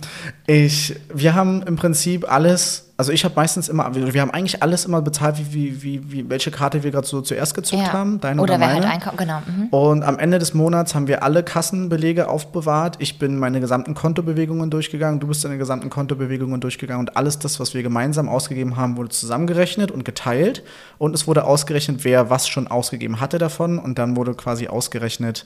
ich, 0.45 0.95
wir 1.13 1.33
haben 1.35 1.63
im 1.63 1.75
Prinzip 1.75 2.31
alles, 2.31 2.86
also 2.99 3.11
ich 3.11 3.23
habe 3.23 3.35
meistens 3.35 3.69
immer, 3.69 3.93
wir, 3.93 4.21
haben 4.21 4.31
eigentlich 4.31 4.63
alles 4.63 4.85
immer 4.85 5.03
bezahlt, 5.03 5.35
wie, 5.53 5.83
wie, 5.83 6.11
wie, 6.11 6.27
welche 6.31 6.49
Karte 6.49 6.81
wir 6.81 6.89
gerade 6.89 7.05
so 7.05 7.21
zuerst 7.21 7.53
gezückt 7.53 7.83
Ja. 7.83 7.93
haben, 7.93 8.19
deine 8.19 8.41
oder 8.41 8.55
oder, 8.55 8.59
wer 8.59 8.67
meine. 8.67 8.81
halt 8.85 8.93
einkauft, 8.95 9.17
genau. 9.19 9.39
Mhm. 9.45 9.67
Und 9.67 10.03
am 10.03 10.17
Ende 10.17 10.39
des 10.39 10.55
Monats 10.55 10.95
haben 10.95 11.05
wir 11.07 11.21
alle 11.21 11.43
Kassenbelege 11.43 12.27
aufbewahrt. 12.27 12.95
Ich 12.97 13.19
bin 13.19 13.37
meine 13.37 13.59
gesamten 13.59 13.93
Kontobewegungen 13.93 14.71
durchgegangen, 14.71 15.19
du 15.19 15.27
bist 15.27 15.45
deine 15.45 15.59
gesamten 15.59 15.91
Kontobewegungen 15.91 16.59
durchgegangen 16.59 17.07
und 17.07 17.15
alles 17.15 17.37
das, 17.37 17.59
was 17.59 17.75
wir 17.75 17.83
gemeinsam 17.83 18.27
ausgegeben 18.29 18.77
haben, 18.77 18.97
wurde 18.97 19.09
zusammengerechnet 19.09 19.91
und 19.91 20.03
geteilt. 20.03 20.63
Und 20.97 21.13
es 21.13 21.27
wurde 21.27 21.43
ausgerechnet, 21.45 22.03
wer 22.03 22.31
was 22.31 22.47
schon 22.47 22.67
ausgegeben 22.67 23.19
hatte 23.19 23.37
davon. 23.37 23.77
Und 23.77 23.99
dann 23.99 24.15
wurde 24.15 24.33
quasi 24.33 24.67
ausgerechnet, 24.69 25.45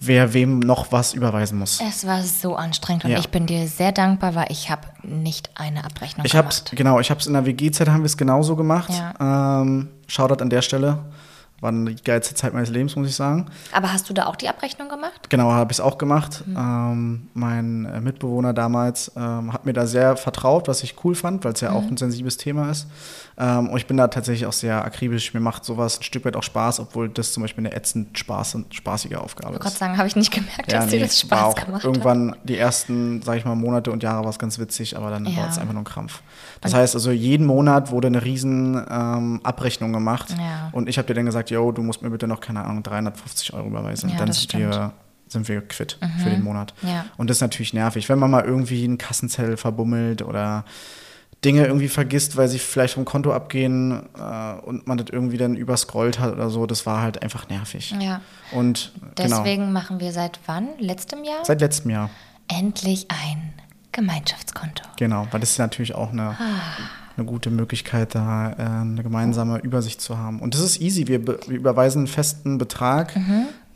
wer 0.00 0.32
wem 0.32 0.58
noch 0.60 0.92
was 0.92 1.12
überweisen 1.14 1.58
muss. 1.58 1.78
Es 1.86 2.06
war 2.06 2.22
so 2.22 2.56
anstrengend 2.56 3.04
und 3.04 3.10
Ja. 3.10 3.18
ich 3.18 3.28
bin 3.28 3.46
dir 3.46 3.68
sehr 3.68 3.92
dankbar, 3.92 4.34
weil 4.34 4.46
ich 4.50 4.70
habe 4.70 4.82
nicht 5.02 5.50
eine 5.54 5.84
Abrechnung 5.84 6.24
Ich 6.24 6.34
hab's, 6.34 6.64
gemacht. 6.64 6.76
genau, 6.76 7.00
ich 7.00 7.10
hab's 7.10 7.26
in 7.26 7.34
der 7.34 7.44
WG-Zeit 7.46 7.88
haben 7.88 8.00
wir 8.00 8.06
es 8.06 8.16
genauso 8.16 8.56
gemacht. 8.56 8.90
Ja. 8.90 9.60
Ähm, 9.60 9.88
Shoutout 10.06 10.42
an 10.42 10.50
der 10.50 10.62
Stelle. 10.62 10.98
War 11.62 11.70
die 11.72 11.94
geilste 12.02 12.34
Zeit 12.34 12.54
meines 12.54 12.70
Lebens, 12.70 12.96
muss 12.96 13.06
ich 13.06 13.14
sagen. 13.14 13.44
Aber 13.72 13.92
hast 13.92 14.08
du 14.08 14.14
da 14.14 14.24
auch 14.24 14.36
die 14.36 14.48
Abrechnung 14.48 14.88
gemacht? 14.88 15.28
Genau, 15.28 15.52
habe 15.52 15.70
ich 15.72 15.76
es 15.76 15.80
auch 15.84 15.98
gemacht. 15.98 16.42
Mhm. 16.46 16.56
Ähm, 16.56 17.28
mein 17.34 17.84
äh, 17.84 18.00
Mitbewohner 18.00 18.54
damals 18.54 19.12
ähm, 19.14 19.52
hat 19.52 19.66
mir 19.66 19.74
da 19.74 19.86
sehr 19.86 20.16
vertraut, 20.16 20.68
was 20.68 20.82
ich 20.82 21.04
cool 21.04 21.14
fand, 21.14 21.44
weil 21.44 21.52
es 21.52 21.60
ja 21.60 21.72
auch 21.72 21.82
Mhm. 21.82 21.88
ein 21.90 21.96
sensibles 21.98 22.38
Thema 22.38 22.70
ist. 22.70 22.86
Ähm, 23.42 23.70
und 23.70 23.78
ich 23.78 23.86
bin 23.86 23.96
da 23.96 24.08
tatsächlich 24.08 24.46
auch 24.46 24.52
sehr 24.52 24.84
akribisch. 24.84 25.32
Mir 25.32 25.40
macht 25.40 25.64
sowas 25.64 25.98
ein 25.98 26.02
Stück 26.02 26.26
weit 26.26 26.36
auch 26.36 26.42
Spaß, 26.42 26.78
obwohl 26.80 27.08
das 27.08 27.32
zum 27.32 27.42
Beispiel 27.42 27.64
eine 27.66 27.74
ätzend 27.74 28.18
Spaß 28.18 28.56
und 28.56 28.74
spaßige 28.74 29.14
Aufgabe 29.14 29.54
ist. 29.54 29.62
Gott 29.62 29.80
Dank 29.80 29.96
habe 29.96 30.06
ich 30.06 30.14
nicht 30.14 30.30
gemerkt, 30.30 30.70
dass 30.70 30.88
dir 30.88 31.00
das 31.00 31.30
war 31.30 31.52
Spaß 31.52 31.64
gemacht 31.64 31.82
hat. 31.82 31.84
irgendwann 31.84 32.36
die 32.44 32.58
ersten, 32.58 33.22
sag 33.22 33.38
ich 33.38 33.46
mal, 33.46 33.54
Monate 33.54 33.90
und 33.92 34.02
Jahre 34.02 34.24
war 34.24 34.30
es 34.30 34.38
ganz 34.38 34.58
witzig, 34.58 34.94
aber 34.96 35.08
dann 35.10 35.24
Ja. 35.24 35.38
war 35.38 35.48
es 35.48 35.56
einfach 35.58 35.72
nur 35.72 35.80
ein 35.82 35.86
Krampf. 35.86 36.20
Das 36.60 36.74
heißt 36.74 36.94
also, 36.94 37.10
jeden 37.10 37.46
Monat 37.46 37.90
wurde 37.90 38.08
eine 38.08 38.22
riesen 38.22 38.74
ähm, 38.90 39.40
Abrechnung 39.42 39.92
gemacht 39.94 40.28
Ja. 40.38 40.68
und 40.72 40.88
ich 40.90 40.98
habe 40.98 41.06
dir 41.06 41.14
dann 41.14 41.24
gesagt, 41.24 41.48
yo, 41.50 41.72
du 41.72 41.82
musst 41.82 42.02
mir 42.02 42.10
bitte 42.10 42.26
noch, 42.26 42.40
keine 42.40 42.62
Ahnung, 42.64 42.82
350 42.82 43.54
Euro 43.54 43.68
überweisen. 43.68 44.10
Ja, 44.10 44.16
dann 44.18 44.32
sind 44.32 44.52
wir, 44.52 44.92
sind 45.28 45.48
wir 45.48 45.62
quitt 45.62 45.96
für 46.22 46.28
den 46.28 46.42
Monat. 46.42 46.74
Ja. 46.82 47.06
Und 47.16 47.30
das 47.30 47.38
ist 47.38 47.40
natürlich 47.40 47.72
nervig, 47.72 48.08
wenn 48.10 48.18
man 48.18 48.30
mal 48.30 48.44
irgendwie 48.44 48.84
einen 48.84 48.98
Kassenzettel 48.98 49.56
verbummelt 49.56 50.20
oder 50.20 50.64
Dinge 51.44 51.64
irgendwie 51.64 51.88
vergisst, 51.88 52.36
weil 52.36 52.48
sie 52.48 52.58
vielleicht 52.58 52.94
vom 52.94 53.06
Konto 53.06 53.32
abgehen 53.32 54.02
äh, 54.18 54.60
und 54.60 54.86
man 54.86 54.98
das 54.98 55.06
irgendwie 55.10 55.38
dann 55.38 55.56
überscrollt 55.56 56.18
hat 56.18 56.32
oder 56.32 56.50
so. 56.50 56.66
Das 56.66 56.84
war 56.84 57.00
halt 57.00 57.22
einfach 57.22 57.48
nervig. 57.48 57.94
Ja. 57.98 58.20
Und 58.52 58.92
genau, 59.14 59.38
Deswegen 59.38 59.72
machen 59.72 60.00
wir 60.00 60.12
seit 60.12 60.38
wann? 60.46 60.68
Letztem 60.78 61.24
Jahr? 61.24 61.44
seit 61.44 61.60
letztem 61.62 61.90
Jahr. 61.90 62.10
Endlich 62.48 63.06
ein 63.10 63.54
Gemeinschaftskonto. 63.92 64.84
Genau, 64.98 65.26
weil 65.30 65.40
das 65.40 65.52
ist 65.52 65.58
natürlich 65.58 65.94
auch 65.94 66.12
eine, 66.12 66.36
eine 67.16 67.26
gute 67.26 67.50
Möglichkeit, 67.50 68.14
da 68.14 68.52
äh, 68.52 68.56
eine 68.56 69.02
gemeinsame 69.02 69.58
Übersicht 69.58 70.02
zu 70.02 70.18
haben. 70.18 70.40
Und 70.40 70.54
das 70.54 70.60
ist 70.60 70.80
easy. 70.80 71.06
Wir, 71.08 71.26
wir 71.26 71.38
überweisen 71.48 72.00
einen 72.00 72.06
festen 72.06 72.58
Betrag 72.58 73.16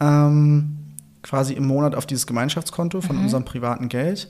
ähm, 0.00 0.76
quasi 1.22 1.54
im 1.54 1.66
Monat 1.66 1.94
auf 1.94 2.04
dieses 2.04 2.26
Gemeinschaftskonto 2.26 3.00
von 3.00 3.16
unserem 3.18 3.46
privaten 3.46 3.88
Geld 3.88 4.28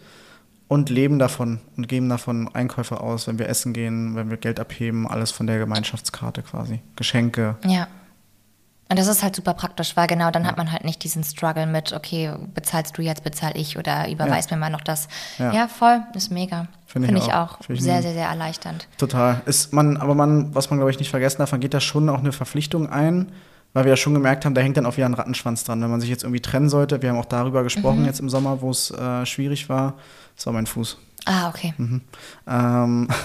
und 0.69 0.91
leben 0.91 1.19
davon 1.19 1.61
und 1.77 1.89
geben 1.89 2.09
davon 2.09 2.49
Einkäufe 2.55 3.01
aus, 3.01 3.27
wenn 3.27 3.39
wir 3.39 3.49
essen 3.49 3.73
gehen, 3.73 4.17
wenn 4.17 4.31
wir 4.31 4.37
Geld 4.37 4.59
abheben, 4.61 5.07
alles 5.07 5.31
von 5.31 5.47
der 5.47 5.59
Gemeinschaftskarte 5.59 6.43
quasi. 6.43 6.81
Geschenke. 6.97 7.57
Ja. 7.67 7.87
Und 8.89 8.99
das 8.99 9.07
ist 9.07 9.23
halt 9.23 9.35
super 9.35 9.55
praktisch, 9.55 9.97
weil 9.97 10.07
genau 10.07 10.31
dann 10.31 10.47
hat 10.47 10.59
man 10.59 10.71
halt 10.71 10.85
nicht 10.85 11.03
diesen 11.05 11.25
Struggle 11.25 11.67
mit, 11.67 11.93
okay, 11.95 12.33
bezahlst 12.55 12.97
du 12.99 13.03
jetzt, 13.03 13.25
bezahl 13.25 13.57
ich 13.57 13.79
oder 13.79 14.11
überweist 14.11 14.51
mir 14.51 14.59
mal 14.59 14.71
noch 14.71 14.83
das. 14.83 15.09
Ja. 15.39 15.53
Ja, 15.53 15.69
voll, 15.69 16.03
ist 16.15 16.31
mega. 16.31 16.69
Finde 16.87 17.09
Finde 17.09 17.21
ich 17.21 17.29
ich 17.29 17.33
auch. 17.33 17.55
auch. 17.55 17.65
Finde 17.65 17.79
ich 17.79 17.83
sehr, 17.83 18.03
sehr, 18.03 18.13
sehr 18.13 18.29
erleichternd. 18.29 18.87
Total. 18.99 19.41
Ist 19.47 19.73
man, 19.73 19.97
aber 19.97 20.15
man, 20.15 20.55
was 20.55 20.71
man 20.71 20.79
glaube 20.79 20.91
ich 20.91 20.99
nicht 20.99 21.11
vergessen 21.11 21.39
darf, 21.39 21.53
man 21.53 21.61
geht 21.61 21.73
da 21.73 21.81
schon 21.81 22.09
auch 22.09 22.19
eine 22.19 22.33
Verpflichtung 22.33 22.89
ein, 22.89 23.33
weil 23.75 23.85
wir 23.85 23.91
ja 23.91 23.97
schon 23.97 24.15
gemerkt 24.15 24.45
haben, 24.47 24.55
da 24.55 24.63
hängt 24.63 24.77
dann 24.79 24.87
auch 24.87 24.97
wieder 24.97 25.07
ein 25.07 25.15
Rattenschwanz 25.15 25.65
dran. 25.65 25.83
Wenn 25.83 25.91
man 25.91 26.01
sich 26.01 26.09
jetzt 26.09 26.23
irgendwie 26.23 26.41
trennen 26.41 26.69
sollte, 26.71 27.03
wir 27.03 27.11
haben 27.11 27.19
auch 27.19 27.25
darüber 27.27 27.63
gesprochen 27.63 28.01
Mhm. 28.01 28.07
jetzt 28.07 28.21
im 28.21 28.31
Sommer, 28.31 28.63
wo 28.63 28.71
es 28.71 28.91
äh, 28.91 29.27
schwierig 29.27 29.69
war. 29.69 29.95
Das 30.37 30.47
war 30.47 30.53
mein 30.55 30.67
Fuß. 30.67 30.97
Ah, 31.27 31.49
okay. 31.51 31.75
Ähm, 32.49 33.09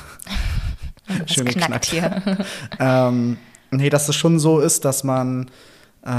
Das 1.07 1.31
schön 1.33 1.45
knackt 1.47 1.85
hier. 1.85 2.21
ähm, 2.79 3.37
nee, 3.71 3.89
dass 3.89 4.07
es 4.09 4.15
schon 4.15 4.37
so 4.37 4.59
ist, 4.59 4.85
dass 4.85 5.03
man 5.03 5.49
äh, 6.05 6.09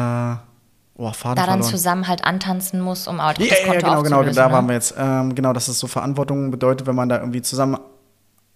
oh, 0.96 1.12
Faden 1.12 1.36
da 1.36 1.46
dann 1.46 1.46
verloren. 1.46 1.62
zusammen 1.62 2.08
halt 2.08 2.24
antanzen 2.24 2.80
muss, 2.80 3.06
um 3.06 3.20
auch 3.20 3.34
Ja, 3.38 3.46
das 3.46 3.48
ja, 3.60 3.66
Konto 3.66 3.72
ja, 3.72 3.78
genau, 3.80 4.02
genau, 4.02 4.16
aufzulösen, 4.18 4.36
da 4.36 4.48
ne? 4.48 4.52
waren 4.54 4.66
wir 4.66 4.74
jetzt. 4.74 4.94
Ähm, 4.98 5.34
genau, 5.36 5.52
dass 5.52 5.68
es 5.68 5.78
so 5.78 5.86
Verantwortung 5.86 6.50
bedeutet, 6.50 6.88
wenn 6.88 6.96
man 6.96 7.08
da 7.08 7.18
irgendwie 7.20 7.40
zusammen 7.40 7.78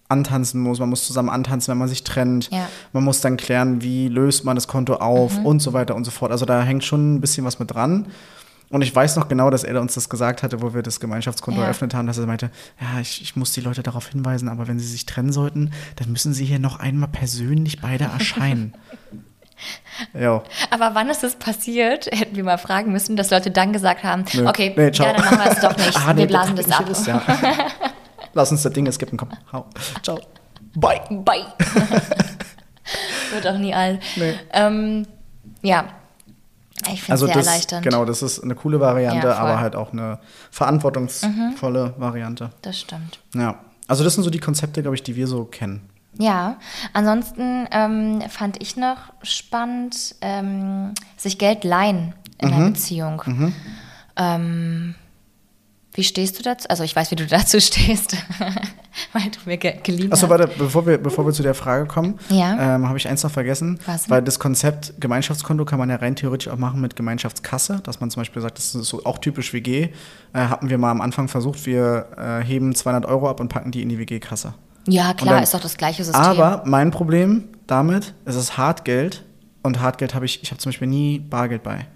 antanzen 0.07 0.61
muss. 0.61 0.79
Man 0.79 0.89
muss 0.89 1.05
zusammen 1.07 1.29
antanzen, 1.29 1.71
wenn 1.71 1.77
man 1.79 1.87
sich 1.87 2.03
trennt. 2.03 2.49
Ja. 2.51 2.67
Man 2.93 3.03
muss 3.03 3.21
dann 3.21 3.37
klären, 3.37 3.81
wie 3.81 4.07
löst 4.07 4.45
man 4.45 4.55
das 4.55 4.67
Konto 4.67 4.95
auf 4.95 5.37
Mhm. 5.39 5.45
und 5.45 5.59
so 5.61 5.73
weiter 5.73 5.95
und 5.95 6.03
so 6.03 6.11
fort. 6.11 6.31
Also 6.31 6.45
da 6.45 6.61
hängt 6.61 6.83
schon 6.83 7.15
ein 7.15 7.21
bisschen 7.21 7.45
was 7.45 7.59
mit 7.59 7.73
dran. 7.73 8.07
Und 8.69 8.81
ich 8.81 8.93
weiß 8.95 9.15
noch 9.15 9.27
genau, 9.27 9.51
dass 9.51 9.63
er 9.63 9.79
uns 9.79 9.93
das 9.93 10.09
gesagt 10.09 10.41
hatte, 10.41 10.61
wo 10.61 10.73
wir 10.73 10.81
das 10.81 10.99
Gemeinschaftskonto 10.99 11.59
Ja. 11.59 11.65
eröffnet 11.67 11.93
haben, 11.93 12.07
dass 12.07 12.17
er 12.17 12.25
meinte, 12.25 12.49
ja, 12.81 12.99
ich, 12.99 13.21
ich 13.21 13.35
muss 13.35 13.51
die 13.53 13.61
Leute 13.61 13.83
darauf 13.83 14.07
hinweisen, 14.07 14.49
aber 14.49 14.67
wenn 14.67 14.79
sie 14.79 14.87
sich 14.87 15.05
trennen 15.05 15.31
sollten, 15.31 15.71
dann 15.97 16.11
müssen 16.11 16.33
sie 16.33 16.45
hier 16.45 16.59
noch 16.59 16.79
einmal 16.79 17.09
persönlich 17.09 17.79
beide 17.81 18.05
erscheinen. 18.05 18.73
ja. 20.19 20.43
Aber 20.71 20.91
wann 20.95 21.09
ist 21.09 21.23
es 21.23 21.35
passiert? 21.35 22.07
Hätten 22.11 22.35
wir 22.35 22.43
mal 22.43 22.57
fragen 22.57 22.91
müssen, 22.91 23.15
dass 23.15 23.29
Leute 23.29 23.51
dann 23.51 23.71
gesagt 23.71 24.03
haben, 24.03 24.25
Nö. 24.33 24.47
okay, 24.47 24.73
Nee, 24.75 24.89
ja, 24.93 25.13
dann 25.13 25.23
machen 25.23 25.37
wir 25.37 25.51
es 25.51 25.59
doch 25.59 25.77
nicht. 25.85 25.95
Ah, 25.97 26.13
nee, 26.13 26.21
wir 26.21 26.27
blasen 26.27 26.55
das 26.55 26.65
das 26.65 26.75
ab. 26.75 26.83
gewusst, 26.85 27.07
ja. 27.07 27.21
Lass 28.35 28.51
uns 28.51 28.61
das 28.61 28.71
Ding 28.73 28.89
skippen, 28.91 29.17
komm. 29.17 29.29
Hau. 29.51 29.65
Ciao. 30.03 30.19
Bye. 30.75 31.01
Bye. 31.09 31.45
Wird 33.31 33.47
auch 33.47 33.57
nie 33.57 33.73
alt. 33.73 34.01
Nee. 34.17 34.35
Ähm, 34.53 35.07
ja, 35.63 35.85
ich 36.91 37.01
finde 37.01 37.03
es 37.03 37.09
Also 37.11 37.25
sehr 37.25 37.35
das, 37.35 37.47
erleichternd. 37.47 37.83
genau, 37.83 38.05
das 38.05 38.21
ist 38.21 38.41
eine 38.43 38.53
coole 38.55 38.79
Variante, 38.79 39.27
Ja. 39.27 39.33
Mhm. 39.35 39.39
aber 39.39 39.59
halt 39.59 39.75
auch 39.75 39.91
eine 39.93 40.19
verantwortungsvolle 40.51 41.93
Variante. 41.97 42.51
Das 42.61 42.79
stimmt. 42.79 43.19
Ja. 43.33 43.55
Also 43.87 44.03
das 44.03 44.15
sind 44.15 44.23
so 44.23 44.29
die 44.29 44.39
Konzepte, 44.39 44.81
glaube 44.81 44.95
ich, 44.95 45.03
die 45.03 45.15
wir 45.15 45.27
so 45.27 45.45
kennen. 45.45 45.89
Ja, 46.17 46.57
ansonsten 46.93 47.67
ähm, 47.71 48.21
fand 48.29 48.61
ich 48.61 48.77
noch 48.77 48.97
spannend, 49.21 50.15
ähm, 50.21 50.93
sich 51.17 51.37
Geld 51.37 51.63
leihen 51.63 52.13
in 52.39 52.49
Mhm. 52.49 52.53
einer 52.53 52.65
Beziehung. 52.71 53.53
Ähm, 54.17 54.95
wie 55.95 56.03
stehst 56.03 56.37
du 56.37 56.43
dazu? 56.43 56.67
Also 56.69 56.83
ich 56.83 56.95
weiß, 56.95 57.09
wie 57.11 57.15
du 57.15 57.25
dazu 57.27 57.59
stehst, 57.59 58.15
weil 59.13 59.23
du 59.23 59.39
mir 59.45 59.57
ge 59.57 59.75
geliehen 59.83 60.11
Achso, 60.11 60.23
hast. 60.23 60.29
warte, 60.29 60.49
bevor 60.57 60.85
wir, 60.85 60.97
bevor 60.97 61.25
wir 61.25 61.33
zu 61.33 61.41
der 61.43 61.53
Frage 61.53 61.85
kommen, 61.87 62.19
Ja. 62.29 62.75
ähm, 62.75 62.87
habe 62.87 62.97
ich 62.97 63.07
eins 63.07 63.23
noch 63.23 63.31
vergessen. 63.31 63.79
Was? 63.85 64.09
Weil 64.09 64.21
das 64.21 64.39
Konzept 64.39 64.93
Gemeinschaftskonto 64.99 65.65
kann 65.65 65.79
man 65.79 65.89
ja 65.89 65.95
rein 65.97 66.15
theoretisch 66.15 66.47
auch 66.51 66.57
machen 66.57 66.81
mit 66.81 66.95
Gemeinschaftskasse, 66.95 67.79
dass 67.83 67.99
man 67.99 68.11
zum 68.11 68.21
Beispiel 68.21 68.41
sagt, 68.41 68.57
das 68.57 68.75
ist 68.75 68.87
so 68.87 69.03
auch 69.05 69.17
typisch 69.17 69.53
WG. 69.53 69.89
Äh, 70.33 70.39
hatten 70.39 70.69
wir 70.69 70.77
mal 70.77 70.91
am 70.91 71.01
Anfang 71.01 71.27
versucht, 71.27 71.65
wir 71.65 72.07
äh, 72.17 72.45
heben 72.45 72.75
200 72.75 73.05
Euro 73.05 73.29
ab 73.29 73.39
und 73.39 73.47
packen 73.49 73.71
die 73.71 73.81
in 73.81 73.89
die 73.89 73.97
WG-Kasse. 73.99 74.53
Ja, 74.87 75.13
klar, 75.13 75.35
dann- 75.35 75.43
ist 75.43 75.53
doch 75.53 75.61
das 75.61 75.77
gleiche 75.77 76.03
System. 76.03 76.21
Aber 76.21 76.61
mein 76.65 76.91
Problem 76.91 77.45
damit, 77.67 78.13
es 78.25 78.35
ist 78.35 78.57
Hartgeld 78.57 79.23
und 79.63 79.79
Hartgeld 79.81 80.13
habe 80.13 80.25
ich, 80.25 80.43
ich 80.43 80.51
habe 80.51 80.59
zum 80.59 80.69
Beispiel 80.71 80.87
nie 80.87 81.19
Bargeld 81.19 81.63
bei. 81.63 81.87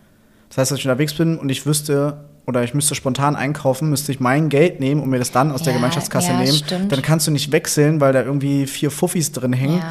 Das 0.49 0.57
heißt, 0.57 0.71
dass 0.71 0.79
ich 0.79 0.85
unterwegs 0.85 1.13
bin 1.13 1.37
und 1.37 1.49
ich 1.49 1.67
wüsste 1.67 2.28
oder 2.49 2.63
ich 2.63 2.73
müsste 2.73 2.95
spontan 2.95 3.35
einkaufen, 3.35 3.89
müsste 3.89 4.11
ich 4.11 4.19
mein 4.19 4.49
Geld 4.49 4.79
nehmen 4.79 5.01
und 5.01 5.09
mir 5.09 5.19
das 5.19 5.31
dann 5.31 5.51
aus 5.51 5.61
der 5.61 5.71
Ja, 5.73 5.77
Gemeinschaftskasse 5.77 6.31
ja, 6.31 6.39
nehmen. 6.39 6.53
stimmt. 6.53 6.91
Dann 6.91 7.01
kannst 7.01 7.27
du 7.27 7.31
nicht 7.31 7.51
wechseln, 7.51 8.01
weil 8.01 8.11
da 8.11 8.21
irgendwie 8.21 8.67
vier 8.67 8.91
Fuffis 8.91 9.31
drin 9.31 9.53
hängen. 9.53 9.77
Ja. 9.77 9.83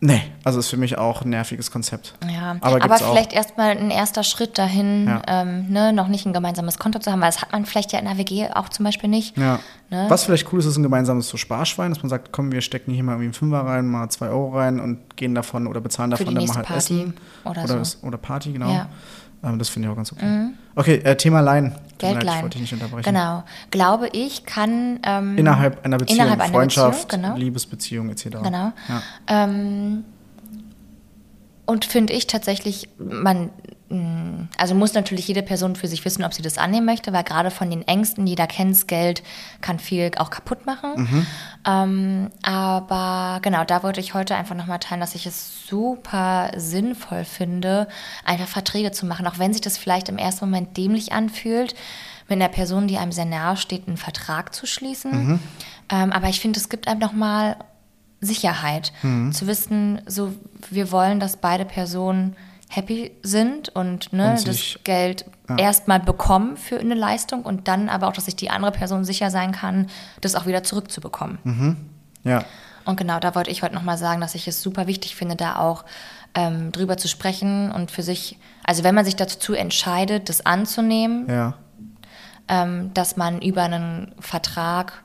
Nee, 0.00 0.22
also 0.44 0.60
ist 0.60 0.68
für 0.70 0.76
mich 0.76 0.96
auch 0.96 1.22
ein 1.22 1.30
nerviges 1.30 1.72
Konzept. 1.72 2.14
Ja, 2.32 2.56
Aber 2.60 2.82
aber, 2.84 2.98
vielleicht 2.98 3.32
erstmal 3.32 3.70
ein 3.76 3.90
erster 3.90 4.22
Schritt 4.22 4.56
dahin, 4.56 5.08
Ja. 5.08 5.22
ähm, 5.26 5.66
ne, 5.70 5.92
noch 5.92 6.06
nicht 6.06 6.24
ein 6.24 6.32
gemeinsames 6.32 6.78
Konto 6.78 7.00
zu 7.00 7.10
haben, 7.10 7.20
weil 7.20 7.30
das 7.30 7.42
hat 7.42 7.50
man 7.50 7.66
vielleicht 7.66 7.90
ja 7.92 7.98
in 7.98 8.04
der 8.04 8.16
WG 8.16 8.46
auch 8.54 8.68
zum 8.68 8.84
Beispiel 8.84 9.10
nicht. 9.10 9.36
Ja. 9.36 9.58
Ne? 9.90 10.06
Was 10.08 10.22
vielleicht 10.24 10.52
cool 10.52 10.60
ist, 10.60 10.66
ist 10.66 10.76
ein 10.76 10.84
gemeinsames 10.84 11.28
so 11.28 11.36
Sparschwein, 11.36 11.90
dass 11.92 12.00
man 12.00 12.10
sagt, 12.10 12.30
komm, 12.30 12.52
wir 12.52 12.60
stecken 12.60 12.92
hier 12.92 13.02
mal 13.02 13.14
irgendwie 13.14 13.24
einen 13.26 13.34
Fünfer 13.34 13.60
rein, 13.66 13.86
mal 13.88 14.08
zwei 14.08 14.28
Euro 14.28 14.56
rein 14.56 14.78
und 14.78 15.16
gehen 15.16 15.34
davon 15.34 15.66
oder 15.66 15.80
bezahlen 15.80 16.12
davon 16.12 16.26
dann 16.32 16.46
mal 16.46 16.54
halt 16.56 16.66
Party 16.66 17.00
Essen. 17.00 17.14
oder 17.44 17.64
oder, 17.64 17.84
so. 17.84 17.98
oder 18.06 18.18
Party, 18.18 18.52
genau. 18.52 18.72
Ja. 18.72 18.84
Mhm. 19.42 19.48
Ähm, 19.50 19.58
das 19.58 19.68
finde 19.68 19.88
ich 19.88 19.92
auch 19.92 19.96
ganz 19.96 20.12
okay. 20.12 20.50
Okay, 20.76 20.94
äh, 21.02 21.16
Thema 21.16 21.40
Leihen. 21.40 21.74
Tut 21.98 22.08
mir 22.10 22.14
Geld 22.14 22.14
leid, 22.14 22.22
Ich 22.22 22.24
leihen. 22.30 22.42
wollte 22.42 22.58
dich 22.58 22.72
nicht 22.72 22.72
unterbrechen. 22.82 23.04
Genau. 23.04 23.44
Glaube 23.70 24.08
ich, 24.12 24.44
kann. 24.44 25.00
Ähm, 25.04 25.36
Innerhalb 25.36 25.84
einer 25.84 25.98
Beziehung, 25.98 26.20
Innerhalb 26.20 26.40
einer 26.40 26.52
Freundschaft, 26.52 27.08
Beziehung, 27.08 27.22
genau. 27.24 27.36
Liebesbeziehung 27.36 28.08
etc. 28.10 28.24
Genau. 28.24 28.72
Ja. 28.88 29.02
Ähm, 29.26 30.04
und 31.66 31.84
finde 31.84 32.12
ich 32.14 32.26
tatsächlich, 32.26 32.88
man, 32.98 33.50
also 34.58 34.74
muss 34.74 34.92
natürlich 34.92 35.28
jede 35.28 35.42
Person 35.42 35.74
für 35.74 35.88
sich 35.88 36.04
wissen, 36.04 36.22
ob 36.24 36.34
sie 36.34 36.42
das 36.42 36.58
annehmen 36.58 36.84
möchte, 36.84 37.12
weil 37.14 37.24
gerade 37.24 37.50
von 37.50 37.70
den 37.70 37.86
Ängsten, 37.88 38.26
jeder 38.26 38.46
kennt's, 38.46 38.86
Geld 38.86 39.22
kann 39.62 39.78
viel 39.78 40.10
auch 40.18 40.28
kaputt 40.28 40.66
machen. 40.66 40.90
Mhm. 40.96 41.26
Ähm, 41.66 42.30
aber 42.42 43.40
genau, 43.40 43.64
da 43.64 43.82
wollte 43.82 44.00
ich 44.00 44.12
heute 44.12 44.36
einfach 44.36 44.54
nochmal 44.54 44.78
teilen, 44.78 45.00
dass 45.00 45.14
ich 45.14 45.24
es 45.24 45.66
super 45.66 46.50
sinnvoll 46.56 47.24
finde, 47.24 47.88
einfach 48.26 48.46
Verträge 48.48 48.92
zu 48.92 49.06
machen, 49.06 49.26
auch 49.26 49.38
wenn 49.38 49.52
sich 49.54 49.62
das 49.62 49.78
vielleicht 49.78 50.10
im 50.10 50.18
ersten 50.18 50.44
Moment 50.44 50.76
dämlich 50.76 51.12
anfühlt, 51.12 51.74
mit 52.28 52.36
einer 52.42 52.50
Person, 52.50 52.88
die 52.88 52.98
einem 52.98 53.12
sehr 53.12 53.24
nahe 53.24 53.56
steht, 53.56 53.88
einen 53.88 53.96
Vertrag 53.96 54.54
zu 54.54 54.66
schließen. 54.66 55.10
Mhm. 55.28 55.40
Ähm, 55.90 56.12
aber 56.12 56.28
ich 56.28 56.40
finde, 56.40 56.60
es 56.60 56.68
gibt 56.68 56.88
einem 56.88 57.00
nochmal 57.00 57.56
Sicherheit, 58.20 58.92
Mhm. 59.02 59.32
zu 59.32 59.46
wissen, 59.46 60.02
so 60.06 60.34
wir 60.70 60.90
wollen, 60.90 61.20
dass 61.20 61.38
beide 61.38 61.64
Personen 61.64 62.36
happy 62.70 63.12
sind 63.22 63.70
und, 63.70 64.12
ne, 64.12 64.30
Und 64.32 64.46
das 64.46 64.78
Geld 64.84 65.24
ja. 65.48 65.56
erstmal 65.56 66.00
bekommen 66.00 66.56
für 66.56 66.78
eine 66.78 66.94
Leistung 66.94 67.42
und 67.42 67.66
dann 67.68 67.88
aber 67.88 68.08
auch, 68.08 68.12
dass 68.12 68.26
sich 68.26 68.36
die 68.36 68.50
andere 68.50 68.72
Person 68.72 69.04
sicher 69.04 69.30
sein 69.30 69.52
kann, 69.52 69.86
das 70.20 70.34
auch 70.34 70.46
wieder 70.46 70.62
zurückzubekommen. 70.62 71.38
Mhm. 71.44 71.76
Ja. 72.24 72.44
Und 72.84 72.96
genau, 72.96 73.20
da 73.20 73.34
wollte 73.34 73.50
ich 73.50 73.62
heute 73.62 73.74
nochmal 73.74 73.98
sagen, 73.98 74.20
dass 74.20 74.34
ich 74.34 74.46
es 74.48 74.62
super 74.62 74.86
wichtig 74.86 75.16
finde, 75.16 75.36
da 75.36 75.56
auch 75.56 75.84
ähm, 76.34 76.72
drüber 76.72 76.96
zu 76.96 77.08
sprechen 77.08 77.70
und 77.72 77.90
für 77.90 78.02
sich, 78.02 78.38
also 78.64 78.84
wenn 78.84 78.94
man 78.94 79.04
sich 79.04 79.16
dazu 79.16 79.54
entscheidet, 79.54 80.28
das 80.28 80.44
anzunehmen, 80.44 81.26
Ja. 81.28 81.54
ähm, 82.48 82.92
dass 82.94 83.16
man 83.16 83.40
über 83.40 83.62
einen 83.62 84.14
Vertrag, 84.20 85.02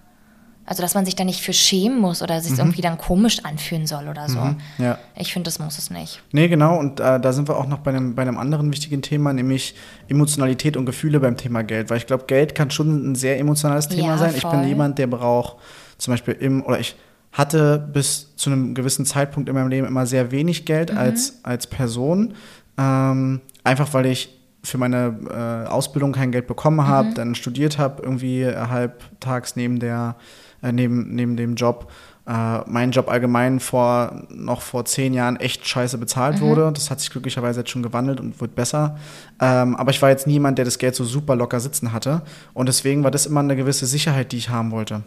also 0.65 0.82
dass 0.82 0.93
man 0.95 1.06
sich 1.06 1.15
da 1.15 1.23
nicht 1.23 1.41
für 1.41 1.54
schämen 1.54 1.99
muss 1.99 2.21
oder 2.21 2.39
sich 2.41 2.58
irgendwie 2.58 2.82
dann 2.82 2.97
komisch 2.97 3.43
anfühlen 3.43 3.86
soll 3.88 4.08
oder 4.08 4.30
so. 4.30 4.39
Mhm. 4.39 4.58
Ja. 4.78 4.97
Ich 5.17 5.34
finde, 5.34 5.47
das 5.47 5.60
muss 5.60 5.78
es 5.78 5.89
nicht. 5.89 6.21
Nee, 6.32 6.47
genau. 6.47 6.78
Und 6.80 6.99
äh, 6.99 7.19
da 7.19 7.34
sind 7.34 7.47
wir 7.49 7.58
auch 7.58 7.67
noch 7.67 7.80
bei 7.80 7.91
einem, 7.91 8.15
bei 8.15 8.21
einem 8.21 8.38
anderen 8.38 8.71
wichtigen 8.71 9.02
Thema, 9.02 9.34
nämlich 9.34 9.76
Emotionalität 10.08 10.78
und 10.78 10.86
Gefühle 10.86 11.19
beim 11.19 11.36
Thema 11.38 11.63
Geld. 11.63 11.89
Weil 11.89 11.97
ich 11.97 12.08
glaube, 12.08 12.26
Geld 12.28 12.56
kann 12.56 12.71
schon 12.71 13.12
ein 13.12 13.15
sehr 13.15 13.39
emotionales 13.39 13.88
Thema 13.89 14.08
Ja, 14.10 14.17
sein. 14.17 14.34
Ich 14.36 14.41
bin 14.43 14.52
voll. 14.52 14.63
jemand, 14.65 14.97
der 14.99 15.08
braucht 15.08 15.58
zum 15.97 16.14
Beispiel 16.14 16.36
im, 16.36 16.64
oder 16.64 16.80
ich 16.80 16.95
hatte 17.34 17.80
bis 17.91 18.36
zu 18.36 18.51
einem 18.51 18.74
gewissen 18.76 19.05
Zeitpunkt 19.05 19.49
in 19.49 19.55
meinem 19.55 19.70
Leben 19.70 19.88
immer 19.88 20.05
sehr 20.05 20.32
wenig 20.32 20.66
Geld 20.66 20.91
Mhm. 20.91 20.97
als, 20.97 21.39
als 21.43 21.68
Person. 21.68 22.36
Ähm, 22.78 23.41
einfach 23.64 23.93
weil 23.93 24.05
ich 24.05 24.39
für 24.64 24.78
meine 24.78 25.66
äh, 25.66 25.68
Ausbildung 25.70 26.14
kein 26.14 26.32
Geld 26.32 26.47
bekommen 26.47 26.88
habe, 26.88 27.09
Mhm. 27.09 27.14
dann 27.16 27.36
studiert 27.36 27.78
habe, 27.80 28.01
irgendwie 28.01 28.45
halbtags 28.47 29.55
neben 29.55 29.80
der, 29.80 30.16
äh, 30.64 30.72
neben, 30.72 31.14
neben 31.14 31.38
dem 31.38 31.55
Job. 31.55 31.91
Äh, 32.26 32.59
mein 32.68 32.91
Job 32.91 33.09
allgemein 33.09 33.59
vor 33.59 34.24
noch 34.30 34.61
vor 34.61 34.86
zehn 34.86 35.14
Jahren 35.14 35.36
echt 35.36 35.68
scheiße 35.68 35.97
bezahlt 35.97 36.39
wurde. 36.39 36.72
Das 36.74 36.89
hat 36.89 37.01
sich 37.01 37.09
glücklicherweise 37.09 37.61
jetzt 37.61 37.70
schon 37.70 37.84
gewandelt 37.84 38.20
und 38.20 38.39
wird 38.39 38.55
besser. 38.55 38.97
Ähm, 39.41 39.76
aber 39.76 39.91
ich 39.91 40.01
war 40.01 40.09
jetzt 40.09 40.26
niemand, 40.26 40.57
der 40.57 40.66
das 40.66 40.78
Geld 40.78 40.95
so 40.95 41.03
super 41.03 41.36
locker 41.36 41.59
sitzen 41.59 41.91
hatte. 41.91 42.22
Und 42.53 42.70
deswegen 42.70 43.03
war 43.03 43.11
das 43.11 43.26
immer 43.26 43.41
eine 43.41 43.55
gewisse 43.55 43.86
Sicherheit, 43.86 44.32
die 44.32 44.38
ich 44.38 44.49
haben 44.49 44.72
wollte. 44.72 45.03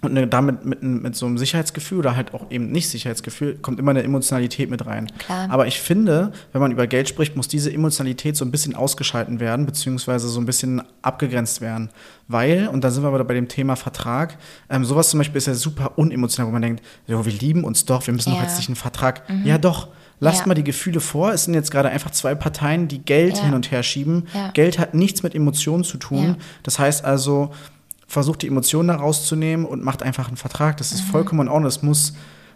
Und 0.00 0.12
ne, 0.12 0.28
damit 0.28 0.64
mit, 0.64 0.80
mit 0.80 1.16
so 1.16 1.26
einem 1.26 1.38
Sicherheitsgefühl 1.38 1.98
oder 1.98 2.14
halt 2.14 2.32
auch 2.32 2.50
eben 2.52 2.70
nicht 2.70 2.88
Sicherheitsgefühl 2.88 3.56
kommt 3.56 3.80
immer 3.80 3.90
eine 3.90 4.04
Emotionalität 4.04 4.70
mit 4.70 4.86
rein. 4.86 5.10
Klar. 5.18 5.48
Aber 5.50 5.66
ich 5.66 5.80
finde, 5.80 6.32
wenn 6.52 6.60
man 6.60 6.70
über 6.70 6.86
Geld 6.86 7.08
spricht, 7.08 7.34
muss 7.34 7.48
diese 7.48 7.72
Emotionalität 7.72 8.36
so 8.36 8.44
ein 8.44 8.52
bisschen 8.52 8.76
ausgeschalten 8.76 9.40
werden, 9.40 9.66
beziehungsweise 9.66 10.28
so 10.28 10.38
ein 10.38 10.46
bisschen 10.46 10.82
abgegrenzt 11.02 11.60
werden. 11.60 11.90
Weil, 12.28 12.68
und 12.68 12.84
da 12.84 12.90
sind 12.90 13.02
wir 13.02 13.08
aber 13.08 13.24
bei 13.24 13.34
dem 13.34 13.48
Thema 13.48 13.74
Vertrag, 13.74 14.38
ähm, 14.70 14.84
sowas 14.84 15.10
zum 15.10 15.18
Beispiel 15.18 15.38
ist 15.38 15.46
ja 15.48 15.54
super 15.54 15.98
unemotional, 15.98 16.46
wo 16.48 16.52
man 16.52 16.62
denkt, 16.62 16.84
jo, 17.08 17.24
wir 17.24 17.32
lieben 17.32 17.64
uns 17.64 17.84
doch, 17.84 18.06
wir 18.06 18.14
müssen 18.14 18.30
doch 18.30 18.38
Ja. 18.38 18.44
jetzt 18.44 18.56
nicht 18.58 18.68
einen 18.68 18.76
Vertrag. 18.76 19.22
Ja, 19.44 19.58
doch. 19.58 19.88
Lasst 20.20 20.40
Ja. 20.42 20.46
mal 20.46 20.54
die 20.54 20.64
Gefühle 20.64 21.00
vor. 21.00 21.32
Es 21.32 21.44
sind 21.44 21.54
jetzt 21.54 21.70
gerade 21.72 21.88
einfach 21.88 22.10
zwei 22.12 22.34
Parteien, 22.36 22.86
die 22.86 22.98
Geld 23.00 23.38
Ja. 23.38 23.44
hin 23.46 23.54
und 23.54 23.70
her 23.72 23.82
schieben. 23.82 24.26
Geld 24.54 24.78
hat 24.78 24.94
nichts 24.94 25.22
mit 25.24 25.34
Emotionen 25.34 25.82
zu 25.82 25.96
tun. 25.96 26.36
Das 26.62 26.78
heißt 26.78 27.04
also, 27.04 27.50
versucht 28.08 28.42
die 28.42 28.48
Emotionen 28.48 28.88
da 28.88 28.96
rauszunehmen 28.96 29.64
und 29.66 29.84
macht 29.84 30.02
einfach 30.02 30.26
einen 30.28 30.36
Vertrag. 30.36 30.76
Das 30.78 30.90
ist 30.92 31.04
Mhm. 31.06 31.10
vollkommen 31.10 31.40
in 31.42 31.48
Ordnung. 31.48 31.64
Das 31.64 31.82
muss, 31.82 32.14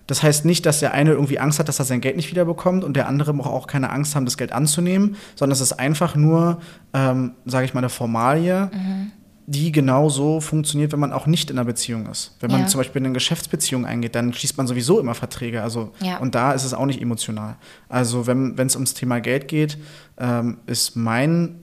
das 0.09 0.23
heißt 0.23 0.45
nicht, 0.47 0.67
dass 0.67 0.81
der 0.81 0.93
eine 0.95 1.11
irgendwie 1.13 1.39
Angst 1.39 1.59
hat, 1.59 1.69
dass 1.69 1.79
er 1.79 1.85
sein 1.85 2.01
Geld 2.01 2.17
nicht 2.17 2.31
wiederbekommt 2.31 2.83
und 2.85 2.95
der 2.97 3.07
andere 3.07 3.33
muss 3.35 3.47
auch 3.47 3.67
keine 3.67 3.91
Angst 3.91 4.17
haben, 4.17 4.25
das 4.25 4.37
Geld 4.37 4.51
anzunehmen, 4.53 5.15
sondern 5.37 5.53
es 5.53 5.61
ist 5.61 5.75
einfach 5.75 6.17
nur, 6.17 6.61
ähm, 6.95 7.33
sage 7.45 7.67
ich 7.67 7.75
mal, 7.75 7.81
eine 7.81 7.89
Formalie, 7.91 8.71
Mhm. 8.73 9.13
die 9.47 9.73
genau 9.73 10.09
so 10.09 10.41
funktioniert, 10.41 10.93
wenn 10.93 11.01
man 11.01 11.13
auch 11.13 11.27
nicht 11.27 11.51
in 11.51 11.59
einer 11.59 11.67
Beziehung 11.67 12.07
ist. 12.07 12.37
Wenn 12.41 12.51
man 12.51 12.61
Ja. 12.63 12.67
zum 12.69 12.79
Beispiel 12.79 13.01
in 13.01 13.07
eine 13.07 13.15
Geschäftsbeziehung 13.15 13.85
eingeht, 13.85 14.15
dann 14.15 14.33
schließt 14.33 14.57
man 14.57 14.67
sowieso 14.67 15.01
immer 15.01 15.15
Verträge. 15.15 15.63
Also 15.63 15.91
Ja. 16.01 16.19
und 16.19 16.35
da 16.35 16.53
ist 16.53 16.65
es 16.65 16.73
auch 16.73 16.87
nicht 16.87 17.03
emotional. 17.03 17.57
Also 17.89 18.27
wenn 18.27 18.55
es 18.59 18.77
ums 18.77 18.95
Thema 18.95 19.21
Geld 19.21 19.49
geht, 19.49 19.77
ähm, 20.17 20.59
ist 20.67 20.97
mein 20.97 21.57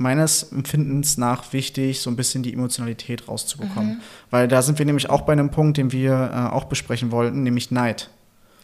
meines 0.00 0.44
Empfindens 0.52 1.16
nach 1.18 1.52
wichtig, 1.52 2.00
so 2.00 2.10
ein 2.10 2.16
bisschen 2.16 2.42
die 2.42 2.52
Emotionalität 2.52 3.28
rauszubekommen. 3.28 3.94
Mhm. 3.96 4.00
Weil 4.30 4.48
da 4.48 4.62
sind 4.62 4.78
wir 4.78 4.86
nämlich 4.86 5.10
auch 5.10 5.20
bei 5.22 5.32
einem 5.32 5.50
Punkt, 5.50 5.76
den 5.76 5.92
wir 5.92 6.30
äh, 6.32 6.54
auch 6.54 6.64
besprechen 6.64 7.10
wollten, 7.12 7.42
nämlich 7.42 7.70
Neid. 7.70 8.08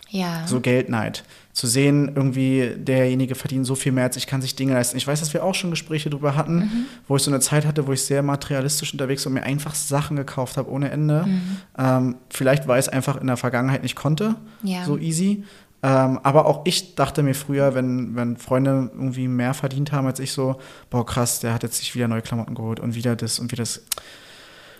Ja. 0.08 0.46
So 0.46 0.60
Geldneid. 0.60 1.24
Zu 1.52 1.66
sehen, 1.66 2.12
irgendwie, 2.14 2.70
derjenige 2.76 3.34
verdient 3.34 3.66
so 3.66 3.74
viel 3.74 3.90
mehr 3.90 4.04
als 4.04 4.16
ich, 4.16 4.26
kann 4.26 4.40
sich 4.40 4.54
Dinge 4.54 4.74
leisten. 4.74 4.96
Ich 4.96 5.06
weiß, 5.06 5.18
dass 5.20 5.34
wir 5.34 5.42
auch 5.42 5.54
schon 5.54 5.70
Gespräche 5.70 6.10
darüber 6.10 6.36
hatten, 6.36 6.58
Mhm. 6.58 6.84
wo 7.08 7.16
ich 7.16 7.22
so 7.22 7.30
eine 7.30 7.40
Zeit 7.40 7.66
hatte, 7.66 7.86
wo 7.86 7.92
ich 7.92 8.02
sehr 8.02 8.22
materialistisch 8.22 8.92
unterwegs 8.92 9.24
war 9.24 9.30
und 9.30 9.34
mir 9.34 9.42
einfach 9.42 9.74
Sachen 9.74 10.16
gekauft 10.16 10.56
habe 10.58 10.70
ohne 10.70 10.90
Ende. 10.90 11.24
Mhm. 11.26 11.42
Ähm, 11.76 12.16
vielleicht, 12.30 12.68
weil 12.68 12.78
ich 12.78 12.86
es 12.86 12.88
einfach 12.92 13.20
in 13.20 13.26
der 13.26 13.36
Vergangenheit 13.36 13.82
nicht 13.82 13.96
konnte, 13.96 14.36
Ja. 14.62 14.84
so 14.84 14.96
easy. 14.96 15.42
Ähm, 15.86 16.18
aber 16.24 16.46
auch 16.46 16.62
ich 16.64 16.96
dachte 16.96 17.22
mir 17.22 17.34
früher, 17.34 17.76
wenn, 17.76 18.16
wenn 18.16 18.36
Freunde 18.36 18.90
irgendwie 18.92 19.28
mehr 19.28 19.54
verdient 19.54 19.92
haben 19.92 20.04
als 20.08 20.18
ich, 20.18 20.32
so, 20.32 20.56
boah, 20.90 21.06
krass, 21.06 21.38
der 21.38 21.54
hat 21.54 21.62
jetzt 21.62 21.78
sich 21.78 21.94
wieder 21.94 22.08
neue 22.08 22.22
Klamotten 22.22 22.56
geholt 22.56 22.80
und 22.80 22.96
wieder 22.96 23.14
das 23.14 23.38
und 23.38 23.52
wieder 23.52 23.62
das. 23.62 23.82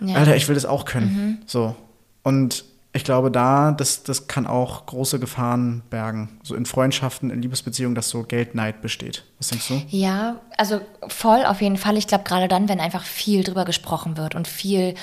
ja. 0.00 0.08
Mhm. 0.08 0.16
Alter, 0.16 0.34
ich 0.34 0.48
will 0.48 0.56
das 0.56 0.66
auch 0.66 0.84
können. 0.84 1.44
So. 1.46 1.76
Und 2.24 2.64
ich 2.92 3.04
glaube, 3.04 3.30
da, 3.30 3.70
das, 3.70 4.02
das 4.02 4.26
kann 4.26 4.48
auch 4.48 4.86
große 4.86 5.20
Gefahren 5.20 5.82
bergen. 5.90 6.40
So 6.42 6.56
in 6.56 6.66
Freundschaften, 6.66 7.30
in 7.30 7.40
Liebesbeziehungen, 7.40 7.94
dass 7.94 8.08
so 8.08 8.24
Geldneid 8.24 8.82
besteht. 8.82 9.22
Was 9.38 9.48
denkst 9.48 9.68
du? 9.68 9.82
Ja, 9.88 10.40
also 10.56 10.80
voll 11.06 11.44
auf 11.44 11.60
jeden 11.60 11.76
Fall. 11.76 11.96
Ich 11.98 12.08
glaube, 12.08 12.24
gerade 12.24 12.48
dann, 12.48 12.68
wenn 12.68 12.80
einfach 12.80 13.04
viel 13.04 13.44
drüber 13.44 13.64
gesprochen 13.64 14.16
wird 14.16 14.34
und 14.34 14.48
viel 14.48 14.94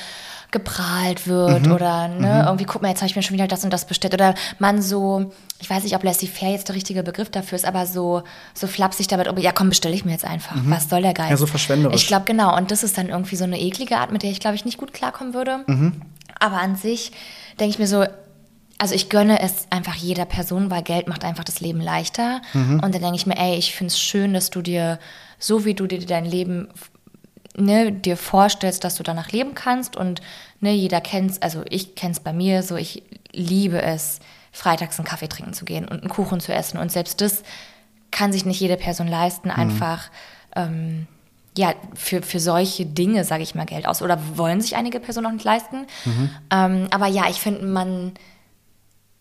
geprahlt 0.53 1.27
wird 1.27 1.67
oder 1.67 2.07
ne, 2.07 2.43
irgendwie, 2.45 2.63
guck 2.63 2.81
mal, 2.81 2.87
jetzt 2.87 3.01
habe 3.01 3.07
ich 3.09 3.15
mir 3.17 3.23
schon 3.23 3.33
wieder 3.33 3.47
das 3.47 3.65
und 3.65 3.73
das 3.73 3.85
bestellt. 3.85 4.13
Oder 4.13 4.35
man 4.59 4.81
so, 4.81 5.33
ich 5.59 5.69
weiß 5.69 5.83
nicht, 5.83 5.95
ob 5.95 6.03
laissez-faire 6.03 6.51
jetzt 6.51 6.69
der 6.69 6.75
richtige 6.75 7.03
Begriff 7.03 7.29
dafür 7.29 7.57
ist, 7.57 7.65
aber 7.65 7.85
so, 7.85 8.23
so 8.53 8.67
flapsig 8.67 9.07
damit, 9.07 9.27
ja 9.39 9.51
komm, 9.51 9.67
bestelle 9.69 9.93
ich 9.95 10.05
mir 10.05 10.11
jetzt 10.13 10.23
einfach. 10.23 10.55
Was 10.65 10.87
soll 10.89 11.01
der 11.01 11.13
Geist? 11.13 11.31
Ja, 11.31 11.37
so 11.37 11.47
verschwenderisch. 11.47 12.01
Ich 12.01 12.07
glaube, 12.07 12.23
genau. 12.25 12.55
Und 12.55 12.71
das 12.71 12.83
ist 12.83 12.97
dann 12.97 13.09
irgendwie 13.09 13.35
so 13.35 13.43
eine 13.43 13.59
eklige 13.59 13.97
Art, 13.97 14.13
mit 14.13 14.23
der 14.23 14.31
ich, 14.31 14.39
glaube 14.39 14.55
ich, 14.55 14.63
nicht 14.63 14.77
gut 14.77 14.93
klarkommen 14.93 15.33
würde. 15.33 15.65
Aber 16.39 16.61
an 16.61 16.77
sich 16.77 17.11
denke 17.59 17.71
ich 17.71 17.79
mir 17.79 17.87
so, 17.87 18.05
also 18.77 18.95
ich 18.95 19.09
gönne 19.09 19.41
es 19.41 19.67
einfach 19.69 19.95
jeder 19.95 20.25
Person, 20.25 20.69
weil 20.69 20.83
Geld 20.83 21.07
macht 21.07 21.25
einfach 21.25 21.43
das 21.43 21.59
Leben 21.59 21.81
leichter. 21.81 22.41
Und 22.53 22.81
dann 22.81 22.91
denke 22.91 23.15
ich 23.15 23.25
mir, 23.25 23.37
ey, 23.37 23.55
ich 23.57 23.73
finde 23.75 23.91
es 23.91 23.99
schön, 23.99 24.33
dass 24.33 24.49
du 24.49 24.61
dir, 24.61 24.99
so 25.39 25.65
wie 25.65 25.73
du 25.73 25.87
dir 25.87 26.05
dein 26.05 26.25
Leben 26.25 26.69
ne, 27.57 27.91
dir 27.91 28.17
vorstellst, 28.17 28.83
dass 28.83 28.95
du 28.95 29.03
danach 29.03 29.31
leben 29.31 29.55
kannst 29.55 29.95
und 29.95 30.21
ne, 30.59 30.73
jeder 30.73 31.01
kennt's, 31.01 31.41
also 31.41 31.63
ich 31.69 31.95
kenn's 31.95 32.19
bei 32.19 32.33
mir, 32.33 32.63
so 32.63 32.75
ich 32.75 33.03
liebe 33.31 33.81
es, 33.81 34.19
freitags 34.51 34.99
einen 34.99 35.07
Kaffee 35.07 35.27
trinken 35.27 35.53
zu 35.53 35.65
gehen 35.65 35.87
und 35.87 36.01
einen 36.01 36.09
Kuchen 36.09 36.39
zu 36.39 36.53
essen 36.53 36.77
und 36.77 36.91
selbst 36.91 37.21
das 37.21 37.43
kann 38.11 38.31
sich 38.31 38.45
nicht 38.45 38.59
jede 38.59 38.77
Person 38.77 39.07
leisten, 39.07 39.49
einfach 39.49 40.11
ähm, 40.55 41.07
ja, 41.57 41.73
für, 41.93 42.21
für 42.21 42.39
solche 42.39 42.85
Dinge, 42.85 43.23
sage 43.23 43.43
ich 43.43 43.55
mal, 43.55 43.65
Geld 43.65 43.87
aus. 43.87 44.01
Oder 44.01 44.19
wollen 44.37 44.61
sich 44.61 44.75
einige 44.75 44.99
Personen 44.99 45.27
auch 45.27 45.31
nicht 45.31 45.43
leisten. 45.43 45.85
Ähm, 46.51 46.87
aber 46.91 47.07
ja, 47.07 47.29
ich 47.29 47.37
finde, 47.37 47.65
man 47.65 48.13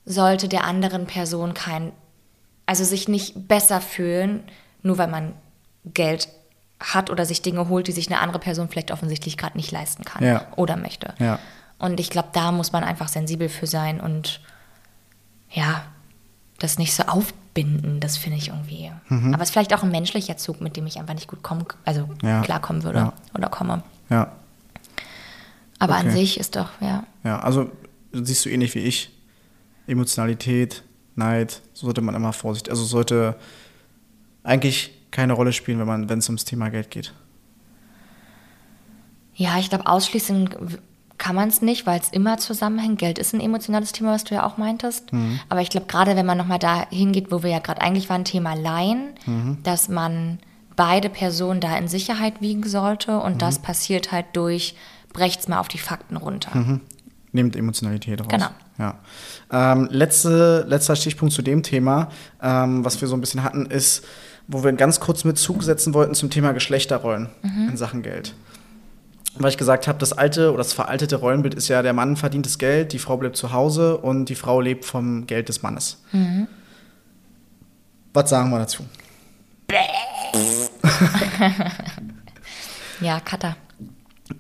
sollte 0.05 0.49
der 0.49 0.65
anderen 0.65 1.07
Person 1.07 1.55
kein, 1.55 1.93
also 2.67 2.85
sich 2.85 3.09
nicht 3.09 3.49
besser 3.49 3.81
fühlen, 3.81 4.45
nur 4.83 4.99
weil 4.99 5.09
man 5.09 5.35
Geld 5.85 6.29
hat 6.83 7.11
oder 7.11 7.25
sich 7.25 7.43
Dinge 7.43 7.69
holt, 7.69 7.87
die 7.89 7.93
sich 7.93 8.09
eine 8.09 8.21
andere 8.21 8.39
Person 8.39 8.69
vielleicht 8.69 8.91
offensichtlich 8.91 9.37
gerade 9.37 9.57
nicht 9.57 9.71
leisten 9.71 10.05
kann 10.05 10.25
Ja. 10.25 10.47
oder 10.57 10.77
möchte. 10.77 11.15
Ja. 11.19 11.39
Und 11.79 11.99
ich 12.01 12.11
glaube, 12.11 12.29
da 12.33 12.53
muss 12.53 12.73
man 12.73 12.85
einfach 12.85 13.09
sensibel 13.09 13.49
für 13.49 13.67
sein 13.67 14.01
und 14.01 14.41
ja, 15.51 15.83
das 16.59 16.79
nicht 16.79 16.95
so 16.95 17.03
aufbinden, 17.05 17.99
das 18.01 18.17
finde 18.17 18.39
ich 18.39 18.49
irgendwie. 18.49 18.91
Mhm. 19.09 19.35
Aber 19.35 19.43
es 19.43 19.49
ist 19.49 19.53
vielleicht 19.53 19.75
auch 19.75 19.83
ein 19.83 19.91
menschlicher 19.91 20.37
Zug, 20.37 20.61
mit 20.61 20.77
dem 20.77 20.87
ich 20.87 20.99
einfach 20.99 21.15
nicht 21.15 21.29
gut 21.29 21.43
kommen, 21.43 21.65
also 21.85 22.09
Ja. 22.23 22.41
klarkommen 22.43 22.83
würde 22.85 22.99
Ja. 22.99 23.13
oder 23.35 23.49
komme. 23.49 23.83
Ja. 24.11 24.33
Aber 25.79 25.97
an 25.97 26.07
Okay. 26.07 26.17
sich 26.17 26.39
ist 26.39 26.55
doch, 26.57 26.69
ja. 26.81 27.05
Ja, 27.25 27.41
also 27.41 27.71
siehst 28.13 28.45
du 28.45 28.49
ähnlich 28.51 28.75
wie 28.75 28.81
ich. 28.81 29.11
Emotionalität, 29.89 30.85
Neid, 31.17 31.61
so 31.75 31.87
sollte 31.87 32.01
man 32.01 32.15
immer 32.15 32.33
vorsichtig, 32.33 32.71
also 32.71 32.85
sollte 32.85 33.37
eigentlich 34.45 34.93
keine 35.13 35.35
Rolle 35.35 35.53
spielen, 35.53 35.79
wenn 35.79 35.87
man, 35.87 36.09
wenn 36.09 36.19
es 36.19 36.29
ums 36.29 36.45
Thema 36.45 36.69
Geld 36.71 36.91
geht. 36.91 37.15
Ja, 39.35 39.59
ich 39.59 39.69
glaube, 39.71 39.87
ausschließen 39.87 40.51
kann 41.19 41.37
man 41.37 41.49
es 41.49 41.63
nicht, 41.63 41.87
weil 41.87 42.01
es 42.01 42.09
immer 42.09 42.39
zusammenhängt. 42.39 42.99
Geld 42.99 43.19
ist 43.19 43.33
ein 43.33 43.41
emotionales 43.41 43.93
Thema, 43.93 44.13
was 44.13 44.25
du 44.25 44.35
ja 44.35 44.45
auch 44.45 44.59
meintest. 44.59 45.13
Mhm. 45.13 45.39
Aber 45.49 45.61
ich 45.61 45.71
glaube, 45.71 45.87
gerade 45.87 46.17
wenn 46.17 46.27
man 46.27 46.37
nochmal 46.37 46.59
da 46.59 46.87
hingeht, 46.91 47.31
wo 47.31 47.43
wir 47.43 47.51
ja 47.51 47.59
gerade 47.61 47.81
eigentlich 47.81 48.09
waren, 48.09 48.25
Thema 48.25 48.55
Leihen, 48.55 49.11
Mhm. 49.27 49.59
dass 49.63 49.89
man 49.89 50.39
beide 50.75 51.09
Personen 51.09 51.61
da 51.61 51.77
in 51.77 51.87
Sicherheit 51.87 52.41
wiegen 52.41 52.65
sollte 52.67 53.21
und 53.21 53.41
das 53.41 53.59
Mhm. 53.59 53.63
passiert 53.63 54.11
halt 54.13 54.27
durch, 54.33 54.75
brecht's 55.13 55.47
mal 55.49 55.61
auf 55.61 55.69
die 55.69 55.79
Fakten 55.79 56.17
runter. 56.17 56.81
Nehmt 57.33 57.57
Emotionalität 57.57 58.21
raus. 58.21 58.29
Genau. 58.29 58.49
Ja. 58.79 58.99
Ähm, 59.51 59.89
letzte, 59.91 60.65
letzter 60.67 60.97
Stichpunkt 60.97 61.33
zu 61.35 61.43
dem 61.43 61.63
Thema, 61.63 62.09
ähm, 62.43 62.85
was 62.85 63.01
wir 63.01 63.07
so 63.09 63.15
ein 63.15 63.21
bisschen 63.21 63.45
hatten, 63.45 63.67
ist, 63.67 64.05
wo 64.53 64.63
wir 64.63 64.73
ganz 64.73 65.01
kurz 65.01 65.25
mit 65.25 65.39
Zug 65.39 65.63
setzen 65.63 65.95
wollten 65.95 66.15
zum 66.15 66.31
Thema 66.31 66.53
Geschlechterrollen 66.53 67.29
in 67.43 67.77
Sachen 67.77 68.03
Geld. 68.03 68.35
Weil 69.35 69.51
ich 69.51 69.57
gesagt 69.57 69.89
habe, 69.89 69.99
das 69.99 70.13
alte 70.13 70.51
oder 70.51 70.59
das 70.59 70.75
veraltete 70.75 71.17
Rollenbild 71.17 71.55
ist 71.55 71.69
ja, 71.69 71.81
der 71.83 71.95
Mann 71.95 72.17
verdient 72.17 72.45
das 72.45 72.59
Geld, 72.59 72.93
die 72.93 72.99
Frau 72.99 73.17
bleibt 73.17 73.37
zu 73.37 73.53
Hause 73.53 73.97
und 73.97 74.27
die 74.27 74.35
Frau 74.35 74.61
lebt 74.61 74.85
vom 74.85 75.27
Geld 75.27 75.49
des 75.49 75.63
Mannes. 75.63 76.03
Was 78.13 78.29
sagen 78.29 78.51
wir 78.51 78.59
dazu? 78.59 78.85
Ja, 83.03 83.19
Cutter. 83.19 83.57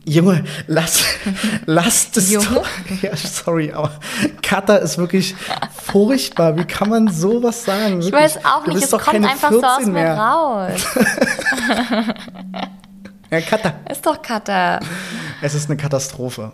Junge, 0.04 0.44
lass, 0.68 1.04
lass 1.66 2.12
das 2.12 2.30
Junge? 2.30 2.46
doch. 2.46 2.68
Ja, 3.02 3.16
sorry, 3.16 3.72
aber 3.72 3.90
Kata 4.40 4.76
ist 4.76 4.98
wirklich 4.98 5.34
furchtbar. 5.92 6.56
Wie 6.56 6.64
kann 6.64 6.88
man 6.88 7.08
sowas 7.08 7.64
sagen? 7.64 8.00
Ich 8.00 8.10
weiß 8.10 8.44
auch 8.44 8.66
nicht, 8.66 8.82
es 8.82 8.90
kommt 8.90 9.24
einfach 9.24 9.52
so 9.52 9.62
aus 9.62 9.76
14 9.76 9.92
mir 9.92 10.00
mehr. 10.00 10.18
raus. 10.18 10.86
Ja, 13.32 13.40
Kata. 13.40 13.72
Ist 13.90 14.04
doch 14.04 14.20
Cutter. 14.20 14.78
Es 15.40 15.54
ist 15.54 15.70
eine 15.70 15.78
Katastrophe. 15.78 16.52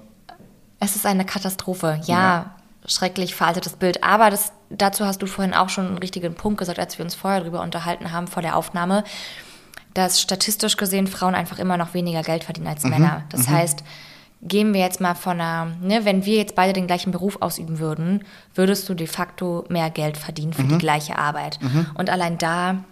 Es 0.79 0.95
ist 0.95 1.07
eine 1.07 1.25
Katastrophe. 1.25 2.01
Ja, 2.05 2.55
schrecklich 2.87 3.35
veraltetes 3.35 3.73
Bild. 3.73 4.05
Aber 4.05 4.31
das, 4.31 4.53
dazu 4.71 5.05
hast 5.05 5.21
du 5.21 5.27
vorhin 5.27 5.55
auch 5.55 5.71
schon 5.71 5.89
einen 5.89 5.99
richtigen 5.99 6.35
Punkt 6.35 6.61
gesagt, 6.61 6.79
als 6.79 6.97
wir 6.97 7.05
uns 7.05 7.17
vorher 7.17 7.41
darüber 7.41 7.63
unterhalten 7.63 8.13
haben, 8.13 8.29
vor 8.29 8.43
der 8.43 8.55
Aufnahme, 8.55 9.03
dass 9.93 10.21
statistisch 10.21 10.77
gesehen 10.77 11.09
Frauen 11.09 11.35
einfach 11.35 11.59
immer 11.59 11.77
noch 11.77 11.95
weniger 11.95 12.23
Geld 12.23 12.45
verdienen 12.45 12.69
als 12.69 12.85
Männer. 12.85 13.25
Das 13.31 13.49
heißt, 13.49 13.83
gehen 14.41 14.73
wir 14.73 14.81
jetzt 14.81 15.01
mal 15.01 15.15
von 15.15 15.41
einer, 15.41 15.73
ne, 15.81 16.05
wenn 16.05 16.25
wir 16.25 16.37
jetzt 16.37 16.55
beide 16.55 16.73
den 16.73 16.87
gleichen 16.87 17.11
Beruf 17.11 17.39
ausüben 17.41 17.79
würden, 17.79 18.25
würdest 18.55 18.89
du 18.89 18.95
de 18.95 19.07
facto 19.07 19.65
mehr 19.69 19.91
Geld 19.91 20.17
verdienen 20.17 20.53
für 20.53 20.63
die 20.63 20.79
gleiche 20.79 21.19
Arbeit. 21.19 21.59
Und 21.95 22.09
allein 22.09 22.39
da 22.39 22.85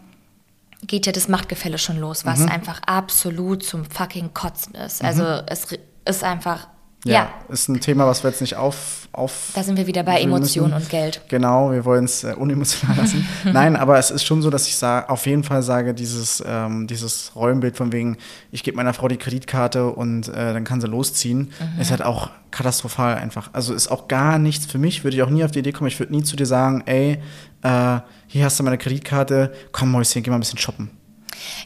geht 0.87 1.07
ja 1.07 1.13
das 1.13 1.29
Machtgefälle 1.29 1.79
schon 1.79 1.99
los, 1.99 2.25
was 2.25 2.47
einfach 2.47 2.81
absolut 2.87 3.63
zum 3.63 3.85
fucking 3.85 4.35
Kotzen 4.35 4.75
ist. 4.75 5.03
Also 5.05 5.23
es 5.47 5.69
ist 6.05 6.25
einfach 6.25 6.69
Ja, 7.07 7.13
Ja. 7.15 7.29
ist 7.49 7.69
ein 7.69 7.81
Thema, 7.81 8.07
was 8.07 8.23
wir 8.23 8.31
jetzt 8.31 8.41
nicht 8.41 8.57
auf. 8.57 9.09
auf 9.13 9.51
Da 9.55 9.63
sind 9.63 9.77
wir 9.79 9.87
wieder 9.87 10.03
bei 10.03 10.21
Emotionen 10.21 10.73
und 10.75 10.89
Geld. 10.91 11.23
Genau, 11.29 11.71
wir 11.73 11.85
wollen 11.85 12.05
es 12.05 12.25
äh, 12.25 12.35
unemotional 12.37 12.97
lassen. 12.97 13.27
Nein, 13.45 13.77
aber 13.77 13.99
es 13.99 14.11
ist 14.11 14.25
schon 14.25 14.43
so, 14.43 14.51
dass 14.51 14.67
ich 14.67 14.77
sa- 14.77 15.07
auf 15.07 15.25
jeden 15.27 15.43
Fall 15.45 15.63
sage, 15.63 15.95
dieses, 15.95 16.43
ähm, 16.47 16.87
dieses 16.87 17.33
Rollenbild 17.35 17.77
von 17.77 17.93
wegen, 17.93 18.19
ich 18.51 18.63
gebe 18.63 18.77
meiner 18.77 18.93
Frau 18.93 19.09
die 19.09 19.17
Kreditkarte 19.17 19.87
und 19.89 20.29
äh, 20.29 20.53
dann 20.53 20.65
kann 20.65 20.81
sie 20.81 20.87
losziehen, 20.87 21.53
Mhm. 21.77 21.81
ist 21.81 21.91
halt 21.91 22.03
auch 22.03 22.31
katastrophal 22.51 23.17
einfach. 23.17 23.51
Also 23.53 23.73
ist 23.75 23.89
auch 23.89 24.09
gar 24.09 24.39
nichts 24.39 24.67
für 24.67 24.79
mich, 24.79 25.05
würde 25.05 25.17
ich 25.17 25.23
auch 25.23 25.31
nie 25.31 25.45
auf 25.45 25.51
die 25.51 25.61
Idee 25.61 25.73
kommen. 25.73 25.89
Ich 25.89 25.99
würde 25.99 26.13
nie 26.15 26.23
zu 26.23 26.37
dir 26.37 26.47
sagen, 26.47 26.83
ey, 26.87 27.19
äh, 27.63 27.99
hier 28.27 28.45
hast 28.45 28.59
du 28.59 28.63
meine 28.65 28.79
Kreditkarte, 28.79 29.53
komm 29.73 29.91
Mäuschen, 29.93 30.23
geh 30.23 30.31
mal 30.31 30.37
ein 30.37 30.41
bisschen 30.41 30.59
shoppen. 30.59 30.91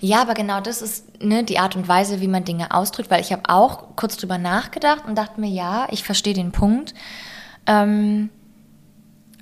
Ja, 0.01 0.23
aber 0.23 0.35
genau 0.35 0.61
das 0.61 0.83
ist 0.83 1.23
ne, 1.23 1.45
die 1.45 1.59
Art 1.59 1.77
und 1.77 1.89
Weise, 1.89 2.21
wie 2.21 2.29
man 2.29 2.45
Dinge 2.45 2.73
ausdrückt, 2.73 3.11
weil 3.11 3.21
ich 3.21 3.33
habe 3.33 3.43
auch 3.49 3.97
kurz 3.97 4.17
drüber 4.17 4.39
nachgedacht 4.39 5.05
und 5.07 5.17
dachte 5.17 5.41
mir, 5.41 5.51
ja, 5.51 5.87
ich 5.91 6.05
verstehe 6.05 6.35
den 6.35 6.53
Punkt. 6.53 6.95
Ähm, 7.67 8.31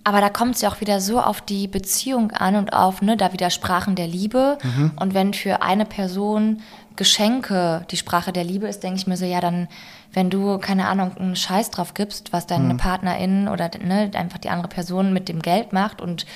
aber 0.04 0.20
da 0.22 0.30
kommt 0.30 0.54
es 0.54 0.62
ja 0.62 0.70
auch 0.70 0.80
wieder 0.80 1.00
so 1.00 1.20
auf 1.20 1.42
die 1.42 1.68
Beziehung 1.68 2.30
an 2.30 2.56
und 2.56 2.72
auf, 2.72 3.02
ne, 3.02 3.16
da 3.16 3.32
wieder 3.32 3.50
Sprachen 3.50 3.94
der 3.94 4.06
Liebe. 4.06 4.56
Und 4.98 5.12
wenn 5.12 5.34
für 5.34 5.60
eine 5.62 5.84
Person 5.84 6.62
Geschenke 6.96 7.84
die 7.90 7.96
Sprache 7.96 8.32
der 8.32 8.44
Liebe 8.44 8.66
ist, 8.66 8.82
denke 8.82 8.98
ich 8.98 9.06
mir 9.06 9.16
so, 9.16 9.24
ja, 9.24 9.40
dann, 9.40 9.68
wenn 10.12 10.30
du, 10.30 10.58
keine 10.58 10.88
Ahnung, 10.88 11.16
einen 11.16 11.36
Scheiß 11.36 11.70
drauf 11.70 11.94
gibst, 11.94 12.32
was 12.32 12.46
deine 12.46 12.74
Partnerin 12.76 13.48
oder 13.48 13.70
ne, 13.84 14.10
einfach 14.14 14.38
die 14.38 14.48
andere 14.48 14.68
Person 14.68 15.12
mit 15.12 15.28
dem 15.28 15.40
Geld 15.42 15.72
macht 15.72 16.00
und 16.00 16.26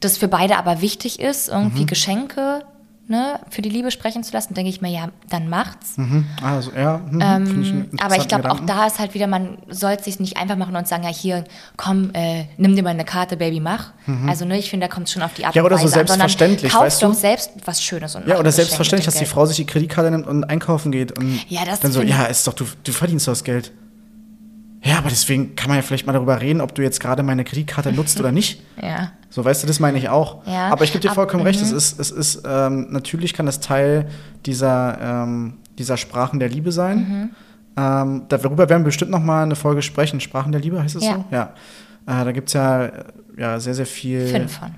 das 0.00 0.18
für 0.18 0.28
beide 0.28 0.58
aber 0.58 0.80
wichtig 0.80 1.20
ist, 1.20 1.48
irgendwie 1.48 1.86
Geschenke 1.86 2.64
ne, 3.08 3.40
für 3.50 3.62
die 3.62 3.68
Liebe 3.68 3.90
sprechen 3.90 4.22
zu 4.24 4.32
lassen, 4.32 4.54
denke 4.54 4.70
ich 4.70 4.80
mir, 4.80 4.90
ja, 4.90 5.08
dann 5.28 5.48
macht's. 5.48 5.96
Mhm. 5.96 6.26
Also, 6.42 6.72
ja, 6.72 6.98
mhm, 6.98 7.46
finde 7.46 7.60
ich 7.60 7.70
Ähm, 7.72 7.88
aber 8.00 8.16
ich 8.16 8.28
glaube, 8.28 8.50
auch 8.50 8.60
da 8.60 8.86
ist 8.86 8.98
halt 8.98 9.14
wieder, 9.14 9.26
man 9.26 9.58
soll 9.68 9.92
es 9.92 10.04
sich 10.04 10.20
nicht 10.20 10.36
einfach 10.36 10.56
machen 10.56 10.74
und 10.76 10.88
sagen, 10.88 11.02
ja, 11.04 11.10
hier, 11.10 11.44
komm, 11.76 12.10
äh, 12.14 12.44
nimm 12.56 12.76
dir 12.76 12.82
mal 12.82 12.90
eine 12.90 13.04
Karte, 13.04 13.36
Baby, 13.36 13.60
mach. 13.60 13.92
Also, 14.26 14.44
ne, 14.44 14.58
ich 14.58 14.70
finde, 14.70 14.88
da 14.88 14.92
kommt 14.94 15.06
es 15.06 15.12
schon 15.12 15.22
auf 15.22 15.34
die 15.34 15.44
Art 15.44 15.54
Mhm. 15.54 15.58
Ja, 15.58 15.62
und 15.62 15.66
oder 15.66 15.78
so 15.78 15.84
Weise 15.84 16.00
an, 16.00 16.06
sondern 16.06 16.28
selbstverständlich, 16.28 16.72
kauf 16.72 16.82
weißt 16.82 17.02
du? 17.02 17.06
doch 17.06 17.14
selbst 17.14 17.50
was 17.64 17.82
Schönes 17.82 18.14
und 18.14 18.26
Ja, 18.26 18.38
oder 18.38 18.50
selbstverständlich, 18.50 19.06
dass 19.06 19.16
die 19.16 19.26
Frau 19.26 19.46
sich 19.46 19.56
die 19.56 19.66
Kreditkarte 19.66 20.10
nimmt 20.10 20.26
und 20.26 20.44
einkaufen 20.44 20.92
geht 20.92 21.16
und 21.18 21.38
Ja, 21.48 21.64
das 21.64 21.80
dann 21.80 21.92
so, 21.92 22.02
ja, 22.02 22.24
ist 22.24 22.46
doch, 22.46 22.54
du, 22.54 22.64
du 22.82 22.92
verdienst 22.92 23.28
das 23.28 23.44
Geld. 23.44 23.72
Ja, 24.84 24.98
aber 24.98 25.08
deswegen 25.10 25.54
kann 25.54 25.68
man 25.68 25.76
ja 25.76 25.82
vielleicht 25.82 26.06
mal 26.06 26.12
darüber 26.12 26.40
reden, 26.40 26.60
ob 26.60 26.74
du 26.74 26.82
jetzt 26.82 26.98
gerade 27.00 27.22
meine 27.22 27.44
Kreditkarte 27.44 27.92
nutzt 27.92 28.18
oder 28.20 28.32
nicht. 28.32 28.62
Ja. 28.82 29.12
So, 29.30 29.44
weißt 29.44 29.62
du, 29.62 29.66
das 29.66 29.78
meine 29.80 29.96
ich 29.96 30.08
auch. 30.08 30.44
Ja, 30.46 30.68
aber 30.68 30.84
ich 30.84 30.92
gebe 30.92 31.00
dir 31.00 31.10
ab- 31.10 31.14
vollkommen 31.14 31.44
recht, 31.44 31.60
es 31.62 31.70
mhm. 31.70 31.76
ist, 31.78 31.98
es 32.00 32.10
ist 32.10 32.42
ähm, 32.44 32.88
natürlich 32.90 33.32
kann 33.32 33.46
das 33.46 33.60
Teil 33.60 34.08
dieser, 34.44 34.98
ähm, 35.00 35.54
dieser 35.78 35.96
Sprachen 35.96 36.38
der 36.40 36.48
Liebe 36.50 36.72
sein. 36.72 36.98
Mhm. 36.98 37.30
Ähm, 37.76 38.22
darüber 38.28 38.68
werden 38.68 38.82
wir 38.82 38.86
bestimmt 38.86 39.10
noch 39.12 39.22
mal 39.22 39.44
eine 39.44 39.56
Folge 39.56 39.80
sprechen. 39.82 40.20
Sprachen 40.20 40.52
der 40.52 40.60
Liebe 40.60 40.82
heißt 40.82 40.96
es 40.96 41.04
Ja. 41.04 41.14
so? 41.14 41.24
Ja. 41.30 41.54
Äh, 42.06 42.24
da 42.24 42.32
gibt 42.32 42.48
es 42.48 42.54
ja, 42.54 42.90
ja 43.38 43.58
sehr, 43.60 43.74
sehr 43.74 43.86
viel. 43.86 44.26
Fünf 44.26 44.58
von. 44.58 44.70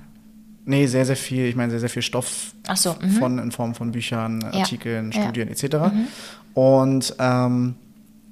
Nee, 0.65 0.85
sehr, 0.87 1.05
sehr 1.05 1.17
viel, 1.17 1.45
ich 1.47 1.55
meine, 1.55 1.71
sehr, 1.71 1.79
sehr 1.81 1.89
viel 1.89 2.01
Stoff 2.01 2.53
Ach 2.67 2.77
so, 2.77 2.95
mhm. 3.01 3.09
von, 3.11 3.39
in 3.39 3.51
Form 3.51 3.75
von 3.75 3.91
Büchern. 3.91 4.43
Artikeln. 4.43 5.07
Mhm. 5.07 5.11
Studien 5.13 5.47
etc. 5.49 5.75
Und 6.53 7.13
ähm, 7.19 7.75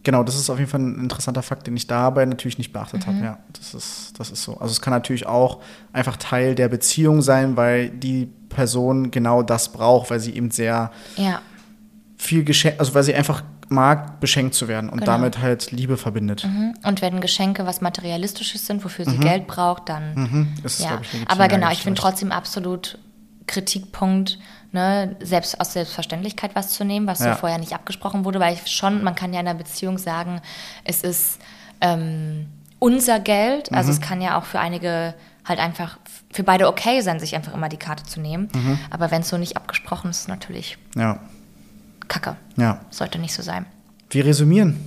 genau, 0.03 0.23
das 0.23 0.35
ist 0.35 0.49
auf 0.49 0.59
jeden 0.59 0.69
Fall 0.69 0.81
ein 0.81 0.99
interessanter 0.99 1.41
Fakt, 1.43 1.67
den 1.67 1.75
ich 1.77 1.87
dabei 1.87 2.25
natürlich 2.25 2.57
nicht 2.57 2.73
beachtet 2.73 3.05
Mhm. 3.07 3.15
habe. 3.15 3.25
Ja, 3.25 3.37
das 3.53 3.73
ist, 3.73 4.19
das 4.19 4.31
ist 4.31 4.43
so. 4.43 4.57
Also 4.57 4.71
es 4.71 4.81
kann 4.81 4.91
natürlich 4.93 5.25
auch 5.25 5.61
einfach 5.91 6.17
Teil 6.17 6.55
der 6.55 6.67
Beziehung 6.69 7.21
sein, 7.21 7.55
weil 7.57 7.89
die 7.89 8.27
Person 8.49 9.11
genau 9.11 9.41
das 9.43 9.71
braucht, 9.71 10.09
weil 10.11 10.19
sie 10.19 10.35
eben 10.35 10.51
sehr 10.51 10.91
Ja. 11.15 11.41
viel 12.17 12.43
geschenkt, 12.43 12.79
also 12.79 12.93
weil 12.93 13.03
sie 13.03 13.15
einfach 13.15 13.43
mag, 13.69 14.19
beschenkt 14.19 14.53
zu 14.53 14.67
werden 14.67 14.89
und 14.89 14.99
Genau. 14.99 15.13
damit 15.13 15.39
halt 15.39 15.71
Liebe 15.71 15.97
verbindet. 15.97 16.43
Mhm. 16.45 16.75
Und 16.85 17.01
wenn 17.01 17.21
Geschenke 17.21 17.65
was 17.65 17.81
Materialistisches 17.81 18.67
sind, 18.67 18.83
wofür 18.83 19.05
sie 19.05 19.17
Geld 19.17 19.47
braucht, 19.47 19.89
dann. 19.89 20.13
Mhm. 20.13 20.47
Ist, 20.63 20.79
Ja, 20.81 20.99
ich, 21.01 21.27
aber 21.27 21.47
genau, 21.47 21.71
ich 21.71 21.81
finde 21.81 21.99
trotzdem 21.99 22.31
absolut 22.31 22.99
Kritikpunkt, 23.47 24.39
ne, 24.73 25.15
selbst 25.21 25.59
aus 25.61 25.73
Selbstverständlichkeit 25.73 26.55
was 26.55 26.69
zu 26.71 26.83
nehmen, 26.83 27.07
was 27.07 27.19
Ja. 27.19 27.33
so 27.33 27.39
vorher 27.39 27.57
nicht 27.59 27.73
abgesprochen 27.73 28.25
wurde, 28.25 28.39
weil 28.39 28.53
ich 28.55 28.67
schon, 28.67 29.03
man 29.03 29.15
kann 29.15 29.33
ja 29.33 29.39
in 29.39 29.47
einer 29.47 29.57
Beziehung 29.57 29.97
sagen, 29.97 30.41
es 30.83 31.01
ist 31.03 31.39
ähm, 31.81 32.47
unser 32.79 33.19
Geld, 33.19 33.71
also 33.71 33.89
Mhm. 33.91 33.93
es 33.97 34.01
kann 34.01 34.21
ja 34.21 34.37
auch 34.37 34.43
für 34.45 34.59
einige 34.59 35.13
halt 35.45 35.59
einfach 35.59 35.97
für 36.31 36.43
beide 36.43 36.67
okay 36.67 37.01
sein, 37.01 37.19
sich 37.19 37.35
einfach 37.35 37.53
immer 37.53 37.67
die 37.69 37.77
Karte 37.77 38.03
zu 38.05 38.19
nehmen. 38.21 38.47
Mhm. 38.53 38.79
Aber 38.89 39.11
wenn 39.11 39.21
es 39.21 39.29
so 39.29 39.37
nicht 39.37 39.57
abgesprochen 39.57 40.09
ist, 40.09 40.21
ist 40.21 40.27
natürlich 40.29 40.77
Ja, 40.95 41.19
Kacke. 42.07 42.35
ja. 42.57 42.79
Sollte 42.89 43.19
nicht 43.19 43.33
so 43.33 43.41
sein. 43.43 43.65
Wir 44.09 44.25
resümieren. 44.25 44.79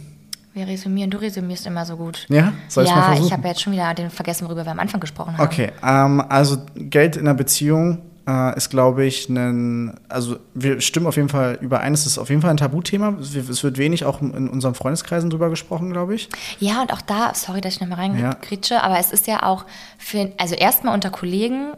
Wir 0.54 0.66
resümieren, 0.66 1.10
du 1.10 1.18
resümierst 1.18 1.66
immer 1.66 1.84
so 1.84 1.96
gut. 1.98 2.24
Ja, 2.30 2.54
soll 2.68 2.84
ich 2.84 2.90
mal 2.90 2.96
ja, 2.96 3.02
versuchen? 3.08 3.26
ich 3.26 3.32
habe 3.34 3.46
jetzt 3.48 3.60
schon 3.60 3.74
wieder 3.74 3.92
den 3.92 4.08
vergessen, 4.08 4.46
worüber 4.46 4.64
wir 4.64 4.72
am 4.72 4.80
Anfang 4.80 5.00
gesprochen 5.00 5.36
haben. 5.36 5.44
Okay, 5.44 5.70
ähm, 5.82 6.24
also 6.30 6.64
Geld 6.74 7.16
in 7.16 7.22
einer 7.28 7.34
Beziehung 7.34 8.00
äh, 8.28 8.56
ist, 8.56 8.70
glaube 8.70 9.04
ich, 9.04 9.28
ein, 9.28 9.94
also 10.08 10.36
wir 10.54 10.80
stimmen 10.80 11.06
auf 11.06 11.16
jeden 11.16 11.28
Fall 11.28 11.58
überein, 11.60 11.94
es 11.94 12.06
ist 12.06 12.18
auf 12.18 12.28
jeden 12.28 12.42
Fall 12.42 12.50
ein 12.50 12.56
Tabuthema. 12.56 13.16
Es 13.20 13.34
wird- 13.34 13.78
wenig 13.78 14.04
auch 14.04 14.20
in 14.20 14.48
unseren 14.48 14.74
Freundeskreisen 14.74 15.30
drüber 15.30 15.50
gesprochen, 15.50 15.90
glaube 15.92 16.14
ich. 16.14 16.28
Ja, 16.58 16.82
und 16.82 16.92
auch 16.92 17.00
da, 17.02 17.32
sorry, 17.34 17.60
dass 17.60 17.74
ich 17.74 17.80
nochmal 17.80 17.98
Ja. 18.18 18.30
reingritsche, 18.30 18.82
aber 18.82 18.98
es 18.98 19.12
ist 19.12 19.26
ja 19.26 19.42
auch 19.42 19.64
für, 19.98 20.32
also 20.38 20.54
erstmal 20.54 20.94
unter 20.94 21.10
Kollegen 21.10 21.72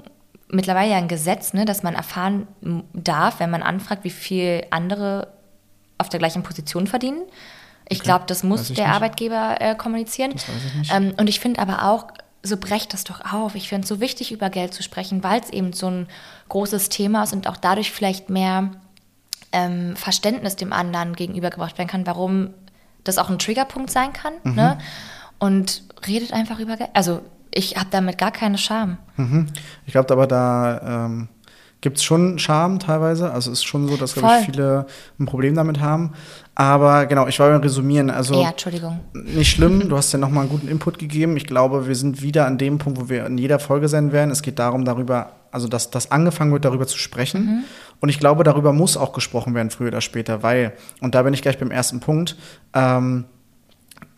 mittlerweile 0.51 0.92
ja 0.92 0.96
ein 0.96 1.09
Gesetz, 1.09 1.53
ne, 1.53 1.64
dass 1.66 1.82
man 1.82 1.94
erfahren 1.94 2.46
darf, 2.94 3.40
wenn 3.40 3.51
man 3.51 3.62
anfragt, 3.62 4.05
wie 4.05 4.11
viel 4.11 4.64
andere 4.70 5.28
auf 5.99 6.09
der 6.09 6.18
gleichen 6.18 6.42
Position 6.42 6.86
verdienen. 6.86 7.22
Ich 7.90 8.01
glaube, 8.01 8.24
das 8.26 8.42
muss 8.44 8.68
der 8.68 8.86
nicht. 8.86 8.94
Arbeitgeber 8.94 9.57
äh, 9.61 9.74
kommunizieren. 9.74 10.32
Das 10.32 10.49
weiß 10.49 10.55
ich 10.66 10.74
nicht. 10.74 10.94
Ähm, 10.94 11.12
und 11.18 11.28
ich 11.28 11.40
finde 11.40 11.61
aber 11.61 11.84
auch, 11.84 12.07
so 12.43 12.57
brecht 12.57 12.93
das 12.93 13.05
doch 13.05 13.32
auf. 13.32 13.55
Ich 13.55 13.68
finde 13.68 13.82
es 13.82 13.89
so 13.89 14.01
wichtig, 14.01 14.32
über 14.32 14.51
Geld 14.51 14.74
zu 14.74 14.82
sprechen, 14.82 15.22
weil 15.22 15.41
es 15.41 15.51
eben 15.51 15.72
so 15.72 15.89
ein 15.89 16.07
großes 16.49 16.89
Thema 16.89 17.24
ist 17.24 17.32
und 17.32 17.49
auch 17.49 17.57
dadurch 17.57 17.91
vielleicht 17.91 18.30
mehr 18.30 18.70
ähm, 19.53 19.97
Verständnis 19.97 20.57
dem 20.57 20.72
anderen 20.72 21.14
gegenübergebracht 21.16 21.78
werden 21.78 21.89
kann, 21.89 22.07
warum 22.07 22.51
das 23.05 23.18
auch 23.18 23.30
ein 23.30 23.39
Triggerpunkt 23.39 23.91
sein 23.91 24.12
kann. 24.12 24.34
Mhm. 24.45 24.55
Ne? 24.55 24.78
Und 25.39 25.82
redet 26.07 26.32
einfach 26.32 26.59
über 26.59 26.76
Geld. 26.76 26.91
Also 26.95 27.22
ich 27.51 27.76
habe 27.76 27.89
damit 27.91 28.18
gar 28.18 28.30
keine 28.30 28.59
Scham. 28.59 28.99
Mhm. 29.16 29.49
Ich 29.86 29.93
glaube 29.93 30.12
aber, 30.12 30.26
da 30.26 31.07
ähm, 31.07 31.28
gibt 31.81 31.99
es 31.99 32.05
schon 32.05 32.39
Charme 32.39 32.79
teilweise. 32.79 33.31
Also 33.33 33.51
es 33.53 33.59
ist 33.59 33.64
schon 33.64 33.87
so, 33.89 33.97
dass, 33.97 34.14
glaube 34.14 34.39
ich, 34.41 34.47
viele 34.47 34.87
ein 35.18 35.26
Problem 35.26 35.55
damit 35.55 35.81
haben. 35.81 36.12
Aber 36.55 37.07
genau, 37.07 37.29
ich 37.29 37.39
wollte 37.39 37.55
mal 37.55 37.61
resümieren. 37.61 38.11
Also 38.11 38.43
ja, 38.43 38.51
Entschuldigung. 38.51 39.01
nicht 39.12 39.51
schlimm, 39.51 39.89
du 39.89 39.97
hast 39.97 40.12
ja 40.12 40.18
nochmal 40.18 40.43
einen 40.43 40.51
guten 40.51 40.68
Input 40.68 40.99
gegeben. 40.99 41.37
Ich 41.37 41.47
glaube, 41.47 41.87
wir 41.87 41.95
sind 41.95 42.20
wieder 42.20 42.47
an 42.47 42.59
dem 42.59 42.79
Punkt, 42.79 43.01
wo 43.01 43.09
wir 43.09 43.26
in 43.26 43.39
jeder 43.39 43.61
Folge 43.61 43.89
sein 43.89 44.11
werden. 44.11 44.31
Es 44.31 44.43
geht 44.43 44.59
darum, 44.59 44.85
darüber, 44.85 45.33
also 45.53 45.68
dass, 45.68 45.91
dass 45.91 46.11
angefangen 46.11 46.53
wird, 46.53 46.64
darüber 46.64 46.87
zu 46.87 46.99
sprechen. 46.99 47.64
Und 48.01 48.09
ich 48.09 48.18
glaube, 48.18 48.43
darüber 48.43 48.72
muss 48.72 48.97
auch 48.97 49.12
gesprochen 49.12 49.55
werden, 49.55 49.70
früher 49.70 49.89
oder 49.89 50.01
später, 50.01 50.43
weil, 50.43 50.72
und 51.01 51.14
da 51.14 51.22
bin 51.22 51.35
ich 51.35 51.43
gleich 51.43 51.59
beim 51.59 51.70
ersten 51.70 52.01
Punkt, 52.01 52.37
ähm, 52.74 53.24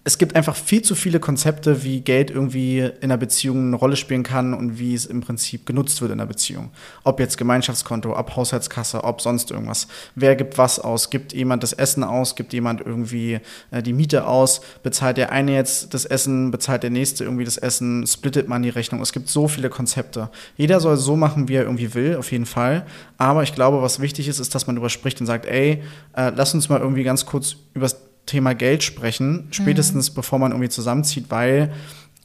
es 0.05 0.17
gibt 0.17 0.35
einfach 0.35 0.57
viel 0.57 0.83
zu 0.83 0.95
viele 0.95 1.21
Konzepte, 1.21 1.85
wie 1.85 2.01
Geld 2.01 2.31
irgendwie 2.31 2.79
in 2.79 3.05
einer 3.05 3.19
Beziehung 3.19 3.67
eine 3.67 3.77
Rolle 3.77 3.97
spielen 3.97 4.23
kann 4.23 4.55
und 4.55 4.79
wie 4.79 4.95
es 4.95 5.05
im 5.05 5.21
Prinzip 5.21 5.67
genutzt 5.67 6.01
wird 6.01 6.11
in 6.13 6.21
einer 6.21 6.27
Beziehung. 6.27 6.71
Ob 7.05 7.21
jetzt 7.21 7.37
Gemeinschaftskonto, 7.37 8.17
ob 8.17 8.35
Haushaltskasse, 8.35 9.05
ob 9.05 9.21
sonst 9.21 9.51
irgendwas. 9.51 9.89
Wer 10.15 10.37
gibt 10.37 10.57
was 10.57 10.79
aus? 10.79 11.11
Gibt 11.11 11.35
jemand 11.35 11.63
das 11.63 11.75
Essen 11.75 12.03
aus? 12.03 12.35
Gibt 12.35 12.53
jemand 12.53 12.81
irgendwie 12.81 13.41
äh, 13.71 13.83
die 13.83 13.93
Miete 13.93 14.27
aus? 14.27 14.63
Bezahlt 14.83 15.19
der 15.19 15.33
eine 15.33 15.55
jetzt 15.55 15.93
das 15.93 16.07
Essen? 16.07 16.51
Bezahlt 16.51 16.83
der 16.83 16.91
nächste 16.91 17.25
irgendwie 17.25 17.45
das 17.45 17.59
Essen? 17.59 18.07
Splittet 18.07 18.49
man 18.49 18.63
die 18.63 18.71
Rechnung? 18.71 19.03
Es 19.03 19.13
gibt 19.13 19.29
so 19.29 19.49
viele 19.49 19.69
Konzepte. 19.69 20.31
Jeder 20.57 20.81
soll 20.81 20.97
so 20.97 21.17
machen, 21.17 21.49
wie 21.49 21.57
er 21.57 21.65
irgendwie 21.65 21.93
will, 21.95 22.17
auf 22.17 22.33
jeden 22.33 22.47
Fall. 22.47 22.87
Aber 23.19 23.43
ich 23.43 23.55
glaube, 23.55 23.83
was 23.83 24.01
wichtig 24.01 24.29
ist, 24.29 24.39
ist, 24.39 24.55
dass 24.55 24.67
man 24.67 24.77
darüber 24.77 24.89
spricht 24.89 25.21
und 25.21 25.27
sagt, 25.27 25.45
ey, 25.45 25.83
äh, 26.17 26.33
lass 26.35 26.55
uns 26.55 26.71
mal 26.71 26.81
irgendwie 26.81 27.03
ganz 27.03 27.27
kurz 27.27 27.57
über 27.75 27.85
das 27.85 28.10
Thema 28.31 28.55
Geld 28.55 28.83
sprechen, 28.83 29.49
spätestens 29.51 30.11
bevor 30.11 30.39
man 30.39 30.53
irgendwie 30.53 30.69
zusammenzieht, 30.69 31.27
weil 31.31 31.73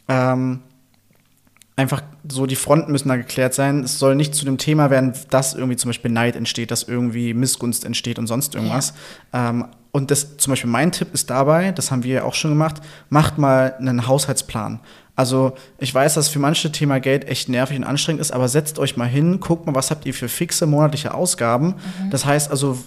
ähm, 0.08 0.62
einfach 1.76 2.04
so 2.32 2.46
die 2.46 2.56
Fronten 2.56 2.92
müssen 2.92 3.10
da 3.10 3.18
geklärt 3.18 3.54
sein. 3.54 3.84
Es 3.84 4.00
soll 4.00 4.16
nicht 4.16 4.34
zu 4.36 4.46
dem 4.46 4.58
Thema 4.58 4.90
werden, 4.90 5.14
dass 5.30 5.54
irgendwie 5.54 5.76
zum 5.76 5.90
Beispiel 5.90 6.12
Neid 6.12 6.36
entsteht, 6.36 6.72
dass 6.72 6.84
irgendwie 6.84 7.34
Missgunst 7.34 7.86
entsteht 7.86 8.20
und 8.20 8.28
sonst 8.28 8.56
irgendwas. 8.56 8.94
Ähm, 9.34 9.66
und 9.92 10.12
das 10.12 10.38
zum 10.38 10.52
Beispiel 10.52 10.70
mein 10.70 10.92
Tipp 10.92 11.14
ist 11.14 11.30
dabei, 11.30 11.72
das 11.72 11.90
haben 11.90 12.04
wir 12.04 12.16
ja 12.16 12.24
auch 12.24 12.34
schon 12.34 12.52
gemacht, 12.52 12.82
macht 13.10 13.38
mal 13.38 13.76
einen 13.80 14.08
Haushaltsplan. 14.08 14.80
Also 15.16 15.54
ich 15.78 15.94
weiß, 15.94 16.16
dass 16.16 16.28
für 16.28 16.40
manche 16.40 16.72
Thema 16.72 17.00
Geld 17.00 17.28
echt 17.28 17.48
nervig 17.48 17.78
und 17.78 17.86
anstrengend 17.86 18.20
ist, 18.20 18.32
aber 18.32 18.50
setzt 18.50 18.78
euch 18.80 18.98
mal 18.98 19.08
hin, 19.08 19.40
guckt 19.40 19.66
mal, 19.66 19.74
was 19.74 19.92
habt 19.92 20.06
ihr 20.06 20.14
für 20.14 20.28
fixe 20.28 20.66
monatliche 20.66 21.14
Ausgaben. 21.14 21.76
Das 22.12 22.26
heißt 22.26 22.52
also, 22.52 22.78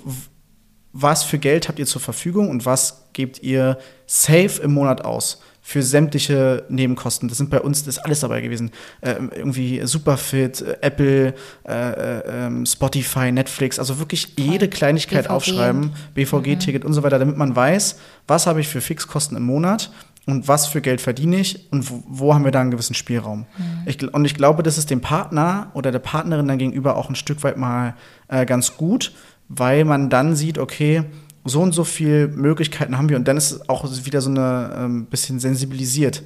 was 1.01 1.23
für 1.23 1.39
Geld 1.39 1.69
habt 1.69 1.79
ihr 1.79 1.87
zur 1.87 2.01
Verfügung 2.01 2.51
und 2.51 2.67
was 2.67 3.05
gebt 3.13 3.43
ihr 3.43 3.79
safe 4.07 4.61
im 4.63 4.75
Monat 4.75 5.05
aus? 5.05 5.41
für 5.69 5.83
sämtliche 5.83 6.65
Nebenkosten. 6.71 7.29
Das 7.29 7.37
sind 7.37 7.51
bei 7.51 7.61
uns, 7.61 7.85
das 7.85 7.99
ist 7.99 8.03
alles 8.03 8.21
dabei 8.21 8.41
gewesen. 8.41 8.71
Äh, 9.03 9.17
irgendwie 9.37 9.83
Superfit, 9.85 10.63
äh, 10.63 10.79
Apple, 10.81 11.35
äh, 11.69 11.91
äh, 11.91 12.23
ähm, 12.27 12.65
Spotify, 12.65 13.31
Netflix, 13.31 13.79
also 13.79 13.99
wirklich 13.99 14.33
jede 14.39 14.69
Kleinigkeit 14.69 15.25
BVG. 15.25 15.31
aufschreiben, 15.31 15.93
BVG-Ticket 16.15 16.87
und 16.87 16.95
so 16.95 17.03
weiter, 17.03 17.19
damit 17.19 17.37
man 17.37 17.55
weiß, 17.55 17.99
was 18.27 18.47
habe 18.47 18.63
ich 18.63 18.69
für 18.69 18.81
Fixkosten 18.81 19.37
im 19.37 19.43
Monat 19.43 19.91
und 20.25 20.49
was 20.49 20.67
für 20.67 20.81
Geld 20.81 21.03
verdiene 21.03 21.37
ich 21.37 21.71
und 21.71 21.91
wo, 21.91 22.03
wo 22.07 22.35
haben 22.35 22.47
wir 22.47 22.51
da 22.51 22.63
einen 22.63 22.71
gewissen 22.71 22.95
Spielraum. 22.95 23.45
Ich, 23.85 23.97
gl- 23.97 24.09
und 24.09 24.25
ich 24.25 24.35
glaube, 24.35 24.63
das 24.63 24.79
ist 24.79 24.89
dem 24.89 25.03
Partner 25.03 25.71
oder 25.75 25.93
der 25.93 25.99
Partnerin 25.99 26.49
dann 26.49 26.57
gegenüber 26.57 26.97
auch 26.97 27.11
ein 27.11 27.15
Stück 27.15 27.43
weit 27.43 27.59
mal 27.59 27.95
äh, 28.29 28.47
ganz 28.47 28.79
gut, 28.79 29.13
weil 29.49 29.85
man 29.85 30.11
dann 30.11 30.37
sieht, 30.37 30.59
okay, 30.59 31.05
so 31.45 31.63
und 31.63 31.73
so 31.73 31.85
viele 31.85 32.29
Möglichkeiten 32.29 32.99
haben 32.99 33.09
wir 33.09 33.17
und 33.17 33.27
dann 33.27 33.37
ist 33.37 33.53
es 33.53 33.69
auch 33.69 33.89
wieder 34.05 34.21
so 34.21 34.31
eine 34.31 34.77
ähm, 34.79 35.07
bisschen 35.07 35.41
sensibilisiert. 35.41 36.23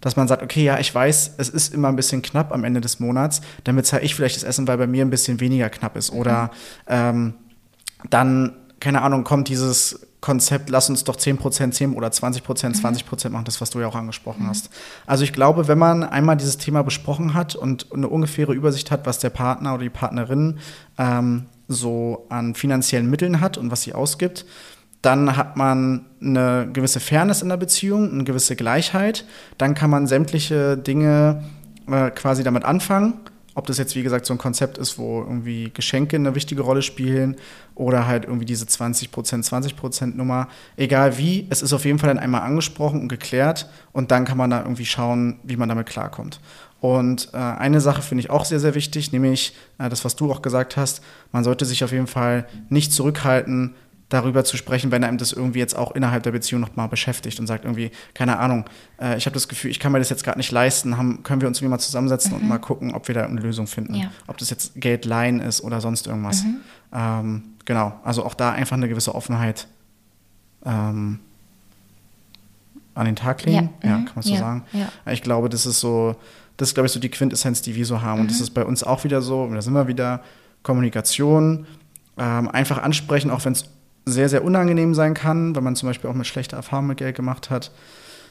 Dass 0.00 0.16
man 0.16 0.26
sagt, 0.26 0.42
okay, 0.42 0.64
ja, 0.64 0.80
ich 0.80 0.92
weiß, 0.92 1.34
es 1.38 1.48
ist 1.48 1.72
immer 1.72 1.88
ein 1.88 1.94
bisschen 1.94 2.22
knapp 2.22 2.52
am 2.52 2.64
Ende 2.64 2.80
des 2.80 2.98
Monats, 2.98 3.40
damit 3.62 3.86
zahle 3.86 4.02
ich 4.02 4.16
vielleicht 4.16 4.34
das 4.34 4.42
Essen, 4.42 4.66
weil 4.66 4.76
bei 4.76 4.88
mir 4.88 5.04
ein 5.04 5.10
bisschen 5.10 5.38
weniger 5.38 5.70
knapp 5.70 5.96
ist. 5.96 6.10
Oder 6.10 6.50
ähm, 6.88 7.34
dann, 8.10 8.56
keine 8.80 9.02
Ahnung, 9.02 9.22
kommt 9.22 9.48
dieses 9.48 10.08
Konzept, 10.20 10.70
lass 10.70 10.88
uns 10.90 11.04
doch 11.04 11.16
10%, 11.16 11.72
10 11.72 11.94
oder 11.94 12.08
20%, 12.08 12.42
20% 12.42 13.28
machen, 13.30 13.44
das, 13.44 13.60
was 13.60 13.70
du 13.70 13.80
ja 13.80 13.86
auch 13.86 13.94
angesprochen 13.94 14.46
hast. 14.48 14.70
Also 15.06 15.22
ich 15.24 15.32
glaube, 15.32 15.68
wenn 15.68 15.78
man 15.78 16.04
einmal 16.04 16.36
dieses 16.36 16.58
Thema 16.58 16.82
besprochen 16.82 17.34
hat 17.34 17.54
und 17.54 17.92
eine 17.92 18.08
ungefähre 18.08 18.54
Übersicht 18.54 18.90
hat, 18.90 19.04
was 19.04 19.18
der 19.18 19.30
Partner 19.30 19.74
oder 19.74 19.82
die 19.82 19.90
Partnerin 19.90 20.58
ähm, 20.98 21.46
so 21.72 22.26
an 22.28 22.54
finanziellen 22.54 23.08
Mitteln 23.08 23.40
hat 23.40 23.58
und 23.58 23.70
was 23.70 23.82
sie 23.82 23.94
ausgibt, 23.94 24.44
dann 25.02 25.36
hat 25.36 25.56
man 25.56 26.06
eine 26.20 26.68
gewisse 26.72 27.00
Fairness 27.00 27.42
in 27.42 27.48
der 27.48 27.56
Beziehung, 27.56 28.12
eine 28.12 28.24
gewisse 28.24 28.54
Gleichheit. 28.54 29.24
Dann 29.58 29.74
kann 29.74 29.90
man 29.90 30.06
sämtliche 30.06 30.78
Dinge 30.78 31.42
äh, 31.90 32.10
quasi 32.10 32.44
damit 32.44 32.64
anfangen. 32.64 33.14
Ob 33.54 33.66
das 33.66 33.76
jetzt, 33.76 33.96
wie 33.96 34.02
gesagt, 34.02 34.24
so 34.24 34.32
ein 34.32 34.38
Konzept 34.38 34.78
ist, 34.78 34.98
wo 34.98 35.20
irgendwie 35.20 35.70
Geschenke 35.74 36.16
eine 36.16 36.34
wichtige 36.34 36.62
Rolle 36.62 36.80
spielen 36.80 37.36
oder 37.74 38.06
halt 38.06 38.24
irgendwie 38.24 38.46
diese 38.46 38.64
20%, 38.64 39.10
20% 39.10 40.16
Nummer. 40.16 40.48
Egal 40.76 41.18
wie, 41.18 41.48
es 41.50 41.60
ist 41.60 41.74
auf 41.74 41.84
jeden 41.84 41.98
Fall 41.98 42.08
dann 42.08 42.18
einmal 42.18 42.42
angesprochen 42.42 43.00
und 43.02 43.08
geklärt 43.08 43.68
und 43.92 44.10
dann 44.10 44.24
kann 44.24 44.38
man 44.38 44.50
da 44.50 44.62
irgendwie 44.62 44.86
schauen, 44.86 45.38
wie 45.42 45.56
man 45.56 45.68
damit 45.68 45.86
klarkommt. 45.86 46.40
Und 46.82 47.28
äh, 47.32 47.36
eine 47.36 47.80
Sache 47.80 48.02
finde 48.02 48.22
ich 48.24 48.30
auch 48.30 48.44
sehr, 48.44 48.58
sehr 48.58 48.74
wichtig, 48.74 49.12
nämlich 49.12 49.54
äh, 49.78 49.88
das, 49.88 50.04
was 50.04 50.16
du 50.16 50.32
auch 50.32 50.42
gesagt 50.42 50.76
hast, 50.76 51.00
man 51.30 51.44
sollte 51.44 51.64
sich 51.64 51.84
auf 51.84 51.92
jeden 51.92 52.08
Fall 52.08 52.44
nicht 52.70 52.92
zurückhalten, 52.92 53.76
darüber 54.08 54.42
zu 54.42 54.56
sprechen, 54.56 54.90
wenn 54.90 55.04
einem 55.04 55.16
das 55.16 55.32
irgendwie 55.32 55.60
jetzt 55.60 55.76
auch 55.76 55.92
innerhalb 55.92 56.24
der 56.24 56.32
Beziehung 56.32 56.60
noch 56.60 56.74
mal 56.74 56.88
beschäftigt 56.88 57.38
und 57.38 57.46
sagt 57.46 57.64
irgendwie, 57.64 57.92
keine 58.14 58.40
Ahnung, 58.40 58.64
äh, 59.00 59.16
ich 59.16 59.26
habe 59.26 59.34
das 59.34 59.46
Gefühl, 59.46 59.70
ich 59.70 59.78
kann 59.78 59.92
mir 59.92 60.00
das 60.00 60.10
jetzt 60.10 60.24
gerade 60.24 60.38
nicht 60.40 60.50
leisten, 60.50 60.96
haben, 60.96 61.22
können 61.22 61.40
wir 61.40 61.46
uns 61.46 61.58
irgendwie 61.58 61.70
mal 61.70 61.78
zusammensetzen 61.78 62.32
und 62.32 62.48
mal 62.48 62.58
gucken, 62.58 62.94
ob 62.94 63.06
wir 63.06 63.14
da 63.14 63.26
eine 63.26 63.40
Lösung 63.40 63.68
finden. 63.68 63.94
Ja. 63.94 64.10
Ob 64.26 64.38
das 64.38 64.50
jetzt 64.50 64.72
Geld 64.74 65.04
leihen 65.04 65.38
ist 65.38 65.60
oder 65.60 65.80
sonst 65.80 66.08
irgendwas. 66.08 66.44
Ähm, 66.92 67.44
genau, 67.64 67.94
also 68.02 68.26
auch 68.26 68.34
da 68.34 68.50
einfach 68.50 68.76
eine 68.76 68.88
gewisse 68.88 69.14
Offenheit 69.14 69.68
ähm, 70.66 71.20
an 72.96 73.06
den 73.06 73.14
Tag 73.14 73.44
legen, 73.44 73.70
Ja, 73.84 73.88
ja, 73.88 73.98
mhm, 73.98 74.04
kann 74.06 74.14
man 74.16 74.22
so 74.24 74.32
ja, 74.32 74.40
sagen. 74.40 74.64
Ich 75.12 75.22
glaube, 75.22 75.48
das 75.48 75.64
ist 75.64 75.78
so, 75.78 76.16
das 76.56 76.68
ist, 76.68 76.74
glaube 76.74 76.86
ich, 76.86 76.92
so 76.92 77.00
die 77.00 77.08
Quintessenz, 77.10 77.62
die 77.62 77.74
wir 77.74 77.86
so 77.86 78.02
haben. 78.02 78.20
Und 78.20 78.26
Mhm. 78.26 78.30
das 78.30 78.40
ist 78.40 78.50
bei 78.50 78.64
uns 78.64 78.82
auch 78.84 79.04
wieder 79.04 79.22
so, 79.22 79.42
und 79.42 79.54
da 79.54 79.62
sind 79.62 79.72
wir 79.74 79.88
wieder, 79.88 80.22
Kommunikation, 80.62 81.66
ähm, 82.18 82.48
einfach 82.48 82.82
ansprechen, 82.82 83.30
auch 83.30 83.44
wenn 83.44 83.52
es 83.52 83.64
sehr, 84.04 84.28
sehr 84.28 84.44
unangenehm 84.44 84.94
sein 84.94 85.14
kann, 85.14 85.54
wenn 85.56 85.64
man 85.64 85.76
zum 85.76 85.88
Beispiel 85.88 86.08
auch 86.10 86.14
mit 86.14 86.26
schlechter 86.26 86.56
Erfahrung 86.56 86.86
mit 86.88 86.98
Geld 86.98 87.16
gemacht 87.16 87.50
hat. 87.50 87.70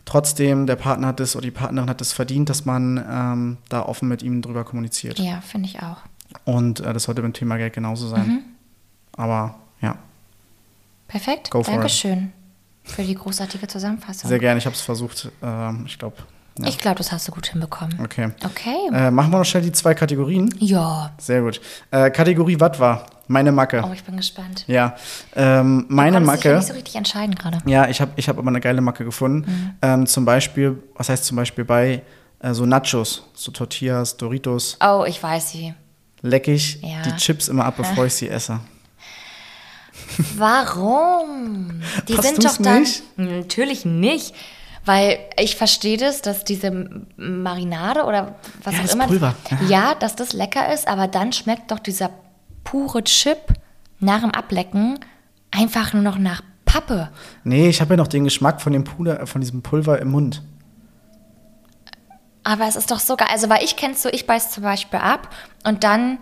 Trotzdem, 0.05 0.65
der 0.65 0.76
Partner 0.78 1.07
hat 1.07 1.19
es 1.19 1.36
oder 1.36 1.43
die 1.43 1.51
Partnerin 1.51 1.89
hat 1.89 2.01
es 2.01 2.11
verdient, 2.11 2.49
dass 2.49 2.65
man 2.65 2.97
ähm, 3.09 3.57
da 3.69 3.84
offen 3.84 4.07
mit 4.07 4.24
ihm 4.24 4.41
drüber 4.41 4.63
kommuniziert. 4.63 5.19
Ja, 5.19 5.41
finde 5.41 5.67
ich 5.69 5.82
auch. 5.82 5.97
Und 6.45 6.80
äh, 6.80 6.93
das 6.93 7.03
sollte 7.03 7.22
beim 7.22 7.34
Thema 7.34 7.57
Geld 7.57 7.74
genauso 7.74 8.07
sein. 8.07 8.28
Mhm. 8.28 8.39
Aber 9.13 9.55
ja, 9.82 9.97
Perfekt. 11.07 11.51
Go 11.51 11.61
for 11.63 11.74
it. 11.74 11.80
Dankeschön 11.80 12.32
für 12.84 13.03
die 13.03 13.15
großartige 13.15 13.67
Zusammenfassung. 13.67 14.30
sehr 14.30 14.39
gerne. 14.39 14.57
Ich 14.57 14.65
habe 14.65 14.76
es 14.76 14.82
versucht. 14.82 15.30
Ähm, 15.43 15.84
ich 15.86 15.99
glaube, 15.99 16.15
ja. 16.60 16.68
Ich 16.68 16.78
glaube, 16.78 16.97
das 16.97 17.12
hast 17.12 17.28
du 17.28 17.32
gut 17.32 17.47
hinbekommen. 17.47 17.99
Okay. 18.04 18.32
Okay. 18.45 18.76
Äh, 18.93 19.10
machen 19.12 19.32
wir 19.32 19.38
noch 19.39 19.45
schnell 19.45 19.64
die 19.64 19.72
zwei 19.72 19.93
Kategorien. 19.93 20.54
ja. 20.60 21.12
Sehr 21.18 21.41
gut. 21.41 21.62
Äh, 21.91 22.10
Kategorie 22.12 22.60
was 22.60 22.80
war? 22.80 23.06
Meine 23.28 23.52
Macke. 23.54 23.82
Oh, 23.88 23.93
ich 23.93 24.04
bin 24.04 24.18
gespannt. 24.18 24.66
Ja. 24.68 24.95
Ähm, 25.36 25.86
meine 25.88 26.20
Du 26.20 26.26
Macke. 26.26 26.56
nicht 26.58 26.68
so 26.68 26.74
richtig 26.74 26.95
entscheiden 26.95 27.36
gerade. 27.36 27.60
Ja, 27.66 27.88
ich 27.88 28.02
habe 28.02 28.12
ich 28.18 28.28
hab 28.28 28.38
aber 28.38 28.49
eine 28.49 28.60
geile 28.60 28.82
Macke 28.82 29.06
gefunden. 29.06 29.49
Mhm. 29.49 29.72
Ähm, 29.82 30.06
zum 30.06 30.26
Beispiel, 30.26 30.84
was 30.95 31.08
heißt 31.08 31.24
zum 31.24 31.38
Beispiel 31.38 31.64
bei 31.64 32.02
äh, 32.39 32.54
so 32.54 32.66
Nachos, 32.66 33.24
so 33.34 33.52
Tortillas, 33.52 34.18
Doritos, 34.18 34.78
Oh, 34.84 35.06
ich 35.08 35.22
weiß 35.24 35.52
sie. 35.52 35.74
leck 36.22 36.49
ich 36.49 36.82
Ja. 36.82 37.02
die 37.04 37.16
Chips 37.16 37.47
immer 37.47 37.64
ab, 37.66 37.76
bevor 37.78 38.06
ich 38.06 38.14
sie 38.16 38.28
esse. 38.38 38.60
Warum? 40.38 41.82
Die 42.08 42.18
Hast 42.18 42.24
sind 42.28 42.43
doch 42.43 42.58
dann. 42.58 42.82
nicht? 42.82 43.04
Natürlich 43.18 43.86
nicht. 43.86 44.34
Weil 44.86 45.20
ich 45.40 45.56
verstehe 45.56 45.98
das, 45.98 46.22
dass 46.22 46.44
diese 46.44 46.72
Marinade 47.18 48.04
oder 48.04 48.36
was 48.64 48.74
Ja, 48.74 48.80
auch 48.80 48.84
das 48.84 48.94
immer. 48.96 49.08
Pulver. 49.08 49.36
Ja, 49.68 49.94
dass 49.96 50.16
das 50.16 50.34
lecker 50.34 50.74
ist, 50.74 50.88
aber 50.88 51.08
dann 51.08 51.32
schmeckt 51.34 51.70
doch 51.72 51.80
dieser 51.80 52.10
pure 52.64 53.04
Chip 53.04 53.38
nach 54.00 54.22
dem 54.22 54.32
Ablecken 54.32 55.00
einfach 55.52 55.94
nur 55.94 56.02
noch 56.02 56.18
nach 56.18 56.42
Pappe. 56.66 57.10
Nee, 57.44 57.68
ich 57.70 57.82
habe 57.82 57.94
ja 57.94 57.98
noch 57.98 58.08
den 58.08 58.24
Geschmack 58.24 58.62
von 58.62 58.74
dem 58.74 58.84
Puder, 58.84 59.28
von 59.28 59.42
diesem 59.42 59.62
Pulver 59.62 60.00
im 60.00 60.10
Mund. 60.12 60.42
Aber 62.44 62.68
es 62.68 62.76
ist 62.76 62.90
doch 62.90 63.00
so 63.00 63.16
geil. 63.16 63.28
Also, 63.32 63.50
weil 63.50 63.64
ich 63.64 63.76
kennst 63.76 64.04
du, 64.04 64.10
ich 64.10 64.26
beiß 64.26 64.52
zum 64.52 64.64
Beispiel 64.64 65.00
ab 65.00 65.30
und 65.64 65.84
dann 65.84 66.18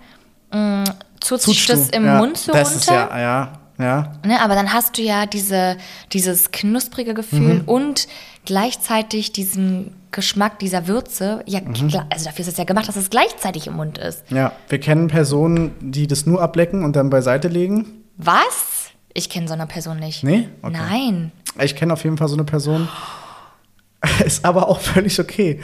mh, 0.51 0.83
zut 1.21 1.41
sich 1.41 1.53
Zutschst 1.65 1.69
das 1.69 1.91
du? 1.91 1.97
im 1.97 2.05
ja, 2.05 2.17
Mund 2.17 2.37
so 2.37 2.51
das 2.51 2.71
runter. 2.71 2.77
Ist 2.79 2.89
ja, 2.89 3.19
ja, 3.19 3.53
ja. 3.77 4.11
Ne, 4.25 4.41
aber 4.41 4.55
dann 4.55 4.73
hast 4.73 4.97
du 4.97 5.01
ja 5.01 5.25
diese, 5.25 5.77
dieses 6.11 6.51
knusprige 6.51 7.13
Gefühl 7.13 7.59
Mhm. 7.61 7.67
und 7.67 8.07
gleichzeitig 8.45 9.31
diesen 9.31 9.95
Geschmack 10.11 10.59
dieser 10.59 10.87
Würze. 10.87 11.43
Ja, 11.45 11.61
Mhm. 11.61 11.87
klar, 11.89 12.05
also 12.09 12.25
dafür 12.25 12.41
ist 12.41 12.47
es 12.51 12.57
ja 12.57 12.63
gemacht, 12.63 12.87
dass 12.87 12.95
es 12.95 13.09
gleichzeitig 13.09 13.67
im 13.67 13.75
Mund 13.75 13.97
ist. 13.97 14.23
Ja, 14.31 14.51
wir 14.67 14.79
kennen 14.79 15.07
Personen, 15.07 15.71
die 15.79 16.07
das 16.07 16.25
nur 16.25 16.41
ablecken 16.41 16.83
und 16.83 16.95
dann 16.95 17.09
beiseite 17.09 17.47
legen. 17.47 17.85
Was? 18.17 18.89
Ich 19.13 19.29
kenne 19.29 19.47
so 19.47 19.53
eine 19.53 19.67
Person 19.67 19.99
nicht. 19.99 20.23
Nee? 20.23 20.49
Okay. 20.61 20.77
Nein. 20.77 21.31
Ich 21.61 21.75
kenne 21.75 21.93
auf 21.93 22.03
jeden 22.03 22.17
Fall 22.17 22.27
so 22.27 22.35
eine 22.35 22.43
Person. 22.43 22.87
Ist 24.25 24.45
aber 24.45 24.67
auch 24.69 24.79
völlig 24.79 25.19
okay. 25.19 25.59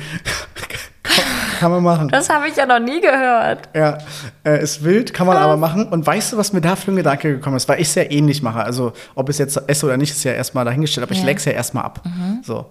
Kann, 1.66 1.84
man 1.84 1.84
machen. 1.84 2.10
Das 2.10 2.30
habe 2.30 2.48
ich 2.48 2.56
ja 2.56 2.66
noch 2.66 2.80
nie 2.80 3.02
gehört. 3.02 3.70
Ja, 3.76 3.98
äh, 4.44 4.62
ist 4.64 4.84
wild, 4.84 5.14
kann 5.14 5.28
man 5.28 5.38
aber 5.38 5.58
machen. 5.58 5.88
Und 5.88 6.06
weißt 6.06 6.34
du, 6.34 6.38
was 6.38 6.54
mir 6.54 6.62
da 6.62 6.76
für 6.76 6.92
ein 6.92 6.96
Gedanke 6.96 7.34
gekommen 7.36 7.58
ist? 7.58 7.68
Weil 7.68 7.82
ich 7.82 7.88
es 7.90 7.96
ja 7.96 8.04
ähnlich 8.04 8.42
mache. 8.42 8.64
Also, 8.64 8.94
ob 9.16 9.30
ich 9.30 9.36
es 9.36 9.40
jetzt 9.40 9.70
esse 9.70 9.86
oder 9.86 9.98
nicht, 9.98 10.12
ist 10.12 10.24
ja 10.24 10.34
erstmal 10.34 10.66
dahingestellt, 10.66 11.04
aber 11.04 11.12
ich 11.12 11.20
Ja. 11.20 11.24
Mhm. 11.24 11.28
leck 11.28 11.38
es 11.38 11.46
ja 11.46 11.52
erstmal 11.52 11.84
ab. 11.84 12.02
So. 12.44 12.66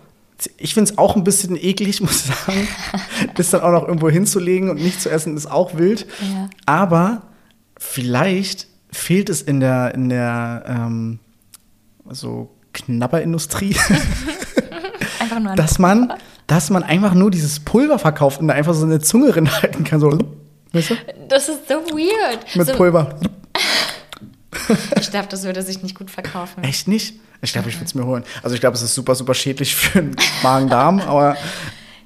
Ich 0.57 0.75
finde 0.75 0.91
es 0.91 0.99
auch 0.99 1.17
ein 1.17 1.25
bisschen 1.25 1.57
eklig, 1.57 2.01
muss 2.03 2.27
ich 2.27 2.35
sagen. 2.35 2.69
das 3.37 3.51
dann 3.51 3.61
auch 3.61 3.73
noch 3.73 3.87
irgendwo 3.87 4.09
hinzulegen 4.11 4.71
und 4.71 4.81
nicht 4.81 5.01
zu 5.01 5.11
essen, 5.11 5.37
ist 5.37 5.51
auch 5.51 5.77
wild. 5.77 6.07
Ja. 6.21 6.49
Aber 6.67 7.23
vielleicht 7.79 8.67
fehlt 8.91 9.29
es 9.29 9.43
in 9.43 9.61
der, 9.61 9.95
in 9.95 10.09
der 10.09 10.65
ähm, 10.67 11.19
so 12.11 12.51
Knabberindustrie, 12.73 13.77
dass 15.57 15.79
man, 15.79 16.13
dass 16.47 16.71
man 16.71 16.83
einfach 16.83 17.15
nur 17.15 17.31
dieses 17.31 17.61
Pulver 17.61 17.99
verkauft 17.99 18.41
und 18.41 18.49
da 18.49 18.55
einfach 18.55 18.75
so 18.75 18.85
eine 18.85 19.01
Zunge 19.01 19.31
drin 19.33 19.51
halten 19.51 19.85
kann. 19.85 20.01
So, 20.01 20.19
weißt 20.73 20.91
du? 20.91 20.95
Das 21.29 21.49
ist 21.49 21.69
so 21.69 21.75
weird. 21.75 22.57
Mit 22.57 22.67
so, 22.67 22.75
Pulver. 22.75 23.19
Ich 24.99 25.11
glaube, 25.11 25.27
das 25.29 25.43
würde 25.43 25.61
sich 25.63 25.83
nicht 25.83 25.99
gut 25.99 26.11
verkaufen. 26.11 26.63
Echt 26.65 26.89
nicht? 26.89 27.17
Ich 27.43 27.53
glaube, 27.53 27.69
ich 27.69 27.75
würde 27.75 27.87
es 27.87 27.95
mir 27.95 28.07
holen. 28.07 28.25
Also 28.43 28.55
ich 28.55 28.61
glaube, 28.61 28.77
es 28.77 28.83
ist 28.83 28.95
super, 28.95 29.15
super 29.15 29.35
schädlich 29.35 29.75
für 29.75 30.01
den 30.01 30.17
Magen-Darm, 30.43 31.01
aber 31.01 31.37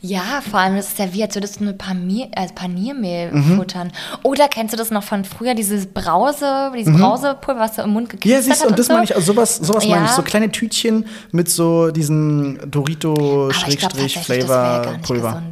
Ja, 0.01 0.41
vor 0.49 0.61
allem, 0.61 0.77
das 0.77 0.89
ist 0.89 0.99
ja 1.01 1.13
wie, 1.13 1.23
als 1.25 1.35
würdest 1.35 1.59
du 1.59 1.65
eine 1.65 1.73
Panier, 1.75 2.29
äh, 2.33 2.47
Paniermehl 2.55 3.33
Mhm. 3.33 3.57
futtern. 3.57 3.91
Oder 4.23 4.47
kennst 4.49 4.73
du 4.73 4.77
das 4.79 4.91
noch 4.93 5.03
von 5.03 5.25
früher, 5.25 5.55
dieses 5.55 5.87
Brause, 5.87 6.71
dieses 6.77 6.97
Brausepulver, 6.97 7.59
was 7.61 7.75
du 7.75 7.83
im 7.83 7.91
Mund 7.91 8.13
Mhm. 8.13 8.19
ja, 8.23 8.37
gekriegt 8.37 8.45
siehst 8.45 8.63
du, 8.65 8.69
und 8.69 8.79
das 8.79 8.89
meine 8.89 9.03
ich, 9.05 9.15
also 9.17 9.33
sowas, 9.33 9.57
sowas 9.57 9.87
meine 9.89 10.05
ich, 10.05 10.11
Ja. 10.11 10.17
so 10.17 10.23
kleine 10.23 10.51
Tütchen 10.53 11.05
mit 11.33 11.51
so 11.51 11.91
das 11.91 12.09
ja 12.09 12.15
nicht 12.15 12.75
Dorito-Flavor-Pulver. 12.75 15.43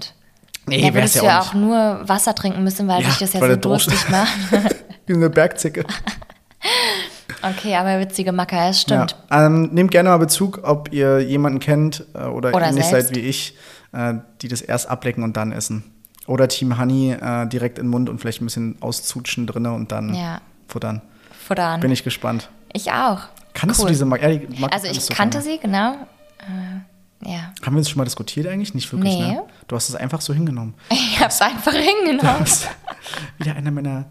Nee, 0.68 0.78
da 0.80 0.84
wär's 0.86 0.94
würdest 0.94 1.14
du 1.16 1.18
ja 1.20 1.24
ja 1.26 1.40
auch 1.40 1.48
auch 1.48 1.54
nur 1.54 2.00
Wasser 2.08 2.34
trinken 2.34 2.62
müssen, 2.64 2.88
weil 2.88 3.00
Ja, 3.02 3.08
dich 3.08 3.18
das 3.18 3.32
ja 3.32 3.40
so 3.40 3.56
durstig 3.56 4.08
macht. 4.10 4.32
Wie 5.06 5.14
eine 5.14 5.30
Bergzicke. 5.30 5.84
okay, 7.42 7.74
aber 7.76 8.00
witzige 8.00 8.32
Macke, 8.32 8.56
es 8.68 8.80
stimmt. 8.82 9.14
Ja. 9.30 9.46
Ähm, 9.46 9.70
nehmt 9.72 9.90
gerne 9.92 10.08
mal 10.08 10.16
Bezug, 10.18 10.60
ob 10.64 10.92
ihr 10.92 11.20
jemanden 11.20 11.60
kennt 11.60 12.04
äh, 12.14 12.24
oder, 12.24 12.52
Oder 12.54 12.66
ähnlich 12.68 12.86
selbst. 12.86 13.08
seid 13.08 13.16
wie 13.16 13.20
ich, 13.20 13.54
die 14.42 14.48
das 14.48 14.60
erst 14.62 14.88
ablecken 14.88 15.22
und 15.24 15.36
dann 15.36 15.52
essen. 15.52 15.84
Oder 16.26 16.48
Team 16.48 16.78
Honey 16.78 17.12
äh, 17.12 17.46
direkt 17.46 17.78
in 17.78 17.86
den 17.86 17.90
Mund 17.90 18.08
und 18.08 18.18
vielleicht 18.20 18.40
ein 18.42 18.46
bisschen 18.46 18.76
auszutschen 18.82 19.46
drinne 19.46 19.72
und 19.72 19.92
dann 19.92 20.12
Ja. 20.14 20.40
futtern. 20.68 21.02
Futtern. 21.46 21.80
Bin 21.80 21.90
ich 21.92 22.02
gespannt. 22.04 22.50
Ich 22.72 22.90
auch. 22.92 23.20
Kannst 23.54 23.80
Cool. 23.80 23.86
du 23.86 23.92
diese 23.92 24.04
Marke? 24.04 24.30
Ja, 24.30 24.38
die 24.38 24.60
Marke 24.60 24.74
Also 24.74 24.88
ich 24.88 25.08
kannte 25.08 25.38
mir. 25.38 25.44
sie, 25.44 25.58
genau. 25.58 25.92
Äh, 26.40 27.28
Ja. 27.30 27.52
Haben 27.64 27.74
wir 27.76 27.80
das 27.80 27.88
schon 27.88 27.98
mal 27.98 28.04
diskutiert 28.04 28.46
eigentlich? 28.48 28.74
Nicht 28.74 28.92
wirklich, 28.92 29.14
Nee. 29.14 29.32
ne? 29.32 29.42
Du 29.68 29.76
hast 29.76 29.88
es 29.88 29.94
einfach 29.94 30.20
so 30.20 30.34
hingenommen. 30.34 30.74
Ich 30.90 31.18
hab's 31.20 31.40
einfach 31.40 31.72
hingenommen, 31.72 32.44
wieder 33.38 33.54
einer 33.54 33.70
meiner 33.70 34.04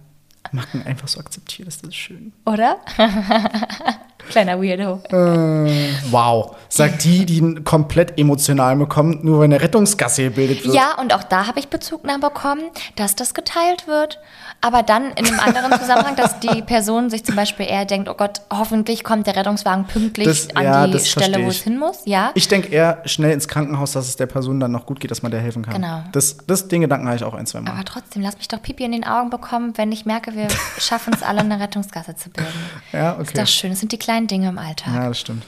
Macken 0.51 0.81
einfach 0.85 1.07
so 1.07 1.19
akzeptiert. 1.19 1.67
Das 1.67 1.77
ist 1.77 1.95
schön. 1.95 2.31
oder? 2.45 2.77
Kleiner 4.29 4.61
Weirdo. 4.61 5.01
Äh, 5.09 5.89
wow. 6.11 6.55
Sagt 6.69 7.03
die, 7.03 7.25
die 7.25 7.55
komplett 7.63 8.19
emotional 8.19 8.75
bekommt, 8.75 9.23
nur 9.23 9.39
wenn 9.41 9.53
eine 9.53 9.61
Rettungsgasse 9.61 10.23
gebildet 10.23 10.63
wird. 10.65 10.75
Ja, 10.75 10.97
und 10.99 11.13
auch 11.13 11.23
da 11.23 11.47
habe 11.47 11.59
ich 11.59 11.67
Bezugnahme 11.69 12.19
bekommen, 12.19 12.63
dass 12.95 13.15
das 13.15 13.33
geteilt 13.33 13.87
wird. 13.87 14.19
Aber 14.61 14.81
dann 14.83 15.11
in 15.11 15.27
einem 15.27 15.39
anderen 15.39 15.79
Zusammenhang, 15.79 16.15
dass 16.15 16.39
die 16.39 16.61
Person 16.63 17.09
sich 17.09 17.23
zum 17.23 17.35
Beispiel 17.35 17.67
eher 17.67 17.85
denkt, 17.85 18.09
oh 18.09 18.15
Gott, 18.15 18.41
hoffentlich 18.51 19.03
kommt 19.03 19.27
der 19.27 19.35
Rettungswagen 19.35 19.85
pünktlich 19.85 20.25
Das- 20.27 20.55
an 20.55 20.63
ja, 20.63 20.87
die 20.87 20.93
das 20.93 21.09
Stelle, 21.09 21.43
wo 21.43 21.49
es 21.49 21.61
hin 21.61 21.77
muss. 21.77 21.99
Ja, 22.05 22.31
Ich 22.33 22.47
denke 22.47 22.69
eher 22.69 23.01
schnell 23.05 23.31
ins 23.31 23.47
Krankenhaus, 23.47 23.91
dass 23.91 24.07
es 24.07 24.15
der 24.15 24.25
Person 24.25 24.59
dann 24.59 24.71
noch 24.71 24.85
gut 24.85 24.99
geht, 24.99 25.11
dass 25.11 25.21
man 25.21 25.31
der 25.31 25.41
helfen 25.41 25.61
kann. 25.63 25.75
Genau. 25.75 26.03
Das, 26.13 26.37
das, 26.47 26.67
den 26.67 26.81
Gedanken 26.81 27.05
habe 27.07 27.17
ich 27.17 27.23
auch 27.23 27.33
ein, 27.35 27.45
zwei 27.45 27.61
Mal. 27.61 27.71
aber 27.71 27.85
trotzdem, 27.85 28.21
lass 28.23 28.37
mich 28.37 28.47
doch 28.47 28.61
Pipi 28.61 28.85
in 28.85 28.93
den 28.93 29.03
Augen 29.05 29.29
bekommen, 29.29 29.73
wenn 29.75 29.91
ich 29.91 30.05
merke, 30.05 30.33
wir 30.35 30.47
schaffen 30.79 31.13
es 31.13 31.21
alle, 31.21 31.41
eine 31.41 31.59
Rettungsgasse 31.59 32.15
zu 32.15 32.29
bilden. 32.29 32.49
ja, 32.91 33.11
Ist 33.11 33.29
okay. 33.29 33.39
doch 33.41 33.47
schön, 33.47 33.69
das 33.71 33.79
sind 33.81 33.91
die 33.91 33.99
kleinen 33.99 34.14
Dinge 34.21 34.49
im 34.49 34.57
Alltag. 34.57 34.93
Ja, 34.93 35.07
das 35.09 35.19
stimmt. 35.19 35.45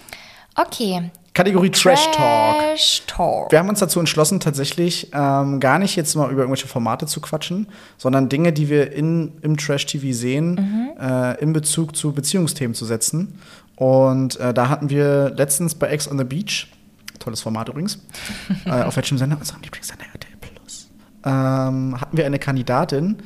Okay. 0.56 1.12
Kategorie 1.38 1.70
Trash 1.70 2.04
Talk. 2.14 2.60
Trash 2.60 3.04
Talk. 3.06 3.52
Wir 3.52 3.60
haben 3.60 3.70
uns 3.70 3.78
dazu 3.78 4.00
entschlossen, 4.00 4.40
tatsächlich 4.40 5.12
ähm, 5.14 5.60
gar 5.60 5.78
nicht 5.78 5.96
jetzt 5.96 6.16
mal 6.16 6.32
über 6.32 6.42
irgendwelche 6.42 6.68
Formate 6.68 7.06
zu 7.06 7.22
quatschen, 7.22 7.68
sondern 7.98 8.28
Dinge, 8.28 8.52
die 8.52 8.70
wir 8.70 8.92
in, 8.92 9.34
im 9.44 9.56
Trash-TV 9.56 10.18
sehen, 10.18 10.96
äh, 11.00 11.40
in 11.40 11.54
Bezug 11.54 11.96
zu 11.96 12.12
Beziehungsthemen 12.12 12.74
zu 12.74 12.86
setzen. 12.86 13.40
Und 13.76 14.40
äh, 14.40 14.52
da 14.52 14.70
hatten 14.70 14.90
wir 14.90 15.30
letztens 15.30 15.76
bei 15.76 15.90
Ex 15.90 16.10
on 16.10 16.18
the 16.18 16.24
Beach, 16.24 16.72
tolles 17.20 17.42
Format 17.42 17.70
übrigens, 17.70 18.00
äh, 18.66 18.72
auf 18.72 18.96
welchem 18.96 19.20
Sender? 19.20 19.38
Unserem 19.38 19.62
Lieblingssender 19.62 20.06
RTL 20.12 20.38
Plus. 20.42 20.90
Ähm, 21.24 22.02
hatten 22.02 22.18
wir 22.18 22.26
eine 22.26 22.40
Kandidatin, 22.40 23.18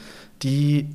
die 0.44 0.90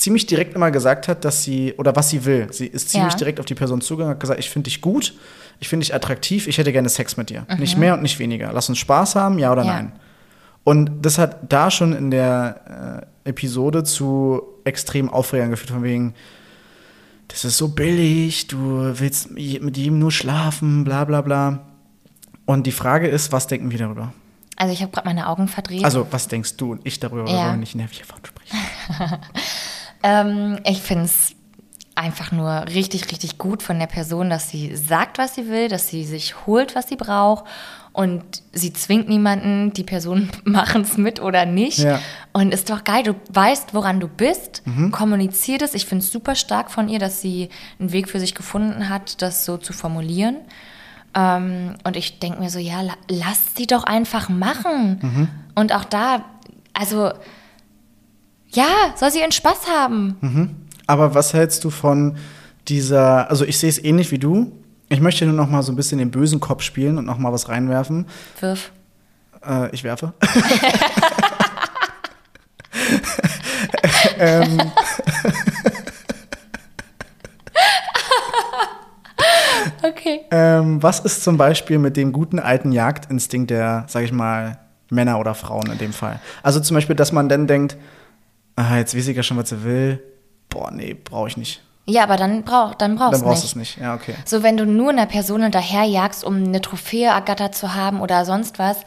ziemlich 0.00 0.26
direkt 0.26 0.54
immer 0.54 0.70
gesagt 0.70 1.08
hat, 1.08 1.24
dass 1.24 1.42
sie, 1.44 1.74
oder 1.78 1.94
was 1.94 2.08
sie 2.10 2.24
will. 2.24 2.48
Sie 2.52 2.66
ist 2.66 2.90
ziemlich 2.90 3.12
Ja. 3.12 3.18
direkt 3.18 3.38
auf 3.40 3.46
die 3.46 3.54
Person 3.54 3.80
zugegangen, 3.80 4.14
hat 4.14 4.20
gesagt, 4.20 4.40
ich 4.40 4.50
finde 4.50 4.64
dich 4.70 4.80
gut, 4.80 5.14
ich 5.60 5.68
finde 5.68 5.84
dich 5.84 5.94
attraktiv, 5.94 6.46
ich 6.48 6.58
hätte 6.58 6.72
gerne 6.72 6.88
Sex 6.88 7.16
mit 7.16 7.30
dir. 7.30 7.46
Nicht 7.58 7.76
mehr 7.76 7.94
und 7.94 8.02
nicht 8.02 8.18
weniger. 8.18 8.50
Lass 8.52 8.68
uns 8.68 8.78
Spaß 8.78 9.14
haben, 9.16 9.38
ja 9.38 9.52
oder 9.52 9.64
Ja. 9.64 9.72
nein. 9.74 9.92
Und 10.64 11.02
das 11.06 11.18
hat 11.18 11.52
da 11.52 11.70
schon 11.70 11.92
in 11.94 12.10
der 12.10 13.06
äh, 13.24 13.28
Episode 13.30 13.82
zu 13.84 14.42
extrem 14.64 15.08
Aufregern 15.10 15.50
geführt, 15.50 15.70
von 15.70 15.82
wegen, 15.82 16.14
das 17.28 17.44
ist 17.44 17.56
so 17.58 17.68
billig, 17.68 18.46
du 18.48 18.92
willst 18.98 19.30
mit 19.30 19.76
jedem 19.76 19.98
nur 19.98 20.10
schlafen, 20.12 20.84
bla 20.84 21.04
bla 21.04 21.20
bla. 21.20 21.60
Und 22.44 22.66
die 22.66 22.72
Frage 22.72 23.06
ist, 23.08 23.32
was 23.32 23.46
denken 23.46 23.70
wir 23.70 23.78
darüber? 23.78 24.12
Also 24.56 24.72
ich 24.74 24.82
habe 24.82 24.92
gerade 24.92 25.06
meine 25.08 25.28
Augen 25.28 25.48
verdreht. 25.48 25.84
Also, 25.84 26.06
was 26.10 26.28
denkst 26.28 26.56
du 26.58 26.72
und 26.72 26.80
ich 26.84 27.00
darüber, 27.00 27.26
Ja. 27.30 27.36
wir 27.44 27.48
wollen 27.50 27.60
nicht 27.60 27.74
nervig 27.76 28.00
davon 28.00 28.18
sprechen. 28.26 28.58
Ähm, 30.02 30.58
ich 30.64 30.80
finde 30.80 31.04
es 31.04 31.34
einfach 31.94 32.32
nur 32.32 32.66
richtig, 32.68 33.10
richtig 33.10 33.36
gut 33.36 33.62
von 33.62 33.78
der 33.78 33.86
Person, 33.86 34.30
dass 34.30 34.48
sie 34.48 34.74
sagt, 34.74 35.18
was 35.18 35.34
sie 35.34 35.48
will, 35.48 35.68
dass 35.68 35.88
sie 35.88 36.04
sich 36.04 36.46
holt, 36.46 36.74
was 36.74 36.88
sie 36.88 36.96
braucht. 36.96 37.44
Und 37.92 38.22
sie 38.52 38.72
zwingt 38.72 39.08
niemanden, 39.08 39.72
die 39.72 39.82
Personen 39.82 40.30
machen 40.44 40.82
es 40.82 40.96
mit 40.96 41.20
oder 41.20 41.44
nicht. 41.44 41.80
Ja. 41.80 42.00
Und 42.32 42.54
ist 42.54 42.70
doch 42.70 42.84
geil, 42.84 43.02
du 43.02 43.14
weißt, 43.32 43.74
woran 43.74 44.00
du 44.00 44.08
bist, 44.08 44.62
kommuniziert 44.92 45.62
es. 45.62 45.74
Ich 45.74 45.86
finde 45.86 46.04
es 46.04 46.12
super 46.12 46.36
stark 46.36 46.70
von 46.70 46.88
ihr, 46.88 47.00
dass 47.00 47.20
sie 47.20 47.50
einen 47.78 47.92
Weg 47.92 48.08
für 48.08 48.20
sich 48.20 48.34
gefunden 48.34 48.88
hat, 48.88 49.20
das 49.22 49.44
so 49.44 49.56
zu 49.56 49.72
formulieren. 49.72 50.36
Ähm, 51.14 51.74
und 51.84 51.96
ich 51.96 52.20
denke 52.20 52.40
mir 52.40 52.50
so, 52.50 52.60
ja, 52.60 52.80
la 52.80 52.94
lass 53.10 53.56
sie 53.56 53.66
doch 53.66 53.82
einfach 53.82 54.28
machen. 54.28 55.28
Und 55.56 55.74
auch 55.74 55.84
da, 55.84 56.24
also, 56.72 57.10
ja, 58.52 58.94
soll 58.96 59.10
sie 59.10 59.20
ihren 59.20 59.32
Spaß 59.32 59.68
haben. 59.68 60.66
Aber 60.86 61.14
was 61.14 61.34
hältst 61.34 61.64
du 61.64 61.70
von 61.70 62.16
dieser, 62.68 63.30
also 63.30 63.44
ich 63.44 63.58
sehe 63.58 63.68
es 63.68 63.82
ähnlich 63.82 64.10
wie 64.10 64.18
du. 64.18 64.52
Ich 64.88 65.00
möchte 65.00 65.24
nur 65.24 65.34
noch 65.34 65.48
mal 65.48 65.62
so 65.62 65.72
ein 65.72 65.76
bisschen 65.76 65.98
den 65.98 66.10
bösen 66.10 66.40
Kopf 66.40 66.62
spielen 66.62 66.98
und 66.98 67.04
noch 67.06 67.18
mal 67.18 67.32
was 67.32 67.48
reinwerfen. 67.48 68.06
Wirf. 68.40 68.72
Äh, 69.46 69.70
ich 69.72 69.84
werfe. 69.84 70.12
ähm, 74.18 74.60
Okay. 79.82 80.20
ähm, 80.30 80.82
was 80.82 81.00
ist 81.00 81.24
zum 81.24 81.36
Beispiel 81.36 81.78
mit 81.78 81.96
dem 81.96 82.12
guten 82.12 82.38
alten 82.38 82.72
Jagdinstinkt 82.72 83.50
der, 83.50 83.84
sag 83.88 84.04
ich 84.04 84.12
mal, 84.12 84.58
Männer 84.90 85.18
oder 85.18 85.34
Frauen 85.34 85.70
in 85.70 85.78
dem 85.78 85.92
Fall? 85.92 86.20
Also 86.42 86.60
zum 86.60 86.74
Beispiel, 86.74 86.96
dass 86.96 87.12
man 87.12 87.28
dann 87.28 87.46
denkt, 87.46 87.76
ah, 88.60 88.76
jetzt 88.78 88.96
weiß 88.96 89.08
ich 89.08 89.16
ja 89.16 89.22
schon, 89.22 89.36
was 89.36 89.48
sie 89.48 89.62
will. 89.64 90.02
Boah, 90.48 90.70
nee, 90.70 90.94
brauche 90.94 91.28
ich 91.28 91.36
nicht. 91.36 91.62
Ja, 91.86 92.04
aber 92.04 92.16
dann, 92.16 92.42
brauch, 92.44 92.74
dann 92.74 92.96
brauchst 92.96 93.14
Dann 93.14 93.20
du 93.20 93.26
brauchst 93.26 93.42
du 93.42 93.58
nicht. 93.58 93.70
es 93.70 93.76
nicht. 93.76 93.78
Ja, 93.80 93.94
okay. 93.94 94.14
So, 94.24 94.42
wenn 94.42 94.56
du 94.56 94.64
nur 94.66 94.90
einer 94.90 95.06
Person 95.06 95.42
hinterherjagst, 95.42 96.22
um 96.24 96.36
eine 96.36 96.60
Trophäe 96.60 97.08
ergattert 97.08 97.54
zu 97.54 97.74
haben 97.74 98.00
oder 98.00 98.24
sonst 98.24 98.58
was. 98.58 98.78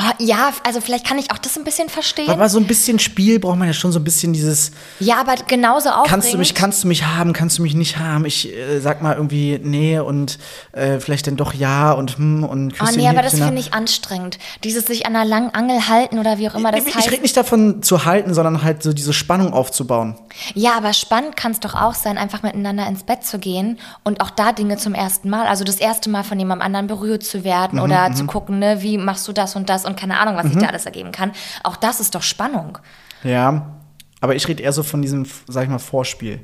Ah, 0.00 0.12
ja, 0.20 0.52
also 0.64 0.80
vielleicht 0.80 1.04
kann 1.04 1.18
ich 1.18 1.32
auch 1.32 1.38
das 1.38 1.58
ein 1.58 1.64
bisschen 1.64 1.88
verstehen. 1.88 2.30
Aber 2.30 2.48
so 2.48 2.60
ein 2.60 2.68
bisschen 2.68 3.00
Spiel 3.00 3.40
braucht 3.40 3.58
man 3.58 3.66
ja 3.66 3.74
schon 3.74 3.90
so 3.90 3.98
ein 3.98 4.04
bisschen 4.04 4.32
dieses, 4.32 4.70
ja, 5.00 5.16
aber 5.20 5.34
genauso 5.48 5.88
aufregend. 5.88 6.08
Kannst 6.08 6.32
du 6.32 6.38
mich, 6.38 6.54
kannst 6.54 6.84
du 6.84 6.88
mich 6.88 7.04
haben, 7.04 7.32
kannst 7.32 7.58
du 7.58 7.62
mich 7.62 7.74
nicht 7.74 7.98
haben? 7.98 8.24
Ich 8.24 8.54
äh, 8.54 8.78
sag 8.78 9.02
mal 9.02 9.16
irgendwie 9.16 9.58
nee 9.60 9.98
und 9.98 10.38
äh, 10.70 11.00
vielleicht 11.00 11.26
dann 11.26 11.36
doch 11.36 11.52
ja 11.52 11.90
und 11.90 12.16
hm 12.16 12.44
und 12.44 12.74
Oh 12.74 12.84
Küsschen, 12.84 12.96
nee, 12.98 13.08
aber 13.08 13.22
das 13.22 13.34
finde 13.34 13.58
ich 13.58 13.74
anstrengend. 13.74 14.38
Dieses 14.62 14.86
sich 14.86 15.04
an 15.04 15.16
einer 15.16 15.24
langen 15.24 15.52
Angel 15.52 15.88
halten 15.88 16.20
oder 16.20 16.38
wie 16.38 16.48
auch 16.48 16.54
immer 16.54 16.70
das 16.70 16.86
ich, 16.86 16.94
heißt. 16.94 17.06
ich 17.06 17.12
rede 17.12 17.22
nicht 17.22 17.36
davon 17.36 17.82
zu 17.82 18.04
halten, 18.04 18.34
sondern 18.34 18.62
halt 18.62 18.84
so 18.84 18.92
diese 18.92 19.12
Spannung 19.12 19.52
aufzubauen. 19.52 20.14
Ja, 20.54 20.76
aber 20.76 20.92
spannend 20.92 21.36
kann 21.36 21.50
es 21.50 21.58
doch 21.58 21.74
auch 21.74 21.94
sein, 21.94 22.18
einfach 22.18 22.44
miteinander 22.44 22.86
ins 22.86 23.02
Bett 23.02 23.24
zu 23.24 23.40
gehen 23.40 23.80
und 24.04 24.20
auch 24.20 24.30
da 24.30 24.52
Dinge 24.52 24.76
zum 24.76 24.94
ersten 24.94 25.28
Mal, 25.28 25.48
also 25.48 25.64
das 25.64 25.76
erste 25.76 26.08
Mal 26.08 26.22
von 26.22 26.38
jemandem 26.38 26.64
anderen 26.64 26.86
berührt 26.86 27.24
zu 27.24 27.38
Mhm, 27.38 27.44
werden 27.44 27.80
oder 27.80 28.12
zu 28.14 28.26
gucken, 28.26 28.60
ne, 28.60 28.82
wie 28.82 28.96
machst 28.96 29.26
du 29.26 29.32
das 29.32 29.56
und 29.56 29.68
das 29.68 29.87
und 29.88 29.98
keine 29.98 30.18
Ahnung, 30.18 30.36
was 30.36 30.46
sich 30.46 30.56
da 30.56 30.66
alles 30.68 30.86
ergeben 30.86 31.10
kann. 31.12 31.32
Auch 31.64 31.76
das 31.76 31.98
ist 32.00 32.14
doch 32.14 32.22
Spannung. 32.22 32.78
Ja, 33.24 33.74
aber 34.20 34.34
ich 34.36 34.46
rede 34.46 34.62
eher 34.62 34.72
so 34.72 34.82
von 34.82 35.02
diesem, 35.02 35.26
sag 35.48 35.64
ich 35.64 35.68
mal, 35.70 35.78
Vorspiel. 35.78 36.40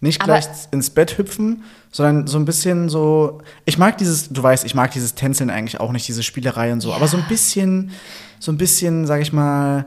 Nicht 0.00 0.20
Aber- 0.20 0.32
gleich 0.38 0.46
ins 0.72 0.90
Bett 0.90 1.16
hüpfen, 1.16 1.62
sondern 1.90 2.26
so 2.26 2.38
ein 2.38 2.44
bisschen 2.44 2.88
so. 2.88 3.40
Ich 3.64 3.78
mag 3.78 3.96
dieses, 3.98 4.28
du 4.28 4.42
weißt, 4.42 4.64
ich 4.64 4.74
mag 4.74 4.90
dieses 4.90 5.14
Tänzeln 5.14 5.48
eigentlich 5.50 5.80
auch 5.80 5.90
nicht, 5.92 6.06
diese 6.06 6.22
Spielerei 6.22 6.72
und 6.72 6.80
so, 6.80 6.90
Ja. 6.90 6.96
aber 6.96 7.08
so 7.08 7.16
ein 7.16 7.24
bisschen, 7.28 7.90
so 8.38 8.52
ein 8.52 8.58
bisschen, 8.58 9.06
sag 9.06 9.22
ich 9.22 9.32
mal, 9.32 9.86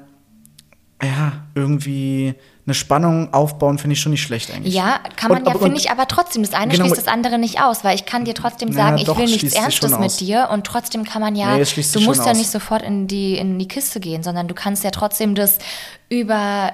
ja, 1.01 1.31
irgendwie 1.55 2.35
eine 2.65 2.73
Spannung 2.75 3.33
aufbauen, 3.33 3.77
finde 3.79 3.93
ich 3.93 4.01
schon 4.01 4.11
nicht 4.11 4.21
schlecht 4.21 4.53
eigentlich. 4.53 4.73
Ja, 4.75 4.99
kann 5.15 5.31
man 5.31 5.41
Und- 5.43 5.47
ja, 5.53 5.57
finde 5.57 5.77
ich, 5.77 5.89
aber 5.89 6.07
trotzdem, 6.07 6.43
das 6.43 6.53
eine 6.53 6.71
Genau. 6.73 6.85
schließt 6.85 6.97
das 6.97 7.07
andere 7.07 7.39
nicht 7.39 7.61
aus, 7.61 7.83
weil 7.83 7.95
ich 7.95 8.05
kann 8.05 8.25
dir 8.25 8.35
trotzdem 8.35 8.71
sagen, 8.73 8.97
ich 8.97 9.05
doch, 9.05 9.17
will 9.17 9.25
nichts 9.25 9.53
Ernstes 9.53 9.89
mit 9.91 9.99
aus. 9.99 10.17
dir 10.17 10.49
und 10.51 10.65
trotzdem 10.67 11.03
kann 11.05 11.21
man 11.21 11.35
ja, 11.35 11.55
Nee, 11.57 11.63
du 11.93 12.01
musst 12.01 12.25
ja 12.25 12.31
aus. 12.31 12.37
nicht 12.37 12.51
sofort 12.51 12.83
in 12.83 13.07
die, 13.07 13.37
in 13.37 13.57
die 13.57 13.67
Kiste 13.67 13.99
gehen, 13.99 14.21
sondern 14.23 14.47
du 14.47 14.53
kannst 14.53 14.83
ja 14.83 14.91
trotzdem 14.91 15.33
das 15.35 15.57
über 16.09 16.73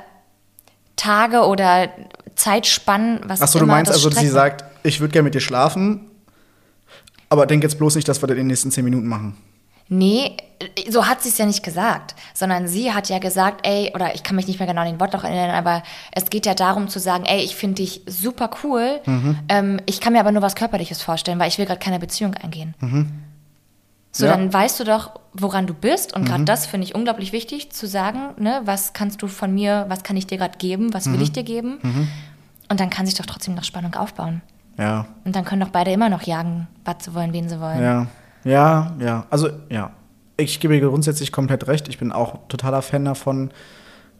Tage 0.97 1.41
oder 1.45 1.89
Zeitspannen, 2.36 3.21
was 3.26 3.41
Achso, 3.41 3.59
du 3.59 3.65
meinst 3.65 3.89
das 3.89 3.97
also, 3.97 4.09
sie 4.09 4.15
strecken. 4.17 4.32
sagt, 4.34 4.63
ich 4.84 4.99
würde 4.99 5.11
gerne 5.13 5.23
mit 5.26 5.36
dir 5.36 5.39
schlafen, 5.39 6.11
aber 7.30 7.45
denk 7.45 7.63
jetzt 7.63 7.78
bloß 7.78 7.95
nicht, 7.95 8.07
dass 8.07 8.21
wir 8.21 8.28
das 8.28 8.34
in 8.36 8.39
den 8.43 8.47
nächsten 8.47 8.71
zehn 8.71 8.84
Minuten 8.84 9.07
machen. 9.07 9.38
Nee, 9.88 10.36
so 10.89 11.05
hat 11.07 11.21
sie 11.21 11.29
es 11.29 11.38
ja 11.38 11.45
nicht 11.45 11.61
gesagt, 11.61 12.15
sondern 12.33 12.67
sie 12.67 12.91
hat 12.93 13.07
ja 13.09 13.19
gesagt, 13.19 13.67
ey, 13.67 13.91
oder 13.93 14.15
ich 14.15 14.23
kann 14.23 14.36
mich 14.36 14.47
nicht 14.47 14.57
mehr 14.59 14.67
genau 14.67 14.81
an 14.81 14.88
den 14.88 14.99
Wortlaut 14.99 15.23
erinnern, 15.23 15.51
aber 15.51 15.83
es 16.11 16.29
geht 16.31 16.45
ja 16.47 16.55
darum 16.55 16.88
zu 16.88 16.99
sagen, 16.99 17.23
ey, 17.25 17.41
ich 17.43 17.55
finde 17.55 17.75
dich 17.83 18.01
super 18.07 18.49
cool, 18.63 18.99
Mhm. 19.05 19.38
ähm, 19.49 19.79
ich 19.86 20.01
kann 20.01 20.13
mir 20.13 20.19
aber 20.21 20.31
nur 20.31 20.41
was 20.41 20.55
Körperliches 20.55 21.03
vorstellen, 21.03 21.38
weil 21.38 21.49
ich 21.49 21.59
will 21.59 21.65
gerade 21.67 21.79
keine 21.79 21.99
Beziehung 21.99 22.33
eingehen. 22.33 22.73
So, 24.11 24.25
Ja. 24.25 24.31
dann 24.36 24.51
weißt 24.51 24.79
du 24.79 24.86
doch, 24.86 25.19
woran 25.33 25.67
du 25.67 25.73
bist 25.73 26.13
und 26.15 26.25
gerade 26.25 26.45
das 26.45 26.65
finde 26.65 26.88
ich 26.88 26.95
unglaublich 26.95 27.31
wichtig 27.33 27.71
zu 27.71 27.86
sagen, 27.86 28.29
ne, 28.38 28.61
was 28.63 28.93
kannst 28.93 29.21
du 29.21 29.27
von 29.27 29.53
mir, 29.53 29.86
was 29.89 30.03
kann 30.03 30.15
ich 30.17 30.25
dir 30.25 30.38
gerade 30.38 30.57
geben, 30.57 30.93
was 30.93 31.11
will 31.11 31.21
ich 31.21 31.31
dir 31.33 31.43
geben 31.43 32.09
und 32.69 32.79
dann 32.79 32.89
kann 32.89 33.05
sich 33.05 33.15
doch 33.15 33.25
trotzdem 33.25 33.53
noch 33.55 33.65
Spannung 33.65 33.93
aufbauen. 33.95 34.41
Ja, 34.79 35.05
Und 35.25 35.36
dann 35.36 35.45
können 35.45 35.61
doch 35.61 35.69
beide 35.69 35.91
immer 35.91 36.09
noch 36.09 36.23
jagen, 36.23 36.67
was 36.86 37.05
sie 37.05 37.13
wollen, 37.13 37.33
wen 37.33 37.47
sie 37.49 37.59
wollen. 37.61 37.81
ja, 37.83 38.07
ja, 38.45 38.95
ja. 38.99 39.25
Also, 39.29 39.49
ja. 39.69 39.91
Ich 40.37 40.59
gebe 40.59 40.73
dir 40.73 40.87
grundsätzlich 40.87 41.31
komplett 41.31 41.67
recht. 41.67 41.87
Ich 41.87 41.97
bin 41.97 42.11
auch 42.11 42.39
totaler 42.47 42.81
Fan 42.81 43.05
davon. 43.05 43.51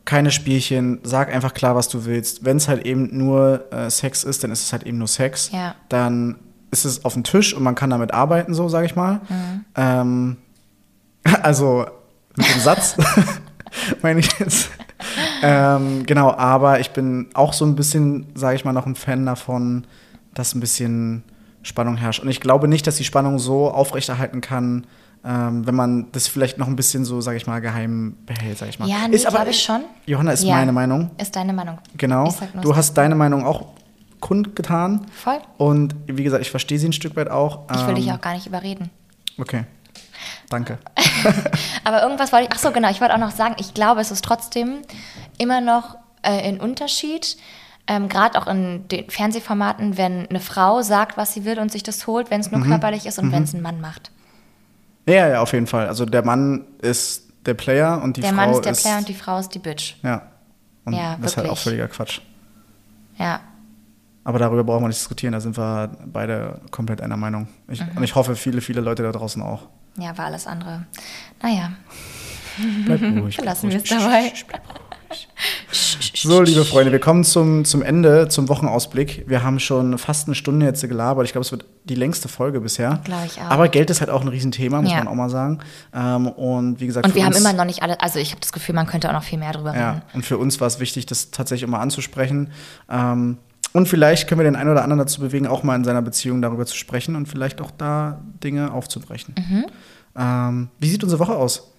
Keine 0.06 0.32
Spielchen, 0.32 1.00
sag 1.04 1.34
einfach 1.34 1.54
klar, 1.54 1.76
was 1.76 1.90
du 1.90 2.06
willst. 2.06 2.46
Wenn 2.46 2.58
es 2.58 2.68
halt 2.68 2.86
eben 2.86 3.18
nur 3.18 3.72
äh, 3.72 3.90
Sex 3.90 4.24
ist, 4.24 4.44
dann 4.44 4.52
ist 4.52 4.64
es 4.64 4.72
halt 4.72 4.84
eben 4.84 4.98
nur 4.98 5.08
Sex. 5.08 5.52
Ja. 5.52 5.76
Dann 5.90 6.36
ist 6.72 6.86
es 6.86 7.06
auf 7.06 7.14
dem 7.14 7.24
Tisch 7.24 7.54
und 7.54 7.64
man 7.64 7.76
kann 7.76 7.90
damit 7.90 8.14
arbeiten, 8.14 8.54
so 8.54 8.70
sage 8.70 8.86
ich 8.86 8.96
mal. 8.96 9.22
Ähm, 9.76 10.38
also 11.42 11.86
mit 12.36 12.54
dem 12.54 12.62
Satz 12.62 12.96
meine 14.02 14.20
ich 14.20 14.40
jetzt. 14.40 14.70
ähm, 15.42 16.06
genau, 16.06 16.32
aber 16.32 16.80
ich 16.80 16.92
bin 16.92 17.28
auch 17.34 17.54
so 17.54 17.66
ein 17.66 17.76
bisschen, 17.76 18.28
sage 18.36 18.56
ich 18.56 18.66
mal, 18.66 18.74
noch 18.74 18.86
ein 18.86 18.96
Fan 18.96 19.26
davon, 19.26 19.86
das 20.34 20.56
ein 20.56 20.60
bisschen 20.60 21.24
Spannung 21.66 21.98
herrscht. 21.98 22.20
Und 22.22 22.30
ich 22.30 22.40
glaube 22.40 22.68
nicht, 22.68 22.86
dass 22.88 22.96
die 22.98 23.04
Spannung 23.04 23.40
so 23.40 23.72
aufrechterhalten 23.72 24.40
kann, 24.42 24.86
ähm, 25.26 25.66
wenn 25.66 25.74
man 25.74 26.12
das 26.12 26.28
vielleicht 26.28 26.60
noch 26.60 26.68
ein 26.68 26.76
bisschen 26.76 27.04
so, 27.06 27.20
sag 27.22 27.36
ich 27.36 27.48
mal, 27.48 27.60
geheim 27.60 28.16
behält, 28.28 28.60
sag 28.60 28.70
ich 28.70 28.78
mal. 28.78 28.88
Ja, 28.88 29.08
nee, 29.08 29.16
ist 29.16 29.26
aber, 29.26 29.48
ich 29.48 29.64
schon. 29.64 29.82
Johanna, 30.06 30.32
ist 30.34 30.44
Ja. 30.44 30.56
meine 30.56 30.72
Meinung. 30.72 31.10
Ist 31.18 31.36
deine 31.36 31.54
Meinung. 31.54 31.80
Genau. 31.98 32.34
Du 32.62 32.68
so. 32.70 32.76
hast 32.76 32.94
deine 32.94 33.16
Meinung 33.16 33.44
auch 33.46 33.66
kundgetan. 34.20 35.08
Voll. 35.12 35.40
Und 35.58 35.96
wie 36.06 36.24
gesagt, 36.24 36.42
ich 36.44 36.52
verstehe 36.52 36.78
sie 36.78 36.88
ein 36.90 36.94
Stück 36.94 37.16
weit 37.16 37.30
auch. 37.32 37.62
Ich 37.74 37.82
will 37.82 37.90
Ähm, 37.90 37.96
dich 37.96 38.12
auch 38.12 38.22
gar 38.22 38.36
nicht 38.36 38.46
überreden. 38.46 38.92
Okay. 39.40 39.64
Danke. 40.50 40.78
Aber 41.84 42.04
irgendwas 42.04 42.32
wollte 42.32 42.46
ich. 42.46 42.52
Ach 42.54 42.60
so, 42.60 42.72
genau. 42.72 42.90
Ich 42.92 43.02
wollte 43.02 43.16
auch 43.16 43.20
noch 43.20 43.32
sagen, 43.32 43.56
ich 43.60 43.74
glaube, 43.74 44.02
es 44.02 44.12
ist 44.12 44.24
trotzdem 44.24 44.78
immer 45.40 45.62
noch 45.62 45.96
äh, 46.22 46.48
ein 46.48 46.60
Unterschied. 46.60 47.38
Ähm, 47.88 48.10
Gerade 48.10 48.40
auch 48.42 48.48
in 48.48 48.88
den 48.88 49.10
Fernsehformaten, 49.10 49.98
wenn 49.98 50.28
eine 50.28 50.40
Frau 50.40 50.82
sagt, 50.82 51.18
was 51.18 51.34
sie 51.34 51.46
will 51.46 51.60
und 51.60 51.72
sich 51.72 51.84
das 51.84 52.08
holt, 52.08 52.32
wenn 52.32 52.42
es 52.42 52.50
Mhm. 52.52 52.60
nur 52.60 52.68
körperlich 52.68 53.06
ist 53.06 53.20
und 53.20 53.32
wenn 53.32 53.44
es 53.44 53.54
ein 53.54 53.62
Mann 53.62 53.80
macht. 53.80 54.12
Ja, 55.08 55.28
ja, 55.28 55.42
auf 55.42 55.54
jeden 55.54 55.68
Fall. 55.68 55.88
Also 55.88 56.06
der 56.06 56.26
Mann 56.26 56.66
ist 56.82 57.24
der 57.46 57.54
Player 57.54 58.02
und 58.02 58.18
die 58.18 58.22
der 58.22 58.32
Frau 58.32 58.36
Mann 58.38 58.50
ist 58.52 58.62
der 58.66 58.72
ist 58.72 58.82
Player 58.82 58.98
und 58.98 59.08
die 59.08 59.14
Frau 59.14 59.38
ist 59.38 59.50
die 59.50 59.60
Bitch. 59.60 59.96
Ja. 60.02 60.24
Und 60.84 60.94
Ja, 60.94 61.16
das 61.22 61.32
ist 61.32 61.38
halt 61.38 61.46
auch 61.48 61.52
wirklich. 61.52 61.64
völliger 61.64 61.88
Quatsch. 61.88 62.22
Ja. 63.18 63.40
Aber 64.24 64.40
darüber 64.40 64.64
brauchen 64.64 64.84
wir 64.84 64.88
nicht 64.88 65.00
diskutieren, 65.00 65.34
da 65.34 65.40
sind 65.40 65.56
wir 65.56 65.92
beide 66.08 66.60
komplett 66.72 67.02
einer 67.02 67.18
Meinung. 67.18 67.48
Ich, 67.68 67.80
Mhm. 67.82 67.98
Und 67.98 68.04
ich 68.04 68.16
hoffe, 68.16 68.36
viele, 68.36 68.62
viele 68.62 68.82
Leute 68.82 69.04
da 69.04 69.12
draußen 69.12 69.44
auch. 69.44 69.68
Ja, 69.98 70.18
war 70.18 70.26
alles 70.26 70.48
andere. 70.48 70.88
Naja, 71.44 71.74
Bleib 72.86 73.02
ruhig. 73.02 73.40
lassen 73.44 73.70
wir 73.70 73.78
es 73.78 73.84
dabei. 73.84 74.34
So, 76.18 76.42
liebe 76.42 76.64
Freunde, 76.64 76.92
wir 76.94 77.00
kommen 77.00 77.24
zum, 77.26 77.66
zum 77.66 77.82
Ende, 77.82 78.30
zum 78.30 78.48
Wochenausblick. 78.48 79.26
Wir 79.28 79.44
haben 79.44 79.60
schon 79.60 79.98
fast 79.98 80.28
eine 80.28 80.36
Stunde 80.36 80.66
jetzt 80.66 80.82
gelabert. 80.88 81.26
Ich 81.26 81.34
glaube, 81.34 81.44
es 81.46 81.52
wird 81.52 81.66
die 81.84 81.96
längste 81.96 82.30
Folge 82.30 82.62
bisher. 82.62 83.02
Glaube 83.04 83.26
ich 83.26 83.38
auch. 83.42 83.50
Aber 83.50 83.68
Geld 83.68 83.90
ist 83.90 84.00
halt 84.00 84.10
auch 84.10 84.22
ein 84.22 84.28
Riesenthema, 84.30 84.82
muss 84.82 84.92
Ja. 84.92 84.98
man 85.00 85.08
auch 85.10 85.16
mal 85.16 85.30
sagen. 85.30 85.60
Ähm, 85.94 86.28
und 86.28 86.80
wie 86.80 86.88
gesagt, 86.88 87.06
Und 87.06 87.16
wir 87.16 87.26
haben 87.26 87.36
immer 87.36 87.52
noch 87.54 87.66
nicht 87.66 87.84
alle, 87.84 88.00
also 88.02 88.20
ich 88.20 88.32
habe 88.32 88.40
das 88.40 88.54
Gefühl, 88.54 88.76
man 88.76 88.88
könnte 88.88 89.10
auch 89.10 89.14
noch 89.14 89.24
viel 89.24 89.38
mehr 89.40 89.52
drüber 89.52 89.76
Ja, 89.76 89.92
reden. 89.92 90.02
und 90.14 90.26
für 90.26 90.38
uns 90.38 90.60
war 90.62 90.68
es 90.68 90.80
wichtig, 90.80 91.06
das 91.06 91.32
tatsächlich 91.32 91.68
immer 91.68 91.80
anzusprechen. 91.80 92.52
Ähm, 92.90 93.38
und 93.74 93.88
vielleicht 93.90 94.30
können 94.30 94.40
wir 94.40 94.46
den 94.46 94.56
einen 94.56 94.70
oder 94.70 94.84
anderen 94.84 95.00
dazu 95.00 95.20
bewegen, 95.20 95.48
auch 95.48 95.64
mal 95.64 95.76
in 95.76 95.84
seiner 95.84 96.02
Beziehung 96.02 96.42
darüber 96.42 96.66
zu 96.66 96.78
sprechen 96.78 97.18
und 97.18 97.28
vielleicht 97.28 97.60
auch 97.60 97.72
da 97.78 98.22
Dinge 98.42 98.72
aufzubrechen. 98.72 99.36
Mhm. 99.38 99.66
Ähm, 100.18 100.70
wie 100.80 100.88
sieht 100.90 101.04
unsere 101.04 101.20
Woche 101.20 101.36
aus? 101.36 101.74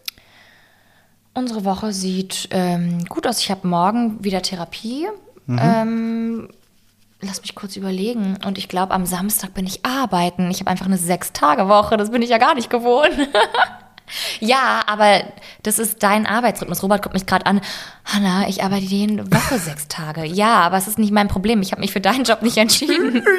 Unsere 1.36 1.66
Woche 1.66 1.92
sieht 1.92 2.48
ähm, 2.50 3.04
gut 3.04 3.26
aus. 3.26 3.40
Ich 3.40 3.50
habe 3.50 3.68
morgen 3.68 4.24
wieder 4.24 4.40
Therapie. 4.40 5.06
Mhm. 5.44 5.60
Ähm, 5.60 6.48
lass 7.20 7.42
mich 7.42 7.54
kurz 7.54 7.76
überlegen. 7.76 8.38
Und 8.46 8.56
ich 8.56 8.70
glaube, 8.70 8.94
am 8.94 9.04
Samstag 9.04 9.52
bin 9.52 9.66
ich 9.66 9.84
arbeiten. 9.84 10.50
Ich 10.50 10.60
habe 10.60 10.70
einfach 10.70 10.86
eine 10.86 10.96
Sechs-Tage-Woche. 10.96 11.98
Das 11.98 12.10
bin 12.10 12.22
ich 12.22 12.30
ja 12.30 12.38
gar 12.38 12.54
nicht 12.54 12.70
gewohnt. 12.70 13.12
ja, 14.40 14.80
aber 14.86 15.24
das 15.62 15.78
ist 15.78 16.02
dein 16.02 16.24
Arbeitsrhythmus. 16.24 16.82
Robert 16.82 17.02
guckt 17.02 17.12
mich 17.12 17.26
gerade 17.26 17.44
an. 17.44 17.60
Hanna, 18.06 18.48
ich 18.48 18.64
arbeite 18.64 18.86
jede 18.86 19.30
Woche 19.30 19.58
sechs 19.58 19.88
Tage. 19.88 20.24
Ja, 20.24 20.60
aber 20.60 20.78
es 20.78 20.88
ist 20.88 20.98
nicht 20.98 21.12
mein 21.12 21.28
Problem. 21.28 21.60
Ich 21.60 21.70
habe 21.70 21.82
mich 21.82 21.92
für 21.92 22.00
deinen 22.00 22.24
Job 22.24 22.40
nicht 22.40 22.56
entschieden. 22.56 23.22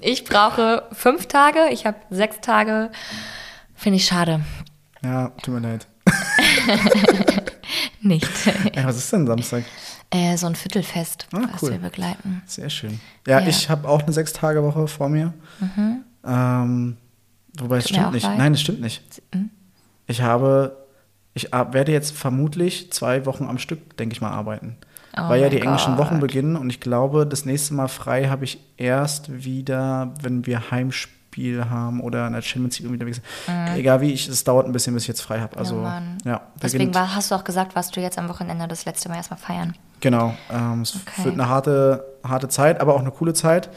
Ich 0.00 0.22
brauche 0.22 0.84
fünf 0.92 1.26
Tage. 1.26 1.70
Ich 1.72 1.84
habe 1.84 1.96
sechs 2.10 2.40
Tage. 2.40 2.92
Finde 3.74 3.96
ich 3.96 4.06
schade. 4.06 4.42
Ja, 5.02 5.32
tut 5.42 5.54
mir 5.54 5.60
leid. 5.60 5.88
Nicht. 8.00 8.28
Ja, 8.74 8.84
was 8.84 8.96
ist 8.96 9.12
denn 9.12 9.26
Samstag? 9.26 9.64
Äh, 10.10 10.36
so 10.36 10.46
ein 10.46 10.54
Viertelfest, 10.54 11.26
Ah, 11.32 11.40
was 11.52 11.62
cool. 11.62 11.72
wir 11.72 11.78
begleiten. 11.78 12.42
Sehr 12.46 12.70
schön. 12.70 13.00
Ja, 13.26 13.38
Ja. 13.38 13.42
Mhm. 13.44 13.48
ich 13.50 13.68
habe 13.68 13.88
auch 13.88 14.02
eine 14.02 14.12
Sechs-Tage-Woche 14.12 14.88
vor 14.88 15.08
mir. 15.08 15.34
Ähm, 16.24 16.96
wobei 17.58 17.78
es 17.78 17.84
Tut 17.84 17.92
mir 17.96 17.98
stimmt 18.02 18.14
nicht. 18.14 18.22
leid. 18.24 18.38
Nein, 18.38 18.52
es 18.54 18.60
stimmt 18.60 18.80
nicht. 18.80 19.02
Ich 20.06 20.22
habe, 20.22 20.76
ich 21.34 21.52
werde 21.52 21.92
jetzt 21.92 22.16
vermutlich 22.16 22.90
zwei 22.92 23.26
Wochen 23.26 23.44
am 23.44 23.58
Stück, 23.58 23.96
denke 23.98 24.14
ich 24.14 24.20
mal, 24.20 24.30
arbeiten. 24.30 24.76
Oh 25.16 25.28
Weil 25.28 25.42
ja 25.42 25.48
die 25.48 25.60
englischen 25.60 25.96
Gott. 25.96 26.06
Wochen 26.06 26.20
beginnen 26.20 26.56
und 26.56 26.70
ich 26.70 26.80
glaube, 26.80 27.26
das 27.26 27.44
nächste 27.44 27.74
Mal 27.74 27.88
frei 27.88 28.28
habe 28.28 28.44
ich 28.44 28.58
erst 28.76 29.44
wieder, 29.44 30.14
wenn 30.22 30.46
wir 30.46 30.70
Heimspiel 31.38 31.70
haben 31.70 32.00
oder 32.00 32.26
in 32.26 32.32
der 32.32 32.42
Champions 32.42 32.78
League 32.80 32.90
unterwegs 32.90 33.20
sind. 33.46 33.76
Egal 33.76 34.00
wie, 34.00 34.12
ich, 34.12 34.28
es 34.28 34.44
dauert 34.44 34.66
ein 34.66 34.72
bisschen, 34.72 34.94
bis 34.94 35.04
ich 35.04 35.08
jetzt 35.08 35.20
frei 35.22 35.40
habe. 35.40 35.56
Also, 35.56 35.76
Mhm. 35.76 35.82
Mann. 35.82 36.18
ja, 36.24 36.40
Deswegen 36.62 36.94
war, 36.94 37.14
hast 37.14 37.30
du 37.30 37.34
auch 37.34 37.44
gesagt, 37.44 37.74
warst 37.76 37.96
du 37.96 38.00
jetzt 38.00 38.18
am 38.18 38.28
Wochenende 38.28 38.66
das 38.68 38.84
letzte 38.84 39.08
Mal 39.08 39.16
erstmal 39.16 39.38
feiern. 39.38 39.74
Genau, 40.00 40.34
ähm, 40.50 40.82
es 40.82 40.94
Okay. 40.96 41.24
wird 41.24 41.34
eine 41.34 41.48
harte, 41.48 42.04
harte 42.24 42.48
Zeit, 42.48 42.80
aber 42.80 42.94
auch 42.94 43.00
eine 43.00 43.10
coole 43.10 43.34
Zeit. 43.34 43.70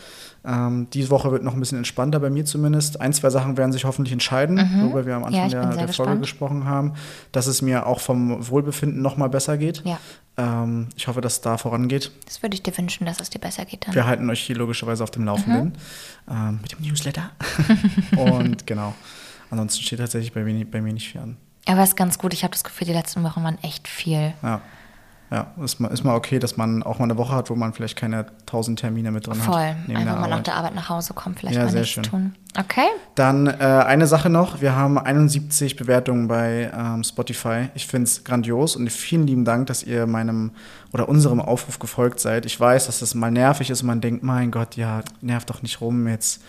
Ähm, 0.43 0.87
diese 0.91 1.11
Woche 1.11 1.31
wird 1.31 1.43
noch 1.43 1.53
ein 1.53 1.59
bisschen 1.59 1.77
entspannter 1.77 2.19
bei 2.19 2.29
mir 2.31 2.45
zumindest. 2.45 2.99
Ein, 2.99 3.13
zwei 3.13 3.29
Sachen 3.29 3.57
werden 3.57 3.71
sich 3.71 3.85
hoffentlich 3.85 4.11
entscheiden, 4.11 4.57
worüber 4.81 5.05
wir 5.05 5.15
am 5.15 5.23
Anfang 5.23 5.41
Mhm. 5.41 5.45
ich 5.47 5.51
der, 5.53 5.69
der 5.85 5.87
Folge 5.93 6.19
gesprochen 6.19 6.65
haben, 6.65 6.93
dass 7.31 7.45
es 7.47 7.61
mir 7.61 7.85
auch 7.85 7.99
vom 7.99 8.49
Wohlbefinden 8.49 9.01
noch 9.03 9.17
mal 9.17 9.29
besser 9.29 9.57
geht. 9.57 9.83
Ja. 9.85 9.99
Ähm, 10.37 10.87
ich 10.95 11.07
hoffe, 11.07 11.21
dass 11.21 11.33
es 11.33 11.41
da 11.41 11.57
vorangeht. 11.57 12.11
Das 12.25 12.41
würde 12.41 12.55
ich 12.55 12.63
dir 12.63 12.75
wünschen, 12.77 13.05
dass 13.05 13.19
es 13.19 13.29
dir 13.29 13.37
besser 13.39 13.65
geht 13.65 13.85
dann. 13.87 13.93
Wir 13.93 14.07
halten 14.07 14.27
euch 14.31 14.41
hier 14.41 14.55
logischerweise 14.55 15.03
auf 15.03 15.11
dem 15.11 15.25
Laufenden 15.25 15.73
Mhm. 16.27 16.33
ähm, 16.33 16.59
mit 16.63 16.71
dem 16.71 16.81
Newsletter. 16.87 17.29
Und 18.17 18.65
genau. 18.65 18.93
Ansonsten 19.49 19.83
steht 19.83 19.99
tatsächlich 19.99 20.33
bei 20.33 20.43
mir, 20.43 20.65
bei 20.65 20.81
mir 20.81 20.93
nicht 20.93 21.09
viel 21.11 21.21
an. 21.21 21.37
Aber 21.67 21.81
es 21.83 21.89
ist 21.89 21.95
ganz 21.97 22.17
gut. 22.17 22.33
Ich 22.33 22.43
habe 22.43 22.51
das 22.53 22.63
Gefühl, 22.63 22.87
die 22.87 22.93
letzten 22.93 23.23
Wochen 23.23 23.43
waren 23.43 23.57
echt 23.61 23.87
viel. 23.87 24.33
Ja. 24.41 24.61
Ja, 25.31 25.47
ist 25.63 25.79
mal, 25.79 25.87
ist 25.87 26.03
mal 26.03 26.13
okay, 26.15 26.39
dass 26.39 26.57
man 26.57 26.83
auch 26.83 26.99
mal 26.99 27.05
eine 27.05 27.17
Woche 27.17 27.33
hat, 27.33 27.49
wo 27.49 27.55
man 27.55 27.71
vielleicht 27.71 27.97
keine 27.97 28.25
tausend 28.45 28.79
Termine 28.79 29.11
mit 29.11 29.27
drin 29.27 29.35
Voll. 29.35 29.61
hat. 29.61 29.75
neben 29.87 30.01
Einfach 30.01 30.19
mal 30.19 30.29
nach 30.29 30.43
der 30.43 30.55
Arbeit 30.55 30.75
nach 30.75 30.89
Hause 30.89 31.13
kommen, 31.13 31.35
vielleicht 31.35 31.55
Ja, 31.55 31.63
mal 31.63 31.71
sehr 31.71 31.85
schön. 31.85 32.03
tun. 32.03 32.35
Okay. 32.59 32.87
Dann 33.15 33.47
äh, 33.47 33.51
eine 33.51 34.07
Sache 34.07 34.29
noch. 34.29 34.59
Wir 34.59 34.75
haben 34.75 34.97
71 34.97 35.77
Bewertungen 35.77 36.27
bei 36.27 36.69
ähm, 36.77 37.05
Spotify. 37.05 37.69
Ich 37.75 37.87
finde 37.87 38.07
es 38.07 38.25
grandios 38.25 38.75
und 38.75 38.89
vielen 38.91 39.25
lieben 39.25 39.45
Dank, 39.45 39.67
dass 39.67 39.83
ihr 39.83 40.05
meinem 40.05 40.51
oder 40.91 41.07
unserem 41.07 41.39
Aufruf 41.39 41.79
gefolgt 41.79 42.19
seid. 42.19 42.45
Ich 42.45 42.59
weiß, 42.59 42.87
dass 42.87 42.99
das 42.99 43.15
mal 43.15 43.31
nervig 43.31 43.69
ist 43.69 43.83
und 43.83 43.87
man 43.87 44.01
denkt, 44.01 44.23
mein 44.23 44.51
Gott, 44.51 44.75
ja, 44.75 44.99
nervt 45.21 45.49
doch 45.49 45.61
nicht 45.61 45.79
rum 45.79 46.09
jetzt. 46.09 46.43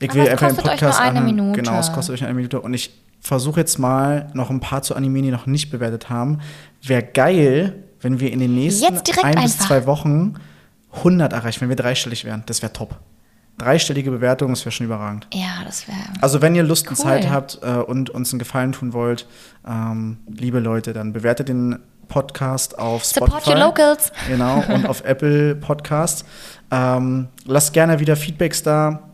Ich 0.00 0.10
Aber 0.10 0.28
es 0.28 0.36
kostet 0.40 0.66
euch 0.68 0.80
nur 0.82 0.98
eine 0.98 1.08
anhören. 1.20 1.24
Minute. 1.26 1.62
Genau, 1.62 1.78
es 1.78 1.92
kostet 1.92 2.14
euch 2.14 2.24
eine 2.24 2.34
Minute. 2.34 2.60
Und 2.60 2.74
ich 2.74 2.90
versuche 3.20 3.60
jetzt 3.60 3.78
mal 3.78 4.28
noch 4.34 4.50
ein 4.50 4.58
paar 4.58 4.82
zu 4.82 4.96
animieren, 4.96 5.26
die 5.26 5.30
noch 5.32 5.46
nicht 5.46 5.70
bewertet 5.70 6.10
haben. 6.10 6.40
Wäre 6.82 7.04
geil, 7.04 7.84
wenn 8.06 8.20
wir 8.20 8.32
in 8.32 8.38
den 8.38 8.54
nächsten 8.54 8.86
ein 9.24 9.42
bis 9.42 9.58
zwei 9.58 9.84
Wochen 9.86 10.34
100 10.92 11.32
erreichen, 11.32 11.60
wenn 11.62 11.68
wir 11.70 11.74
dreistellig 11.76 12.24
wären. 12.24 12.44
Das 12.46 12.62
wäre 12.62 12.72
top. 12.72 13.00
Dreistellige 13.58 14.12
Bewertung, 14.12 14.50
das 14.50 14.64
wäre 14.64 14.70
schon 14.70 14.86
überragend. 14.86 15.26
Ja, 15.34 15.64
das 15.64 15.88
wäre. 15.88 15.98
Also 16.20 16.40
wenn 16.40 16.54
ihr 16.54 16.62
Lust 16.62 16.86
und 16.88 16.96
Cool. 16.98 17.04
Zeit 17.04 17.30
habt 17.30 17.58
äh, 17.62 17.70
und 17.78 18.10
uns 18.10 18.32
einen 18.32 18.38
Gefallen 18.38 18.70
tun 18.70 18.92
wollt, 18.92 19.26
ähm, 19.66 20.18
liebe 20.28 20.60
Leute, 20.60 20.92
dann 20.92 21.12
bewertet 21.12 21.48
den 21.48 21.80
Podcast 22.06 22.78
auf 22.78 23.04
Support 23.04 23.42
Spotify. 23.42 23.50
your 23.50 23.58
locals. 23.58 24.12
Genau, 24.28 24.62
und 24.68 24.86
auf 24.86 25.00
Apple 25.04 25.56
Podcast. 25.56 26.24
Ähm, 26.70 27.26
lasst 27.44 27.72
gerne 27.72 27.98
wieder 27.98 28.14
Feedbacks 28.14 28.62
da. 28.62 29.05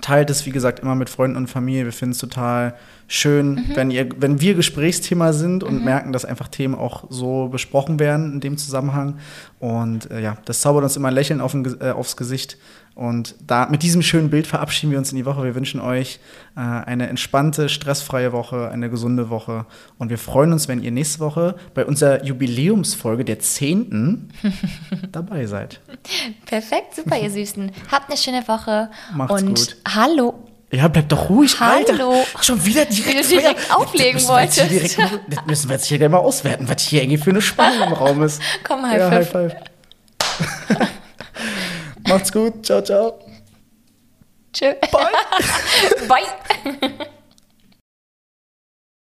Teilt 0.00 0.28
es, 0.30 0.44
wie 0.44 0.50
gesagt, 0.50 0.80
immer 0.80 0.94
mit 0.96 1.08
Freunden 1.08 1.36
und 1.36 1.46
Familie. 1.46 1.84
Wir 1.84 1.92
finden 1.92 2.12
es 2.12 2.18
total 2.18 2.74
schön, 3.06 3.54
Mhm. 3.54 3.64
wenn, 3.74 3.90
ihr, 3.90 4.08
wenn 4.18 4.40
wir 4.40 4.54
Gesprächsthema 4.54 5.32
sind 5.32 5.62
und 5.62 5.84
merken, 5.84 6.12
dass 6.12 6.24
einfach 6.24 6.48
Themen 6.48 6.74
auch 6.74 7.04
so 7.10 7.48
besprochen 7.48 8.00
werden 8.00 8.32
in 8.32 8.40
dem 8.40 8.56
Zusammenhang. 8.56 9.18
Und 9.60 10.10
äh, 10.10 10.20
ja, 10.20 10.36
das 10.46 10.60
zaubert 10.62 10.82
uns 10.84 10.96
immer 10.96 11.08
ein 11.08 11.14
Lächeln 11.14 11.40
auf 11.40 11.52
Ge- 11.52 11.76
äh, 11.80 11.90
aufs 11.92 12.16
Gesicht. 12.16 12.56
Und 12.94 13.34
da, 13.44 13.66
mit 13.66 13.82
diesem 13.82 14.02
schönen 14.02 14.30
Bild 14.30 14.46
verabschieden 14.46 14.92
wir 14.92 14.98
uns 14.98 15.10
in 15.10 15.16
die 15.16 15.26
Woche. 15.26 15.42
Wir 15.42 15.56
wünschen 15.56 15.80
euch 15.80 16.20
äh, 16.56 16.60
eine 16.60 17.08
entspannte, 17.08 17.68
stressfreie 17.68 18.32
Woche, 18.32 18.70
eine 18.70 18.88
gesunde 18.88 19.30
Woche. 19.30 19.66
Und 19.98 20.10
wir 20.10 20.18
freuen 20.18 20.52
uns, 20.52 20.68
wenn 20.68 20.80
ihr 20.80 20.92
nächste 20.92 21.18
Woche 21.18 21.56
bei 21.74 21.84
unserer 21.84 22.24
Jubiläumsfolge 22.24 23.24
der 23.24 23.40
10. 23.40 24.28
dabei 25.12 25.46
seid. 25.46 25.80
Perfekt, 26.46 26.94
super, 26.94 27.18
ihr 27.18 27.30
Süßen. 27.30 27.72
Habt 27.90 28.08
eine 28.10 28.16
schöne 28.18 28.46
Woche. 28.46 28.90
Macht's 29.12 29.42
und 29.42 29.48
gut. 29.48 29.76
hallo. 29.88 30.34
Ja, 30.70 30.88
bleib 30.88 31.08
doch 31.08 31.30
ruhig, 31.30 31.60
Hallo. 31.60 32.10
Alter. 32.12 32.42
Schon 32.42 32.64
wieder 32.64 32.84
direkt, 32.84 33.30
Wie 33.30 33.36
direkt 33.36 33.74
auflegen 33.74 34.14
das 34.14 34.28
wolltest. 34.28 34.70
direkt 34.70 34.98
Das 35.28 35.46
müssen 35.46 35.68
wir 35.68 35.76
jetzt 35.76 35.86
hier 35.86 35.98
gleich 35.98 36.10
mal 36.10 36.18
auswerten, 36.18 36.68
was 36.68 36.82
hier 36.82 37.02
irgendwie 37.02 37.22
für 37.22 37.30
eine 37.30 37.40
Spannung 37.42 37.88
im 37.88 37.92
Raum 37.92 38.22
ist. 38.22 38.42
Komm, 38.64 38.82
High 38.84 38.98
ja. 38.98 39.10
High 39.10 39.30
Five. 39.30 39.54
Macht's 42.08 42.32
gut. 42.32 42.64
Ciao, 42.64 42.82
ciao. 42.82 43.18
Tschö. 44.52 44.74
Bye. 44.92 46.08
Bye. 46.08 47.06